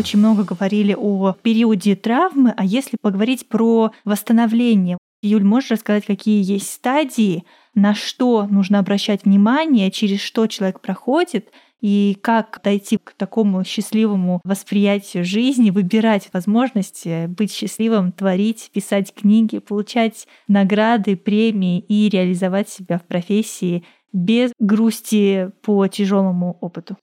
Очень 0.01 0.19
много 0.19 0.45
говорили 0.45 0.97
о 0.99 1.35
периоде 1.43 1.95
травмы, 1.95 2.55
а 2.57 2.65
если 2.65 2.97
поговорить 3.01 3.49
про 3.49 3.93
восстановление, 4.05 4.97
Юль, 5.23 5.45
можешь 5.45 5.71
рассказать, 5.71 6.07
какие 6.07 6.43
есть 6.43 6.71
стадии, 6.73 7.45
на 7.75 7.95
что 7.95 8.47
нужно 8.47 8.79
обращать 8.79 9.27
внимание, 9.27 9.91
через 9.91 10.21
что 10.21 10.47
человек 10.47 10.81
проходит, 10.81 11.51
и 11.83 12.17
как 12.23 12.61
дойти 12.65 12.97
к 12.97 13.13
такому 13.13 13.63
счастливому 13.65 14.41
восприятию 14.45 15.25
жизни, 15.25 15.71
выбирать 15.71 16.31
возможности 16.33 17.27
быть 17.27 17.53
счастливым, 17.53 18.13
творить, 18.13 18.71
писать 18.73 19.13
книги, 19.15 19.59
получать 19.59 20.27
награды, 20.49 21.17
премии 21.17 21.81
и 21.81 22.09
реализовать 22.09 22.71
себя 22.71 22.99
в 22.99 23.07
профессии 23.07 23.85
без 24.13 24.53
грусти 24.59 25.51
по 25.63 25.87
тяжелому 25.89 26.57
опыту. 26.61 26.97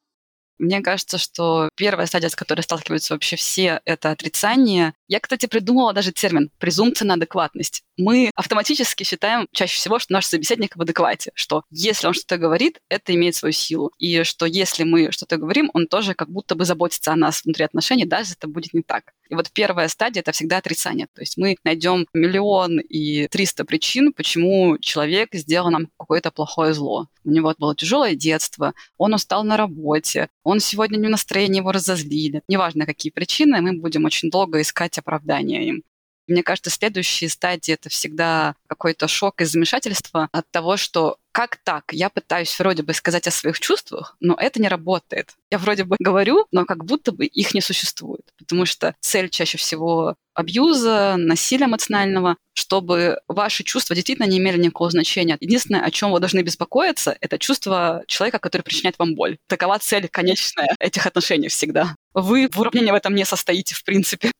Мне 0.59 0.81
кажется, 0.81 1.17
что 1.17 1.69
первая 1.75 2.07
стадия, 2.07 2.29
с 2.29 2.35
которой 2.35 2.61
сталкиваются 2.61 3.13
вообще 3.13 3.35
все, 3.35 3.81
это 3.85 4.11
отрицание. 4.11 4.93
Я, 5.07 5.19
кстати, 5.19 5.45
придумала 5.45 5.93
даже 5.93 6.11
термин 6.11 6.49
«презумпция 6.59 7.05
на 7.07 7.13
адекватность». 7.13 7.83
Мы 7.97 8.31
автоматически 8.35 9.03
считаем 9.03 9.47
чаще 9.51 9.77
всего, 9.77 9.97
что 9.97 10.13
наш 10.13 10.25
собеседник 10.25 10.75
в 10.75 10.81
адеквате, 10.81 11.31
что 11.33 11.63
если 11.71 12.07
он 12.07 12.13
что-то 12.13 12.37
говорит, 12.37 12.79
это 12.89 13.13
имеет 13.15 13.35
свою 13.35 13.53
силу, 13.53 13.91
и 13.97 14.23
что 14.23 14.45
если 14.45 14.83
мы 14.83 15.11
что-то 15.11 15.37
говорим, 15.37 15.71
он 15.73 15.87
тоже 15.87 16.13
как 16.13 16.29
будто 16.29 16.55
бы 16.55 16.63
заботится 16.63 17.11
о 17.11 17.15
нас 17.15 17.43
внутри 17.43 17.65
отношений, 17.65 18.05
даже 18.05 18.33
это 18.33 18.47
будет 18.47 18.73
не 18.73 18.83
так. 18.83 19.13
И 19.29 19.35
вот 19.35 19.51
первая 19.51 19.87
стадия— 19.87 20.21
это 20.21 20.31
всегда 20.31 20.57
отрицание. 20.57 21.07
То 21.13 21.21
есть 21.21 21.37
мы 21.37 21.57
найдем 21.63 22.07
миллион 22.13 22.79
и 22.79 23.27
триста 23.27 23.65
причин, 23.65 24.13
почему 24.13 24.77
человек 24.77 25.29
сделал 25.33 25.71
нам 25.71 25.87
какое-то 25.97 26.31
плохое 26.31 26.73
зло. 26.73 27.07
У 27.23 27.31
него 27.31 27.53
было 27.57 27.75
тяжелое 27.75 28.15
детство, 28.15 28.73
он 28.97 29.13
устал 29.15 29.43
на 29.43 29.57
работе, 29.57 30.29
он 30.43 30.59
сегодня 30.59 30.97
не 30.97 31.07
в 31.07 31.11
настроении, 31.11 31.57
его 31.57 31.71
разозлили. 31.71 32.41
Неважно, 32.47 32.85
какие 32.85 33.11
причины, 33.11 33.59
мы 33.61 33.73
будем 33.73 34.05
очень 34.05 34.29
долго 34.29 34.61
искать 34.61 34.97
оправдания 34.97 35.67
им. 35.67 35.83
Мне 36.27 36.43
кажется, 36.43 36.69
следующие 36.69 37.29
стадии— 37.29 37.73
это 37.75 37.89
всегда 37.89 38.55
какой-то 38.67 39.07
шок 39.07 39.41
и 39.41 39.45
замешательство 39.45 40.29
от 40.31 40.49
того, 40.51 40.77
что 40.77 41.17
как 41.37 41.57
так? 41.57 41.93
Я 41.93 42.09
пытаюсь 42.09 42.57
вроде 42.57 42.81
бы 42.81 42.93
сказать 42.93 43.27
о 43.27 43.31
своих 43.31 43.59
чувствах, 43.59 44.17
но 44.19 44.33
это 44.33 44.59
не 44.59 44.67
работает. 44.67 45.35
Я 45.51 45.59
вроде 45.59 45.83
бы 45.83 45.95
говорю, 45.99 46.47
но 46.51 46.65
как 46.65 46.83
будто 46.83 47.11
бы 47.11 47.27
их 47.27 47.53
не 47.53 47.61
существует. 47.61 48.33
Потому 48.39 48.65
что 48.65 48.95
цель 49.01 49.29
чаще 49.29 49.59
всего 49.59 50.15
абьюза, 50.33 51.15
насилия 51.15 51.65
эмоционального, 51.65 52.37
чтобы 52.53 53.19
ваши 53.27 53.63
чувства 53.63 53.95
действительно 53.95 54.25
не 54.25 54.39
имели 54.39 54.57
никакого 54.57 54.89
значения. 54.89 55.37
Единственное, 55.39 55.83
о 55.83 55.91
чем 55.91 56.11
вы 56.11 56.19
должны 56.19 56.41
беспокоиться, 56.41 57.15
это 57.21 57.37
чувство 57.37 58.03
человека, 58.07 58.39
который 58.39 58.63
причиняет 58.63 58.97
вам 58.97 59.13
боль. 59.13 59.37
Такова 59.45 59.77
цель 59.77 60.07
конечная 60.07 60.75
этих 60.79 61.05
отношений 61.05 61.49
всегда. 61.49 61.95
Вы 62.15 62.49
в 62.51 62.59
уравнении 62.59 62.89
в 62.89 62.95
этом 62.95 63.13
не 63.13 63.25
состоите, 63.25 63.75
в 63.75 63.83
принципе 63.83 64.31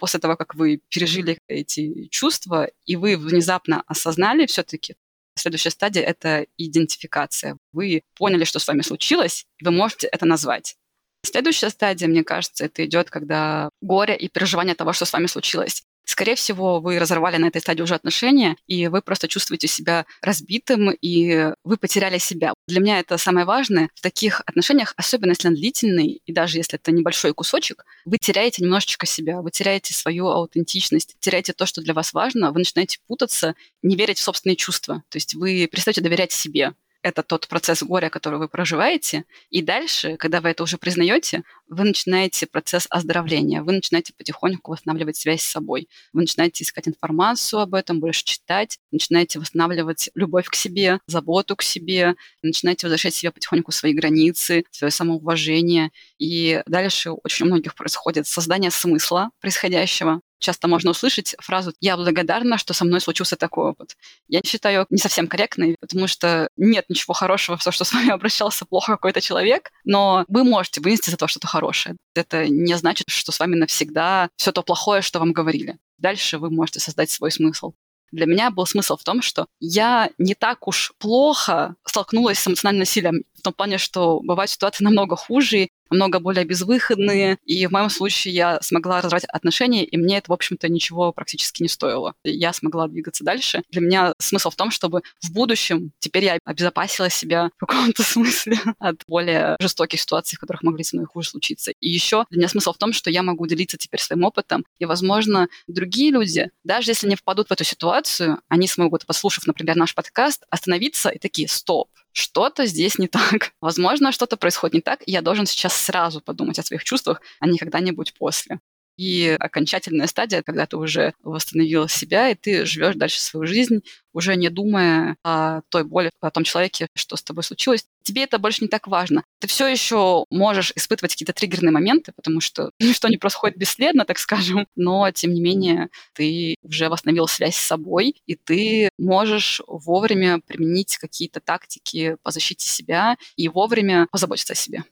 после 0.00 0.18
того, 0.18 0.36
как 0.36 0.54
вы 0.54 0.80
пережили 0.88 1.38
эти 1.46 2.08
чувства, 2.10 2.70
и 2.86 2.96
вы 2.96 3.16
внезапно 3.18 3.82
осознали 3.86 4.46
все-таки, 4.46 4.96
следующая 5.36 5.70
стадия— 5.70 6.02
это 6.06 6.46
идентификация. 6.56 7.58
Вы 7.72 8.02
поняли, 8.16 8.44
что 8.44 8.58
с 8.58 8.66
вами 8.66 8.80
случилось, 8.80 9.46
и 9.58 9.64
вы 9.64 9.70
можете 9.70 10.06
это 10.06 10.24
назвать. 10.24 10.76
Следующая 11.22 11.68
стадия, 11.68 12.08
мне 12.08 12.24
кажется, 12.24 12.64
это 12.64 12.82
идет, 12.86 13.10
когда 13.10 13.68
горе 13.82 14.16
и 14.16 14.28
переживание 14.28 14.74
того, 14.74 14.94
что 14.94 15.04
с 15.04 15.12
вами 15.12 15.26
случилось, 15.26 15.82
скорее 16.10 16.34
всего, 16.34 16.80
вы 16.80 16.98
разорвали 16.98 17.36
на 17.36 17.46
этой 17.46 17.60
стадии 17.60 17.82
уже 17.82 17.94
отношения, 17.94 18.56
и 18.66 18.88
вы 18.88 19.02
просто 19.02 19.28
чувствуете 19.28 19.68
себя 19.68 20.06
разбитым, 20.22 20.90
и 20.90 21.52
вы 21.64 21.76
потеряли 21.76 22.18
себя. 22.18 22.52
Для 22.66 22.80
меня 22.80 23.00
это 23.00 23.16
самое 23.18 23.46
важное. 23.46 23.90
В 23.94 24.00
таких 24.00 24.42
отношениях, 24.46 24.94
особенно 24.96 25.30
если 25.30 25.48
он 25.48 25.54
длительный, 25.54 26.20
и 26.24 26.32
даже 26.32 26.58
если 26.58 26.78
это 26.78 26.92
небольшой 26.92 27.32
кусочек, 27.32 27.84
вы 28.04 28.18
теряете 28.18 28.62
немножечко 28.62 29.06
себя, 29.06 29.40
вы 29.40 29.50
теряете 29.50 29.94
свою 29.94 30.26
аутентичность, 30.26 31.16
теряете 31.20 31.52
то, 31.52 31.66
что 31.66 31.80
для 31.80 31.94
вас 31.94 32.12
важно, 32.12 32.52
вы 32.52 32.58
начинаете 32.58 32.98
путаться, 33.06 33.54
не 33.82 33.96
верить 33.96 34.18
в 34.18 34.22
собственные 34.22 34.56
чувства. 34.56 35.02
То 35.08 35.16
есть 35.16 35.34
вы 35.34 35.66
перестаете 35.70 36.00
доверять 36.00 36.32
себе 36.32 36.74
это 37.02 37.22
тот 37.22 37.48
процесс 37.48 37.82
горя, 37.82 38.10
который 38.10 38.38
вы 38.38 38.48
проживаете. 38.48 39.24
И 39.50 39.62
дальше, 39.62 40.16
когда 40.16 40.40
вы 40.40 40.50
это 40.50 40.62
уже 40.62 40.78
признаете, 40.78 41.42
вы 41.68 41.84
начинаете 41.84 42.46
процесс 42.46 42.86
оздоровления, 42.90 43.62
вы 43.62 43.72
начинаете 43.72 44.12
потихоньку 44.16 44.72
восстанавливать 44.72 45.16
связь 45.16 45.42
с 45.42 45.50
собой, 45.50 45.88
вы 46.12 46.22
начинаете 46.22 46.64
искать 46.64 46.88
информацию 46.88 47.60
об 47.60 47.74
этом, 47.74 48.00
больше 48.00 48.24
читать, 48.24 48.78
начинаете 48.90 49.38
восстанавливать 49.38 50.10
любовь 50.14 50.48
к 50.48 50.54
себе, 50.54 51.00
заботу 51.06 51.56
к 51.56 51.62
себе, 51.62 52.16
начинаете 52.42 52.86
возвращать 52.86 53.14
себе 53.14 53.30
потихоньку 53.30 53.72
свои 53.72 53.92
границы, 53.92 54.64
свое 54.70 54.90
самоуважение. 54.90 55.90
И 56.18 56.62
дальше 56.66 57.12
очень 57.12 57.46
у 57.46 57.48
многих 57.48 57.74
происходит 57.74 58.26
создание 58.26 58.70
смысла 58.70 59.30
происходящего, 59.40 60.20
часто 60.40 60.68
можно 60.68 60.90
услышать 60.90 61.36
фразу 61.38 61.72
«я 61.80 61.96
благодарна, 61.96 62.58
что 62.58 62.74
со 62.74 62.84
мной 62.84 63.00
случился 63.00 63.36
такой 63.36 63.70
опыт». 63.70 63.96
Я 64.28 64.40
считаю 64.44 64.86
не 64.90 64.98
совсем 64.98 65.28
корректной, 65.28 65.76
потому 65.80 66.06
что 66.06 66.48
нет 66.56 66.86
ничего 66.88 67.14
хорошего 67.14 67.56
в 67.56 67.64
том, 67.64 67.72
что 67.72 67.84
с 67.84 67.92
вами 67.92 68.10
обращался 68.12 68.64
плохо 68.64 68.92
какой-то 68.92 69.20
человек, 69.20 69.70
но 69.84 70.24
вы 70.28 70.44
можете 70.44 70.80
вынести 70.80 71.10
за 71.10 71.16
то 71.16 71.28
что-то 71.28 71.46
хорошее. 71.46 71.96
Это 72.14 72.48
не 72.48 72.76
значит, 72.76 73.08
что 73.08 73.32
с 73.32 73.38
вами 73.38 73.54
навсегда 73.54 74.28
все 74.36 74.52
то 74.52 74.62
плохое, 74.62 75.02
что 75.02 75.18
вам 75.18 75.32
говорили. 75.32 75.78
Дальше 75.98 76.38
вы 76.38 76.50
можете 76.50 76.80
создать 76.80 77.10
свой 77.10 77.30
смысл. 77.30 77.72
Для 78.12 78.26
меня 78.26 78.50
был 78.50 78.66
смысл 78.66 78.96
в 78.96 79.04
том, 79.04 79.22
что 79.22 79.46
я 79.60 80.10
не 80.18 80.34
так 80.34 80.66
уж 80.66 80.92
плохо 80.98 81.76
столкнулась 81.84 82.38
с 82.38 82.48
эмоциональным 82.48 82.80
насилием. 82.80 83.22
В 83.40 83.42
том 83.42 83.54
плане, 83.54 83.78
что 83.78 84.20
бывают 84.20 84.50
ситуации 84.50 84.84
намного 84.84 85.16
хуже, 85.16 85.70
намного 85.90 86.20
более 86.20 86.44
безвыходные. 86.44 87.38
И 87.44 87.66
в 87.66 87.72
моем 87.72 87.90
случае 87.90 88.34
я 88.34 88.60
смогла 88.60 88.98
разорвать 88.98 89.24
отношения, 89.24 89.84
и 89.84 89.96
мне 89.96 90.18
это, 90.18 90.30
в 90.30 90.34
общем-то, 90.34 90.68
ничего 90.68 91.12
практически 91.12 91.62
не 91.62 91.68
стоило. 91.68 92.14
Я 92.22 92.52
смогла 92.52 92.86
двигаться 92.86 93.24
дальше. 93.24 93.62
Для 93.70 93.80
меня 93.80 94.14
смысл 94.18 94.50
в 94.50 94.56
том, 94.56 94.70
чтобы 94.70 95.02
в 95.22 95.32
будущем 95.32 95.92
теперь 95.98 96.24
я 96.24 96.38
обезопасила 96.44 97.10
себя 97.10 97.50
в 97.56 97.66
каком-то 97.66 98.02
смысле 98.04 98.58
от 98.78 99.02
более 99.08 99.56
жестоких 99.58 100.00
ситуаций, 100.00 100.36
в 100.36 100.40
которых 100.40 100.62
могли 100.62 100.84
со 100.84 100.96
мной 100.96 101.06
хуже 101.06 101.30
случиться. 101.30 101.72
И 101.80 101.88
еще 101.88 102.24
для 102.30 102.38
меня 102.38 102.48
смысл 102.48 102.72
в 102.72 102.78
том, 102.78 102.92
что 102.92 103.10
я 103.10 103.22
могу 103.22 103.46
делиться 103.46 103.76
теперь 103.76 104.00
своим 104.00 104.24
опытом, 104.24 104.64
и, 104.78 104.84
возможно, 104.84 105.48
другие 105.66 106.10
люди, 106.10 106.50
даже 106.62 106.90
если 106.90 107.08
не 107.08 107.16
впадут 107.16 107.48
в 107.48 107.52
эту 107.52 107.64
ситуацию, 107.64 108.40
они 108.48 108.68
смогут, 108.68 109.06
послушав, 109.06 109.46
например, 109.46 109.76
наш 109.76 109.94
подкаст, 109.94 110.44
остановиться 110.50 111.08
и 111.08 111.18
такие, 111.18 111.48
стоп, 111.48 111.88
что-то 112.12 112.66
здесь 112.66 112.98
не 112.98 113.08
так. 113.08 113.52
Возможно, 113.60 114.12
что-то 114.12 114.36
происходит 114.36 114.74
не 114.74 114.80
так, 114.80 115.02
и 115.06 115.12
я 115.12 115.22
должен 115.22 115.46
сейчас 115.46 115.74
сразу 115.74 116.20
подумать 116.20 116.58
о 116.58 116.62
своих 116.62 116.84
чувствах, 116.84 117.20
а 117.38 117.46
не 117.46 117.58
когда-нибудь 117.58 118.14
после. 118.18 118.60
И 119.00 119.34
окончательная 119.40 120.06
стадия, 120.06 120.42
когда 120.42 120.66
ты 120.66 120.76
уже 120.76 121.14
восстановил 121.22 121.88
себя, 121.88 122.28
и 122.28 122.34
ты 122.34 122.66
живешь 122.66 122.96
дальше 122.96 123.18
свою 123.22 123.46
жизнь, 123.46 123.80
уже 124.12 124.36
не 124.36 124.50
думая 124.50 125.16
о 125.24 125.62
той 125.70 125.84
боли, 125.84 126.10
о 126.20 126.30
том 126.30 126.44
человеке, 126.44 126.86
что 126.94 127.16
с 127.16 127.22
тобой 127.22 127.42
случилось. 127.42 127.86
Тебе 128.02 128.24
это 128.24 128.38
больше 128.38 128.62
не 128.62 128.68
так 128.68 128.86
важно. 128.86 129.24
Ты 129.38 129.46
все 129.46 129.66
еще 129.68 130.26
можешь 130.28 130.72
испытывать 130.76 131.12
какие-то 131.12 131.32
триггерные 131.32 131.72
моменты, 131.72 132.12
потому 132.14 132.42
что 132.42 132.72
ничто 132.78 133.08
не 133.08 133.16
происходит 133.16 133.56
бесследно, 133.56 134.04
так 134.04 134.18
скажем, 134.18 134.66
но, 134.76 135.10
тем 135.12 135.32
не 135.32 135.40
менее, 135.40 135.88
ты 136.12 136.56
уже 136.62 136.90
восстановил 136.90 137.26
связь 137.26 137.56
с 137.56 137.66
собой, 137.66 138.16
и 138.26 138.34
ты 138.34 138.90
можешь 138.98 139.62
вовремя 139.66 140.40
применить 140.46 140.98
какие-то 140.98 141.40
тактики 141.40 142.18
по 142.22 142.32
защите 142.32 142.68
себя 142.68 143.16
и 143.36 143.48
вовремя 143.48 144.08
позаботиться 144.10 144.52
о 144.52 144.56
себе. 144.56 144.84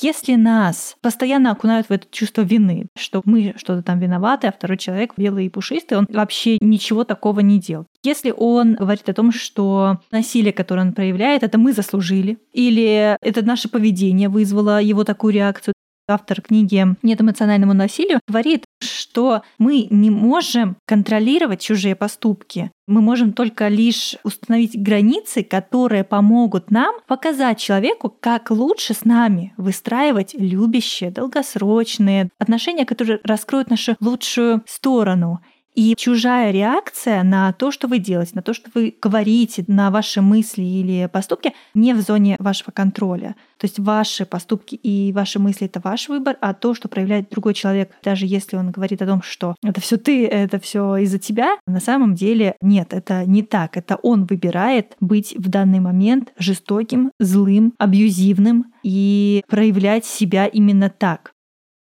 Если 0.00 0.34
нас 0.36 0.96
постоянно 1.00 1.50
окунают 1.50 1.88
в 1.88 1.92
это 1.92 2.06
чувство 2.10 2.42
вины, 2.42 2.86
что 2.96 3.22
мы 3.24 3.54
что-то 3.56 3.82
там 3.82 3.98
виноваты, 3.98 4.46
а 4.46 4.52
второй 4.52 4.78
человек 4.78 5.14
белый 5.16 5.46
и 5.46 5.50
пушистый, 5.50 5.98
он 5.98 6.06
вообще 6.08 6.58
ничего 6.60 7.04
такого 7.04 7.40
не 7.40 7.58
делал. 7.58 7.86
Если 8.04 8.32
он 8.36 8.74
говорит 8.74 9.08
о 9.08 9.14
том, 9.14 9.32
что 9.32 9.98
насилие, 10.10 10.52
которое 10.52 10.82
он 10.82 10.92
проявляет, 10.92 11.42
это 11.42 11.58
мы 11.58 11.72
заслужили, 11.72 12.38
или 12.52 13.16
это 13.20 13.44
наше 13.44 13.68
поведение 13.68 14.28
вызвало 14.28 14.80
его 14.80 15.04
такую 15.04 15.34
реакцию, 15.34 15.74
автор 16.08 16.40
книги 16.40 16.84
«Нет 17.02 17.20
эмоциональному 17.20 17.74
насилию», 17.74 18.20
говорит, 18.26 18.64
что 18.80 19.42
мы 19.58 19.86
не 19.90 20.10
можем 20.10 20.76
контролировать 20.86 21.60
чужие 21.60 21.94
поступки. 21.94 22.70
Мы 22.86 23.00
можем 23.00 23.32
только 23.32 23.68
лишь 23.68 24.16
установить 24.22 24.80
границы, 24.80 25.42
которые 25.42 26.04
помогут 26.04 26.70
нам 26.70 26.94
показать 27.06 27.58
человеку, 27.58 28.08
как 28.08 28.50
лучше 28.50 28.94
с 28.94 29.04
нами 29.04 29.52
выстраивать 29.56 30.34
любящие, 30.34 31.10
долгосрочные 31.10 32.30
отношения, 32.38 32.86
которые 32.86 33.20
раскроют 33.24 33.70
нашу 33.70 33.96
лучшую 34.00 34.62
сторону. 34.66 35.40
И 35.78 35.94
чужая 35.96 36.50
реакция 36.50 37.22
на 37.22 37.52
то, 37.52 37.70
что 37.70 37.86
вы 37.86 38.00
делаете, 38.00 38.32
на 38.34 38.42
то, 38.42 38.52
что 38.52 38.68
вы 38.74 38.96
говорите, 39.00 39.64
на 39.68 39.92
ваши 39.92 40.20
мысли 40.20 40.64
или 40.64 41.06
поступки 41.06 41.54
не 41.72 41.94
в 41.94 42.00
зоне 42.00 42.34
вашего 42.40 42.72
контроля. 42.72 43.36
То 43.58 43.66
есть 43.66 43.78
ваши 43.78 44.26
поступки 44.26 44.74
и 44.74 45.12
ваши 45.12 45.38
мысли— 45.38 45.66
это 45.68 45.78
ваш 45.78 46.08
выбор, 46.08 46.36
а 46.40 46.52
то, 46.52 46.74
что 46.74 46.88
проявляет 46.88 47.30
другой 47.30 47.54
человек, 47.54 47.92
даже 48.02 48.26
если 48.26 48.56
он 48.56 48.72
говорит 48.72 49.02
о 49.02 49.06
том, 49.06 49.22
что 49.22 49.54
это 49.62 49.80
все 49.80 49.98
ты, 49.98 50.26
это 50.26 50.58
все 50.58 50.96
из-за 50.96 51.20
тебя, 51.20 51.56
на 51.68 51.78
самом 51.78 52.16
деле 52.16 52.56
нет, 52.60 52.92
это 52.92 53.24
не 53.24 53.44
так. 53.44 53.76
Это 53.76 54.00
он 54.02 54.24
выбирает 54.24 54.96
быть 54.98 55.36
в 55.36 55.48
данный 55.48 55.78
момент 55.78 56.32
жестоким, 56.40 57.12
злым, 57.20 57.72
абьюзивным 57.78 58.72
и 58.82 59.44
проявлять 59.46 60.04
себя 60.04 60.46
именно 60.46 60.90
так. 60.90 61.30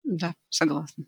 Да, 0.03 0.33
согласна. 0.49 1.05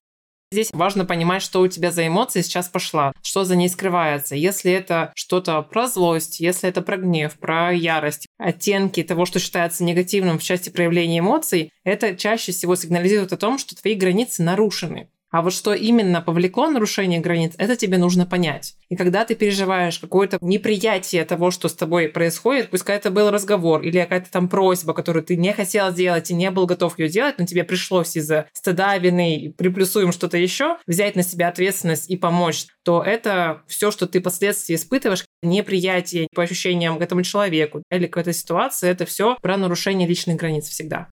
Здесь 0.56 0.70
важно 0.72 1.03
понимать, 1.03 1.41
что 1.41 1.60
у 1.60 1.68
тебя 1.68 1.91
за 1.91 2.08
эмоция 2.08 2.41
сейчас 2.41 2.70
пошла, 2.70 3.12
что 3.22 3.43
за 3.43 3.58
ней 3.58 3.68
скрывается. 3.68 4.38
Если 4.38 4.72
это 4.72 5.12
что-то 5.14 5.62
про 5.62 5.88
злость, 5.88 6.39
если 6.39 6.70
это 6.70 6.82
про 6.82 6.95
гнев, 6.95 7.34
про 7.34 7.74
ярость, 7.74 8.26
оттенки 8.38 9.03
того, 9.03 9.26
что 9.26 9.39
считается 9.39 9.84
негативным 9.84 10.39
в 10.39 10.43
части 10.43 10.70
проявления 10.70 11.20
эмоций, 11.20 11.74
это 11.84 12.16
чаще 12.16 12.53
всего 12.53 12.78
сигнализирует 12.78 13.34
о 13.34 13.38
том, 13.38 13.58
что 13.58 13.76
твои 13.76 13.95
границы 13.95 14.43
нарушены. 14.43 15.10
А 15.36 15.41
вот 15.41 15.51
что 15.51 15.73
именно 15.73 16.21
повлекло 16.21 16.69
нарушение 16.69 17.19
границ, 17.19 17.55
это 17.57 17.75
тебе 17.75 17.97
нужно 17.97 18.25
понять. 18.25 18.75
И 18.88 18.95
когда 18.95 19.25
ты 19.25 19.36
переживаешь 19.36 19.99
какое-то 19.99 20.38
неприятие 20.39 21.25
того, 21.25 21.51
что 21.51 21.67
с 21.67 21.73
тобой 21.73 22.07
происходит, 22.07 22.69
пускай 22.69 22.95
это 22.95 23.11
был 23.11 23.29
разговор 23.31 23.81
или 23.81 23.99
какая-то 23.99 24.31
там 24.31 24.47
просьба, 24.47 24.93
которую 24.93 25.25
ты 25.25 25.36
не 25.36 25.51
хотел 25.51 25.91
сделать 25.91 26.31
и 26.31 26.33
не 26.33 26.49
был 26.51 26.65
готов 26.67 26.97
ее 26.97 27.09
делать, 27.09 27.36
но 27.38 27.45
тебе 27.45 27.65
пришлось 27.65 28.15
из-за 28.15 28.45
стыда, 28.53 28.97
вины, 28.97 29.53
приплюсуем 29.57 30.13
что-то 30.13 30.38
еще, 30.38 30.77
взять 30.88 31.17
на 31.17 31.23
себя 31.23 31.49
ответственность 31.49 32.09
и 32.09 32.15
помочь, 32.15 32.67
то 32.86 33.03
это 33.03 33.63
все, 33.67 33.91
что 33.91 34.07
ты 34.07 34.21
впоследствии 34.21 34.75
испытываешь, 34.75 35.25
неприятие 35.43 36.29
по 36.33 36.43
ощущениям 36.43 36.97
к 36.97 37.01
этому 37.01 37.23
человеку 37.23 37.83
или 37.91 38.07
к 38.07 38.15
этой 38.15 38.33
ситуации, 38.33 38.88
это 38.88 39.05
все 39.05 39.36
про 39.41 39.57
нарушение 39.57 40.07
личных 40.07 40.38
границ 40.38 40.69
всегда. 40.69 41.09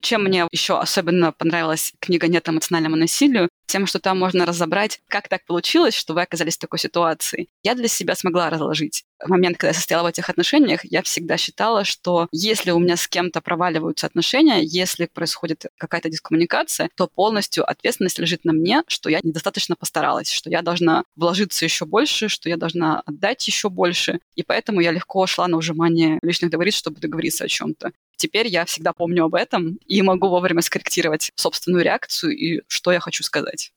Чем 0.00 0.24
мне 0.24 0.46
еще 0.50 0.78
особенно 0.78 1.32
понравилась 1.32 1.92
книга 2.00 2.26
«Нет 2.26 2.48
эмоциональному 2.48 2.96
насилию», 2.96 3.50
тем, 3.66 3.86
что 3.86 4.00
там 4.00 4.18
можно 4.18 4.46
разобрать, 4.46 5.00
как 5.06 5.28
так 5.28 5.44
получилось, 5.44 5.94
что 5.94 6.14
вы 6.14 6.22
оказались 6.22 6.56
в 6.56 6.60
такой 6.60 6.78
ситуации. 6.78 7.48
Я 7.62 7.74
для 7.74 7.86
себя 7.86 8.16
смогла 8.16 8.50
разложить. 8.50 9.04
В 9.24 9.28
момент, 9.28 9.58
когда 9.58 9.68
я 9.68 9.74
состояла 9.74 10.06
в 10.08 10.10
этих 10.10 10.28
отношениях, 10.28 10.80
я 10.84 11.02
всегда 11.02 11.36
считала, 11.36 11.84
что 11.84 12.26
если 12.32 12.72
у 12.72 12.80
меня 12.80 12.96
с 12.96 13.06
кем-то 13.06 13.40
проваливаются 13.40 14.06
отношения, 14.06 14.62
если 14.64 15.06
происходит 15.06 15.66
какая-то 15.76 16.08
дискоммуникация, 16.08 16.88
то 16.96 17.06
полностью 17.06 17.68
ответственность 17.68 18.18
лежит 18.18 18.44
на 18.44 18.52
мне, 18.52 18.82
что 18.88 19.08
я 19.08 19.20
недостаточно 19.22 19.76
постаралась, 19.76 20.32
что 20.32 20.50
я 20.50 20.62
должна 20.62 21.04
вложиться 21.14 21.64
еще 21.64 21.84
больше, 21.84 22.28
что 22.28 22.48
я 22.48 22.56
должна 22.56 23.02
отдать 23.06 23.46
еще 23.46 23.68
больше. 23.68 24.18
И 24.34 24.42
поэтому 24.42 24.80
я 24.80 24.90
легко 24.90 25.26
шла 25.26 25.46
на 25.46 25.58
ужимание 25.58 26.18
личных 26.22 26.50
договорит, 26.50 26.74
чтобы 26.74 27.00
договориться 27.00 27.44
о 27.44 27.48
чем-то. 27.48 27.92
Теперь 28.20 28.48
я 28.48 28.66
всегда 28.66 28.92
помню 28.92 29.24
об 29.24 29.34
этом 29.34 29.78
и 29.86 30.02
могу 30.02 30.28
вовремя 30.28 30.60
скорректировать 30.60 31.30
собственную 31.36 31.82
реакцию 31.82 32.36
и 32.36 32.60
что 32.66 32.92
я 32.92 33.00
хочу 33.00 33.24
сказать. 33.24 33.72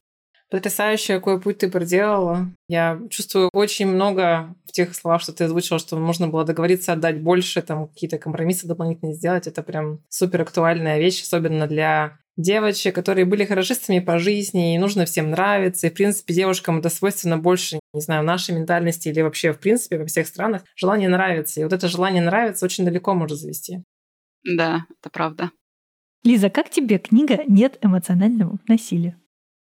Потрясающе, 0.49 1.15
какой 1.15 1.39
путь 1.39 1.59
ты 1.59 1.71
проделала. 1.71 2.47
Я 2.67 2.99
чувствую 3.09 3.49
очень 3.53 3.87
много 3.87 4.53
в 4.67 4.73
тех 4.73 4.93
словах, 4.95 5.21
что 5.21 5.31
ты 5.31 5.45
озвучила, 5.45 5.79
что 5.79 5.95
можно 5.95 6.27
было 6.27 6.43
договориться 6.43 6.91
отдать 6.91 7.21
больше, 7.21 7.61
там 7.61 7.87
какие-то 7.87 8.17
компромиссы 8.17 8.67
дополнительные 8.67 9.15
сделать. 9.15 9.47
Это 9.47 9.63
прям 9.63 10.01
супер 10.09 10.41
актуальная 10.41 10.99
вещь, 10.99 11.23
особенно 11.23 11.65
для 11.65 12.19
девочек, 12.35 12.93
которые 12.93 13.23
были 13.23 13.45
хорошистами 13.45 13.99
по 13.99 14.19
жизни, 14.19 14.75
и 14.75 14.77
нужно 14.77 15.05
всем 15.05 15.31
нравиться. 15.31 15.87
И, 15.87 15.89
в 15.89 15.93
принципе, 15.93 16.33
девушкам 16.33 16.79
это 16.79 16.89
свойственно 16.89 17.37
больше, 17.37 17.79
не 17.93 18.01
знаю, 18.01 18.23
в 18.23 18.25
нашей 18.25 18.53
ментальности 18.53 19.07
или 19.07 19.21
вообще, 19.21 19.53
в 19.53 19.59
принципе, 19.59 19.99
во 19.99 20.05
всех 20.05 20.27
странах. 20.27 20.63
Желание 20.75 21.07
нравится. 21.07 21.61
И 21.61 21.63
вот 21.63 21.71
это 21.71 21.87
желание 21.87 22.21
нравится 22.21 22.65
очень 22.65 22.83
далеко 22.83 23.13
может 23.13 23.39
завести. 23.39 23.83
Да, 24.43 24.85
это 24.99 25.09
правда. 25.09 25.51
Лиза, 26.23 26.49
как 26.49 26.69
тебе 26.69 26.99
книга 26.99 27.43
«Нет 27.47 27.77
эмоционального 27.81 28.57
насилия»? 28.67 29.17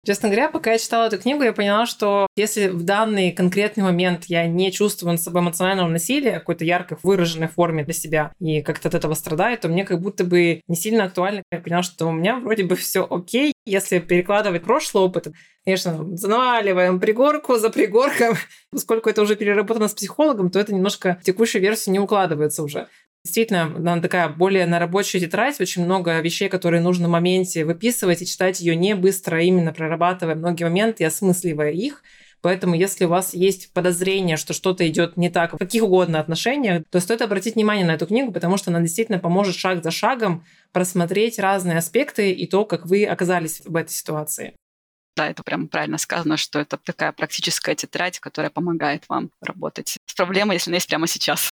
Честно 0.05 0.29
говоря, 0.29 0.49
пока 0.49 0.71
я 0.71 0.77
читала 0.77 1.07
эту 1.07 1.19
книгу, 1.19 1.43
я 1.43 1.51
поняла, 1.51 1.85
что 1.85 2.27
если 2.37 2.69
в 2.69 2.83
данный 2.83 3.33
конкретный 3.33 3.83
момент 3.83 4.25
я 4.25 4.47
не 4.47 4.71
чувствую 4.71 5.11
над 5.11 5.21
собой 5.21 5.41
эмоционального 5.41 5.89
насилия, 5.89 6.39
какой-то 6.39 6.63
яркой 6.63 6.97
выраженной 7.03 7.49
форме 7.49 7.83
для 7.83 7.93
себя, 7.93 8.31
и 8.39 8.61
как-то 8.61 8.87
от 8.87 8.95
этого 8.95 9.13
страдаю, 9.13 9.57
то 9.57 9.67
мне 9.67 9.83
как 9.83 10.01
будто 10.01 10.23
бы 10.23 10.61
не 10.67 10.75
сильно 10.77 11.03
актуально. 11.03 11.43
Я 11.51 11.59
поняла, 11.59 11.83
что 11.83 12.07
у 12.07 12.13
меня 12.13 12.39
вроде 12.39 12.63
бы 12.63 12.77
все 12.77 13.05
окей. 13.09 13.51
Если 13.65 13.99
перекладывать 13.99 14.63
прошлый 14.63 15.03
опыт, 15.03 15.27
конечно, 15.65 16.15
заваливаем 16.15 17.01
пригорку 17.01 17.57
за 17.57 17.69
пригорком. 17.69 18.35
Поскольку 18.71 19.09
это 19.09 19.21
уже 19.21 19.35
переработано 19.35 19.89
с 19.89 19.93
психологом, 19.93 20.49
то 20.49 20.59
это 20.59 20.73
немножко 20.73 21.19
в 21.21 21.25
текущую 21.25 21.61
версию 21.61 21.93
не 21.93 21.99
укладывается 21.99 22.63
уже. 22.63 22.87
Действительно, 23.25 23.63
она 23.63 24.01
такая 24.01 24.29
более 24.29 24.65
на 24.65 24.79
рабочую 24.79 25.19
тетрадь, 25.21 25.59
очень 25.59 25.83
много 25.83 26.19
вещей, 26.21 26.47
которые 26.47 26.81
нужно 26.81 27.07
в 27.07 27.11
моменте 27.11 27.65
выписывать 27.65 28.21
и 28.21 28.25
читать 28.25 28.61
ее 28.61 28.75
не 28.75 28.95
быстро, 28.95 29.37
а 29.37 29.41
именно 29.41 29.73
прорабатывая 29.73 30.35
многие 30.35 30.63
моменты 30.63 31.03
и 31.03 31.05
осмысливая 31.05 31.71
их. 31.71 32.01
Поэтому, 32.41 32.75
если 32.75 33.03
у 33.03 33.09
вас 33.09 33.33
есть 33.33 33.73
подозрение, 33.73 34.37
что 34.37 34.53
что-то 34.53 34.87
идет 34.87 35.17
не 35.17 35.29
так 35.29 35.53
в 35.53 35.57
каких 35.57 35.83
угодно 35.83 36.21
отношениях, 36.21 36.83
то 36.89 37.01
стоит 37.01 37.21
обратить 37.21 37.55
внимание 37.55 37.85
на 37.85 37.95
эту 37.95 38.07
книгу, 38.07 38.31
потому 38.31 38.55
что 38.55 38.71
она 38.71 38.79
действительно 38.79 39.19
поможет 39.19 39.55
шаг 39.55 39.83
за 39.83 39.91
шагом 39.91 40.45
просмотреть 40.71 41.37
разные 41.37 41.77
аспекты 41.77 42.31
и 42.31 42.47
то, 42.47 42.63
как 42.63 42.85
вы 42.85 43.05
оказались 43.05 43.61
в 43.65 43.75
этой 43.75 43.91
ситуации. 43.91 44.55
Да, 45.17 45.29
это 45.29 45.43
прям 45.43 45.67
правильно 45.67 45.97
сказано, 45.97 46.37
что 46.37 46.59
это 46.59 46.77
такая 46.77 47.11
практическая 47.11 47.75
тетрадь, 47.75 48.19
которая 48.19 48.49
помогает 48.49 49.03
вам 49.09 49.31
работать 49.41 49.97
с 50.05 50.13
проблемой, 50.13 50.55
если 50.55 50.69
она 50.69 50.77
есть 50.77 50.87
прямо 50.87 51.07
сейчас. 51.07 51.49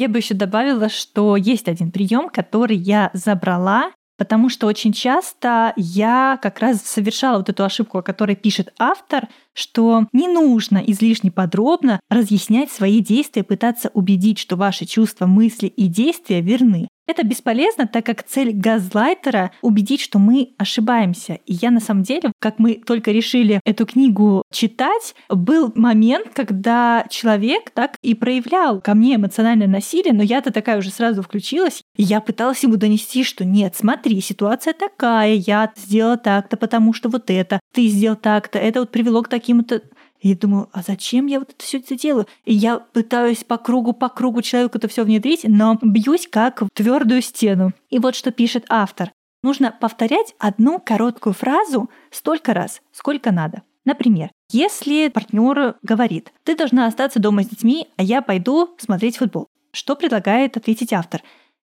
Я 0.00 0.08
бы 0.08 0.16
еще 0.16 0.32
добавила, 0.32 0.88
что 0.88 1.36
есть 1.36 1.68
один 1.68 1.90
прием, 1.90 2.30
который 2.30 2.74
я 2.74 3.10
забрала, 3.12 3.92
потому 4.16 4.48
что 4.48 4.66
очень 4.66 4.94
часто 4.94 5.74
я 5.76 6.38
как 6.40 6.60
раз 6.60 6.80
совершала 6.80 7.36
вот 7.36 7.50
эту 7.50 7.64
ошибку, 7.64 7.98
о 7.98 8.02
которой 8.02 8.34
пишет 8.34 8.72
автор, 8.78 9.28
что 9.54 10.06
не 10.12 10.28
нужно 10.28 10.78
излишне 10.78 11.30
подробно 11.30 12.00
разъяснять 12.08 12.70
свои 12.70 13.00
действия, 13.00 13.42
пытаться 13.42 13.90
убедить, 13.94 14.38
что 14.38 14.56
ваши 14.56 14.86
чувства, 14.86 15.26
мысли 15.26 15.66
и 15.66 15.86
действия 15.86 16.40
верны. 16.40 16.88
Это 17.10 17.26
бесполезно, 17.26 17.88
так 17.88 18.06
как 18.06 18.22
цель 18.22 18.52
газлайтера— 18.52 19.50
убедить, 19.62 20.00
что 20.00 20.20
мы 20.20 20.54
ошибаемся. 20.58 21.40
И 21.44 21.54
я 21.54 21.72
на 21.72 21.80
самом 21.80 22.04
деле, 22.04 22.30
как 22.38 22.60
мы 22.60 22.74
только 22.74 23.10
решили 23.10 23.60
эту 23.64 23.84
книгу 23.84 24.44
читать, 24.52 25.16
был 25.28 25.72
момент, 25.74 26.28
когда 26.32 27.04
человек 27.10 27.70
так 27.70 27.96
и 28.00 28.14
проявлял 28.14 28.80
ко 28.80 28.94
мне 28.94 29.16
эмоциональное 29.16 29.66
насилие, 29.66 30.12
но 30.12 30.22
я-то 30.22 30.52
такая 30.52 30.78
уже 30.78 30.90
сразу 30.90 31.22
включилась, 31.22 31.82
и 31.96 32.04
я 32.04 32.20
пыталась 32.20 32.62
ему 32.62 32.76
донести, 32.76 33.24
что 33.24 33.44
нет, 33.44 33.74
смотри, 33.76 34.20
ситуация 34.20 34.72
такая, 34.72 35.34
я 35.34 35.72
сделала 35.76 36.16
так-то, 36.16 36.56
потому 36.56 36.92
что 36.92 37.08
вот 37.08 37.28
это, 37.28 37.58
ты 37.72 37.86
сделал 37.88 38.16
так-то, 38.16 38.58
это 38.58 38.80
вот 38.80 38.90
привело 38.90 39.22
к 39.22 39.28
таким-то 39.28 39.82
и 40.20 40.34
думаю, 40.34 40.68
а 40.72 40.82
зачем 40.82 41.26
я 41.26 41.38
вот 41.38 41.50
это 41.50 41.64
все 41.64 41.78
это 41.78 41.96
делаю? 41.96 42.26
И 42.44 42.52
я 42.52 42.78
пытаюсь 42.78 43.42
по 43.42 43.56
кругу, 43.56 43.92
по 43.92 44.08
кругу 44.08 44.42
человеку 44.42 44.78
это 44.78 44.88
все 44.88 45.04
внедрить, 45.04 45.44
но 45.44 45.78
бьюсь 45.80 46.28
как 46.30 46.62
в 46.62 46.68
твердую 46.74 47.22
стену. 47.22 47.72
И 47.88 47.98
вот 47.98 48.14
что 48.14 48.30
пишет 48.30 48.66
автор. 48.68 49.12
Нужно 49.42 49.72
повторять 49.72 50.34
одну 50.38 50.78
короткую 50.78 51.32
фразу 51.32 51.88
столько 52.10 52.52
раз, 52.52 52.82
сколько 52.92 53.32
надо. 53.32 53.62
Например, 53.86 54.30
если 54.50 55.08
партнер 55.08 55.76
говорит, 55.82 56.32
ты 56.44 56.54
должна 56.54 56.86
остаться 56.86 57.18
дома 57.18 57.42
с 57.42 57.48
детьми, 57.48 57.88
а 57.96 58.02
я 58.02 58.20
пойду 58.20 58.74
смотреть 58.78 59.16
футбол. 59.16 59.48
Что 59.72 59.96
предлагает 59.96 60.56
ответить 60.56 60.92
автор? 60.92 61.22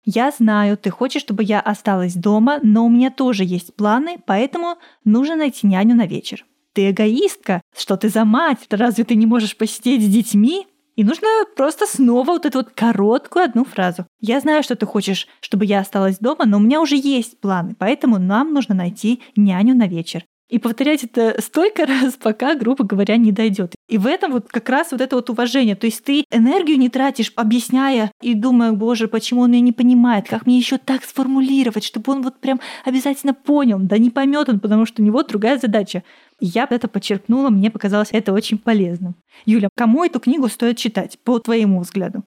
Я 0.09 0.31
знаю, 0.31 0.77
ты 0.77 0.89
хочешь, 0.89 1.21
чтобы 1.21 1.43
я 1.43 1.59
осталась 1.59 2.15
дома, 2.15 2.59
но 2.63 2.85
у 2.85 2.89
меня 2.89 3.11
тоже 3.11 3.43
есть 3.43 3.75
планы, 3.75 4.17
поэтому 4.25 4.77
нужно 5.03 5.35
найти 5.35 5.67
няню 5.67 5.95
на 5.95 6.07
вечер 6.07 6.45
ты 6.77 6.91
эгоистка, 6.91 7.63
что 7.75 7.97
ты 7.97 8.07
за 8.07 8.23
мать, 8.23 8.67
разве 8.69 9.03
ты 9.03 9.15
не 9.15 9.25
можешь 9.25 9.57
посидеть 9.57 10.03
с 10.03 10.07
детьми? 10.07 10.67
И 10.95 11.03
нужно 11.03 11.27
просто 11.55 11.87
снова 11.87 12.33
вот 12.33 12.45
эту 12.45 12.59
вот 12.59 12.69
короткую 12.69 13.45
одну 13.45 13.65
фразу. 13.65 14.05
Я 14.19 14.39
знаю, 14.41 14.61
что 14.61 14.75
ты 14.75 14.85
хочешь, 14.85 15.27
чтобы 15.41 15.65
я 15.65 15.79
осталась 15.79 16.19
дома, 16.19 16.45
но 16.45 16.57
у 16.57 16.59
меня 16.59 16.79
уже 16.79 16.95
есть 16.95 17.39
планы, 17.39 17.75
поэтому 17.79 18.19
нам 18.19 18.53
нужно 18.53 18.75
найти 18.75 19.23
няню 19.35 19.73
на 19.73 19.87
вечер. 19.87 20.23
И 20.49 20.59
повторять 20.59 21.03
это 21.03 21.35
столько 21.41 21.85
раз, 21.87 22.15
пока, 22.15 22.55
грубо 22.55 22.83
говоря, 22.83 23.17
не 23.17 23.31
дойдет. 23.31 23.75
И 23.87 23.97
в 23.97 24.05
этом 24.05 24.31
вот 24.31 24.47
как 24.47 24.69
раз 24.69 24.91
вот 24.91 25.01
это 25.01 25.15
вот 25.15 25.29
уважение. 25.29 25.75
То 25.75 25.87
есть 25.87 26.03
ты 26.03 26.23
энергию 26.31 26.77
не 26.77 26.89
тратишь, 26.89 27.31
объясняя 27.35 28.11
и 28.21 28.33
думая, 28.33 28.71
боже, 28.71 29.07
почему 29.07 29.41
он 29.41 29.51
меня 29.51 29.61
не 29.61 29.73
понимает, 29.73 30.27
как 30.27 30.45
мне 30.45 30.57
еще 30.57 30.77
так 30.77 31.03
сформулировать, 31.03 31.83
чтобы 31.83 32.11
он 32.11 32.21
вот 32.21 32.39
прям 32.39 32.59
обязательно 32.85 33.33
понял. 33.33 33.79
Да 33.79 33.97
не 33.97 34.09
поймет 34.09 34.49
он, 34.49 34.59
потому 34.59 34.85
что 34.85 35.01
у 35.01 35.05
него 35.05 35.23
другая 35.23 35.57
задача. 35.57 36.03
Я 36.39 36.67
это 36.69 36.87
подчеркнула, 36.87 37.49
мне 37.49 37.71
показалось 37.71 38.09
это 38.11 38.31
очень 38.31 38.57
полезным. 38.57 39.15
Юля, 39.45 39.69
кому 39.75 40.03
эту 40.03 40.19
книгу 40.19 40.47
стоит 40.49 40.77
читать, 40.77 41.17
по 41.23 41.39
твоему 41.39 41.81
взгляду? 41.81 42.23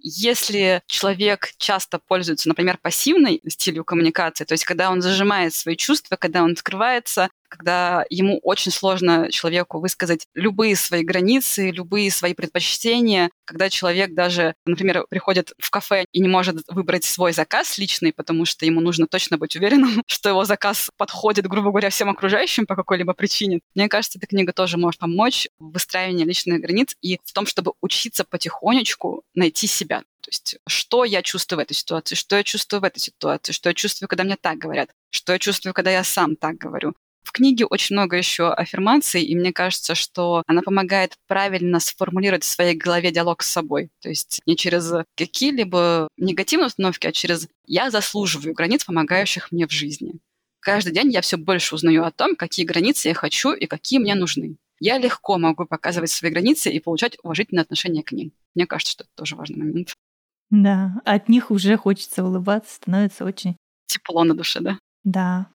Если 0.00 0.80
человек 0.86 1.50
часто 1.58 1.98
пользуется, 1.98 2.48
например, 2.48 2.78
пассивной 2.80 3.40
стилью 3.48 3.84
коммуникации, 3.84 4.44
то 4.44 4.52
есть 4.52 4.64
когда 4.64 4.90
он 4.90 5.02
зажимает 5.02 5.54
свои 5.54 5.76
чувства, 5.76 6.16
когда 6.16 6.44
он 6.44 6.56
скрывается, 6.56 7.30
когда 7.48 8.04
ему 8.10 8.38
очень 8.42 8.70
сложно 8.70 9.30
человеку 9.30 9.80
высказать 9.80 10.26
любые 10.34 10.76
свои 10.76 11.02
границы, 11.02 11.70
любые 11.70 12.10
свои 12.10 12.34
предпочтения, 12.34 13.30
когда 13.44 13.70
человек 13.70 14.14
даже, 14.14 14.54
например, 14.66 15.06
приходит 15.08 15.52
в 15.58 15.70
кафе 15.70 16.04
и 16.12 16.20
не 16.20 16.28
может 16.28 16.56
выбрать 16.68 17.04
свой 17.04 17.32
заказ 17.32 17.78
личный, 17.78 18.12
потому 18.12 18.44
что 18.44 18.66
ему 18.66 18.80
нужно 18.80 19.06
точно 19.06 19.38
быть 19.38 19.56
уверенным, 19.56 20.02
что 20.06 20.28
его 20.28 20.44
заказ 20.44 20.90
подходит, 20.96 21.46
грубо 21.46 21.70
говоря, 21.70 21.90
всем 21.90 22.10
окружающим 22.10 22.66
по 22.66 22.76
какой-либо 22.76 23.14
причине. 23.14 23.60
Мне 23.74 23.88
кажется, 23.88 24.18
эта 24.18 24.26
книга 24.26 24.52
тоже 24.52 24.76
может 24.76 25.00
помочь 25.00 25.48
в 25.58 25.72
выстраивании 25.72 26.24
личных 26.24 26.60
границ 26.60 26.96
и 27.00 27.18
в 27.24 27.32
том, 27.32 27.46
чтобы 27.46 27.72
учиться 27.80 28.24
потихонечку 28.24 29.22
найти 29.34 29.66
себя. 29.66 30.02
То 30.20 30.30
есть, 30.30 30.56
что 30.66 31.04
я 31.04 31.22
чувствую 31.22 31.60
в 31.60 31.62
этой 31.62 31.74
ситуации, 31.74 32.14
что 32.14 32.36
я 32.36 32.42
чувствую 32.42 32.82
в 32.82 32.84
этой 32.84 32.98
ситуации, 32.98 33.52
что 33.52 33.70
я 33.70 33.74
чувствую, 33.74 34.08
когда 34.08 34.24
мне 34.24 34.36
так 34.36 34.58
говорят, 34.58 34.90
что 35.10 35.32
я 35.32 35.38
чувствую, 35.38 35.72
когда 35.72 35.90
я 35.90 36.04
сам 36.04 36.36
так 36.36 36.56
говорю. 36.56 36.94
В 37.22 37.32
книге 37.32 37.66
очень 37.66 37.94
много 37.94 38.16
еще 38.16 38.50
аффирмаций, 38.52 39.22
и 39.22 39.36
мне 39.36 39.52
кажется, 39.52 39.94
что 39.94 40.42
она 40.46 40.62
помогает 40.62 41.14
правильно 41.26 41.78
сформулировать 41.78 42.44
в 42.44 42.48
своей 42.48 42.74
голове 42.74 43.10
диалог 43.10 43.42
с 43.42 43.50
собой. 43.50 43.90
То 44.00 44.08
есть 44.08 44.40
не 44.46 44.56
через 44.56 44.92
какие-либо 45.16 46.08
негативные 46.16 46.68
установки, 46.68 47.06
а 47.06 47.12
через 47.12 47.48
«я 47.66 47.90
заслуживаю 47.90 48.54
границ, 48.54 48.84
помогающих 48.84 49.52
мне 49.52 49.66
в 49.66 49.72
жизни». 49.72 50.14
Каждый 50.60 50.92
день 50.92 51.12
я 51.12 51.20
все 51.20 51.36
больше 51.36 51.74
узнаю 51.74 52.04
о 52.04 52.10
том, 52.10 52.34
какие 52.34 52.66
границы 52.66 53.08
я 53.08 53.14
хочу 53.14 53.52
и 53.52 53.66
какие 53.66 53.98
мне 53.98 54.14
нужны. 54.14 54.56
Я 54.80 54.98
легко 54.98 55.38
могу 55.38 55.66
показывать 55.66 56.10
свои 56.10 56.30
границы 56.30 56.70
и 56.70 56.80
получать 56.80 57.16
уважительное 57.22 57.62
отношение 57.62 58.02
к 58.02 58.12
ним. 58.12 58.32
Мне 58.54 58.66
кажется, 58.66 58.92
что 58.92 59.04
это 59.04 59.12
тоже 59.14 59.36
важный 59.36 59.58
момент. 59.58 59.94
Да, 60.50 61.00
от 61.04 61.28
них 61.28 61.50
уже 61.50 61.76
хочется 61.76 62.24
улыбаться, 62.24 62.76
становится 62.76 63.24
очень... 63.24 63.56
Тепло 63.86 64.24
на 64.24 64.34
душе, 64.34 64.60
да? 64.60 64.78
Да. 65.04 65.48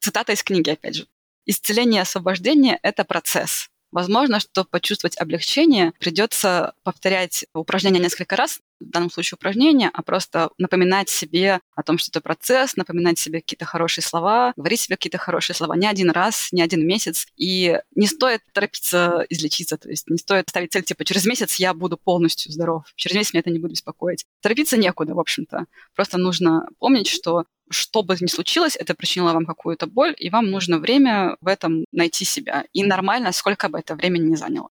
Цитата 0.00 0.32
из 0.32 0.42
книги, 0.42 0.70
опять 0.70 0.96
же. 0.96 1.06
Исцеление 1.46 2.00
и 2.00 2.02
освобождение– 2.02 2.78
это 2.82 3.04
процесс. 3.04 3.70
Возможно, 3.90 4.38
что 4.38 4.64
почувствовать 4.64 5.16
облегчение 5.16 5.92
придется 5.98 6.74
повторять 6.82 7.46
упражнение 7.54 8.02
несколько 8.02 8.36
раз, 8.36 8.60
в 8.80 8.90
данном 8.90 9.10
случае 9.10 9.36
упражнение, 9.36 9.90
а 9.92 10.02
просто 10.02 10.50
напоминать 10.58 11.08
себе 11.08 11.60
о 11.74 11.82
том, 11.82 11.98
что 11.98 12.10
это 12.10 12.20
процесс, 12.20 12.76
напоминать 12.76 13.18
себе 13.18 13.40
какие-то 13.40 13.64
хорошие 13.64 14.04
слова, 14.04 14.52
говорить 14.56 14.80
себе 14.80 14.96
какие-то 14.96 15.18
хорошие 15.18 15.56
слова 15.56 15.74
не 15.74 15.86
один 15.86 16.10
раз, 16.10 16.48
не 16.52 16.62
один 16.62 16.86
месяц. 16.86 17.26
И 17.36 17.78
не 17.94 18.06
стоит 18.06 18.42
торопиться 18.52 19.24
излечиться, 19.28 19.76
то 19.76 19.88
есть 19.88 20.08
не 20.08 20.18
стоит 20.18 20.48
ставить 20.48 20.72
цель, 20.72 20.82
типа, 20.82 21.04
через 21.04 21.26
месяц 21.26 21.56
я 21.56 21.74
буду 21.74 21.96
полностью 21.96 22.52
здоров, 22.52 22.84
через 22.96 23.16
месяц 23.16 23.32
меня 23.32 23.40
это 23.40 23.50
не 23.50 23.58
будет 23.58 23.72
беспокоить. 23.72 24.24
Торопиться 24.40 24.76
некуда, 24.76 25.14
в 25.14 25.20
общем-то. 25.20 25.66
Просто 25.94 26.18
нужно 26.18 26.68
помнить, 26.78 27.08
что 27.08 27.44
что 27.70 28.02
бы 28.02 28.16
ни 28.20 28.26
случилось, 28.26 28.76
это 28.76 28.94
причинило 28.94 29.32
вам 29.32 29.44
какую-то 29.44 29.86
боль, 29.86 30.14
и 30.18 30.30
вам 30.30 30.50
нужно 30.50 30.78
время 30.78 31.36
в 31.40 31.48
этом 31.48 31.84
найти 31.92 32.24
себя. 32.24 32.64
И 32.72 32.82
нормально, 32.82 33.32
сколько 33.32 33.68
бы 33.68 33.78
это 33.78 33.94
времени 33.94 34.30
не 34.30 34.36
заняло. 34.36 34.70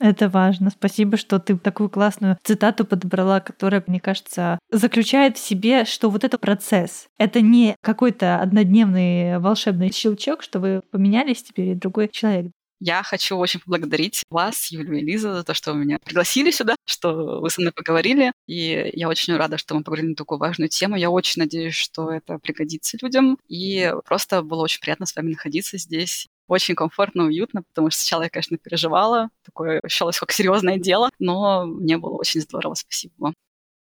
Это 0.00 0.30
важно. 0.30 0.70
Спасибо, 0.70 1.18
что 1.18 1.38
ты 1.38 1.58
такую 1.58 1.90
классную 1.90 2.38
цитату 2.42 2.86
подобрала, 2.86 3.40
которая, 3.40 3.84
мне 3.86 4.00
кажется, 4.00 4.58
заключает 4.70 5.36
в 5.36 5.40
себе, 5.46 5.84
что 5.84 6.08
вот 6.08 6.24
это 6.24 6.38
процесс. 6.38 7.06
Это 7.18 7.42
не 7.42 7.76
какой-то 7.82 8.40
однодневный 8.40 9.38
волшебный 9.38 9.92
щелчок, 9.92 10.42
что 10.42 10.58
вы 10.58 10.80
поменялись 10.90 11.42
теперь 11.42 11.68
и 11.68 11.74
другой 11.74 12.08
человек. 12.08 12.50
Я 12.82 13.02
хочу 13.02 13.36
очень 13.36 13.60
поблагодарить 13.60 14.22
вас, 14.30 14.68
Юлю 14.70 14.96
и 14.96 15.02
Лиза, 15.02 15.34
за 15.34 15.44
то, 15.44 15.52
что 15.52 15.74
меня 15.74 15.98
пригласили 16.02 16.50
сюда, 16.50 16.76
что 16.86 17.40
вы 17.42 17.50
со 17.50 17.60
мной 17.60 17.74
поговорили. 17.74 18.32
И 18.46 18.90
я 18.94 19.06
очень 19.10 19.36
рада, 19.36 19.58
что 19.58 19.74
мы 19.74 19.84
поговорили 19.84 20.08
на 20.08 20.14
такую 20.14 20.38
важную 20.38 20.70
тему. 20.70 20.96
Я 20.96 21.10
очень 21.10 21.42
надеюсь, 21.42 21.74
что 21.74 22.10
это 22.10 22.38
пригодится 22.38 22.96
людям. 23.02 23.36
И 23.48 23.92
просто 24.06 24.40
было 24.40 24.62
очень 24.62 24.80
приятно 24.80 25.04
с 25.04 25.14
вами 25.14 25.32
находиться 25.32 25.76
здесь 25.76 26.26
очень 26.50 26.74
комфортно, 26.74 27.24
уютно, 27.24 27.62
потому 27.62 27.90
что 27.90 28.00
сначала 28.00 28.24
я, 28.24 28.30
конечно, 28.30 28.58
переживала, 28.58 29.30
такое 29.44 29.80
ощущалось 29.82 30.18
как 30.18 30.32
серьезное 30.32 30.78
дело, 30.78 31.10
но 31.18 31.64
мне 31.66 31.98
было 31.98 32.16
очень 32.16 32.40
здорово, 32.40 32.74
спасибо. 32.74 33.32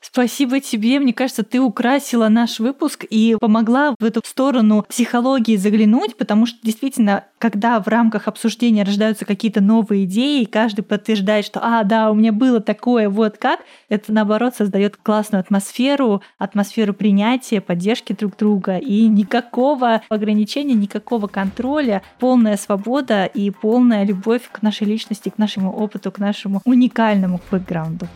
Спасибо 0.06 0.60
тебе. 0.60 1.00
Мне 1.00 1.14
кажется, 1.14 1.42
ты 1.44 1.60
украсила 1.60 2.28
наш 2.28 2.60
выпуск 2.60 3.06
и 3.08 3.36
помогла 3.40 3.94
в 3.98 4.04
эту 4.04 4.20
сторону 4.22 4.84
психологии 4.86 5.56
заглянуть, 5.56 6.16
потому 6.16 6.44
что 6.44 6.58
действительно, 6.62 7.24
когда 7.38 7.80
в 7.80 7.88
рамках 7.88 8.28
обсуждения 8.28 8.82
рождаются 8.82 9.24
какие-то 9.24 9.62
новые 9.62 10.04
идеи, 10.04 10.42
и 10.42 10.46
каждый 10.46 10.82
подтверждает, 10.82 11.46
что 11.46 11.60
«а, 11.62 11.82
да, 11.84 12.10
у 12.10 12.14
меня 12.14 12.32
было 12.32 12.60
такое, 12.60 13.08
вот 13.08 13.38
как», 13.38 13.60
это, 13.88 14.12
наоборот, 14.12 14.54
создает 14.54 14.98
классную 14.98 15.40
атмосферу, 15.40 16.22
атмосферу 16.38 16.92
принятия, 16.92 17.62
поддержки 17.62 18.12
друг 18.12 18.36
друга, 18.36 18.76
и 18.76 19.08
никакого 19.08 20.02
ограничения, 20.10 20.74
никакого 20.74 21.28
контроля, 21.28 22.02
полная 22.18 22.58
свобода 22.58 23.24
и 23.24 23.50
полная 23.50 24.04
любовь 24.04 24.42
к 24.52 24.60
нашей 24.60 24.86
личности, 24.86 25.30
к 25.30 25.38
нашему 25.38 25.72
опыту, 25.72 26.12
к 26.12 26.18
нашему 26.18 26.60
уникальному 26.66 27.40
бэкграунду. 27.50 28.06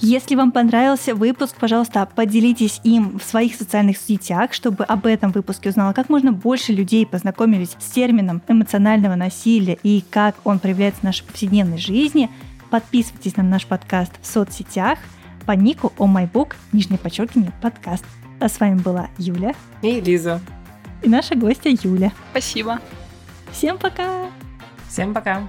Если 0.00 0.36
вам 0.36 0.52
понравился 0.52 1.14
выпуск, 1.14 1.56
пожалуйста, 1.58 2.06
поделитесь 2.14 2.80
им 2.84 3.18
в 3.18 3.24
своих 3.24 3.56
социальных 3.56 3.96
сетях, 3.96 4.52
чтобы 4.52 4.84
об 4.84 5.06
этом 5.06 5.32
выпуске 5.32 5.70
узнало 5.70 5.92
как 5.92 6.08
можно 6.08 6.32
больше 6.32 6.72
людей, 6.72 7.04
познакомились 7.04 7.76
с 7.80 7.90
термином 7.90 8.40
эмоционального 8.46 9.16
насилия 9.16 9.76
и 9.82 10.04
как 10.08 10.36
он 10.44 10.60
проявляется 10.60 11.00
в 11.00 11.04
нашей 11.04 11.24
повседневной 11.24 11.78
жизни. 11.78 12.30
Подписывайтесь 12.70 13.36
на 13.36 13.42
наш 13.42 13.66
подкаст 13.66 14.12
в 14.22 14.26
соцсетях 14.26 14.98
по 15.46 15.52
нику 15.52 15.92
о 15.98 16.06
MyBook, 16.06 16.54
нижнее 16.72 16.98
подчеркивание, 16.98 17.52
подкаст. 17.60 18.04
А 18.38 18.48
с 18.48 18.60
вами 18.60 18.78
была 18.78 19.08
Юля. 19.18 19.54
И 19.82 20.00
Лиза. 20.00 20.40
И 21.02 21.08
наша 21.08 21.34
гостья 21.34 21.76
Юля. 21.82 22.12
Спасибо. 22.30 22.78
Всем 23.50 23.78
пока! 23.78 24.26
Всем 24.88 25.12
пока! 25.12 25.48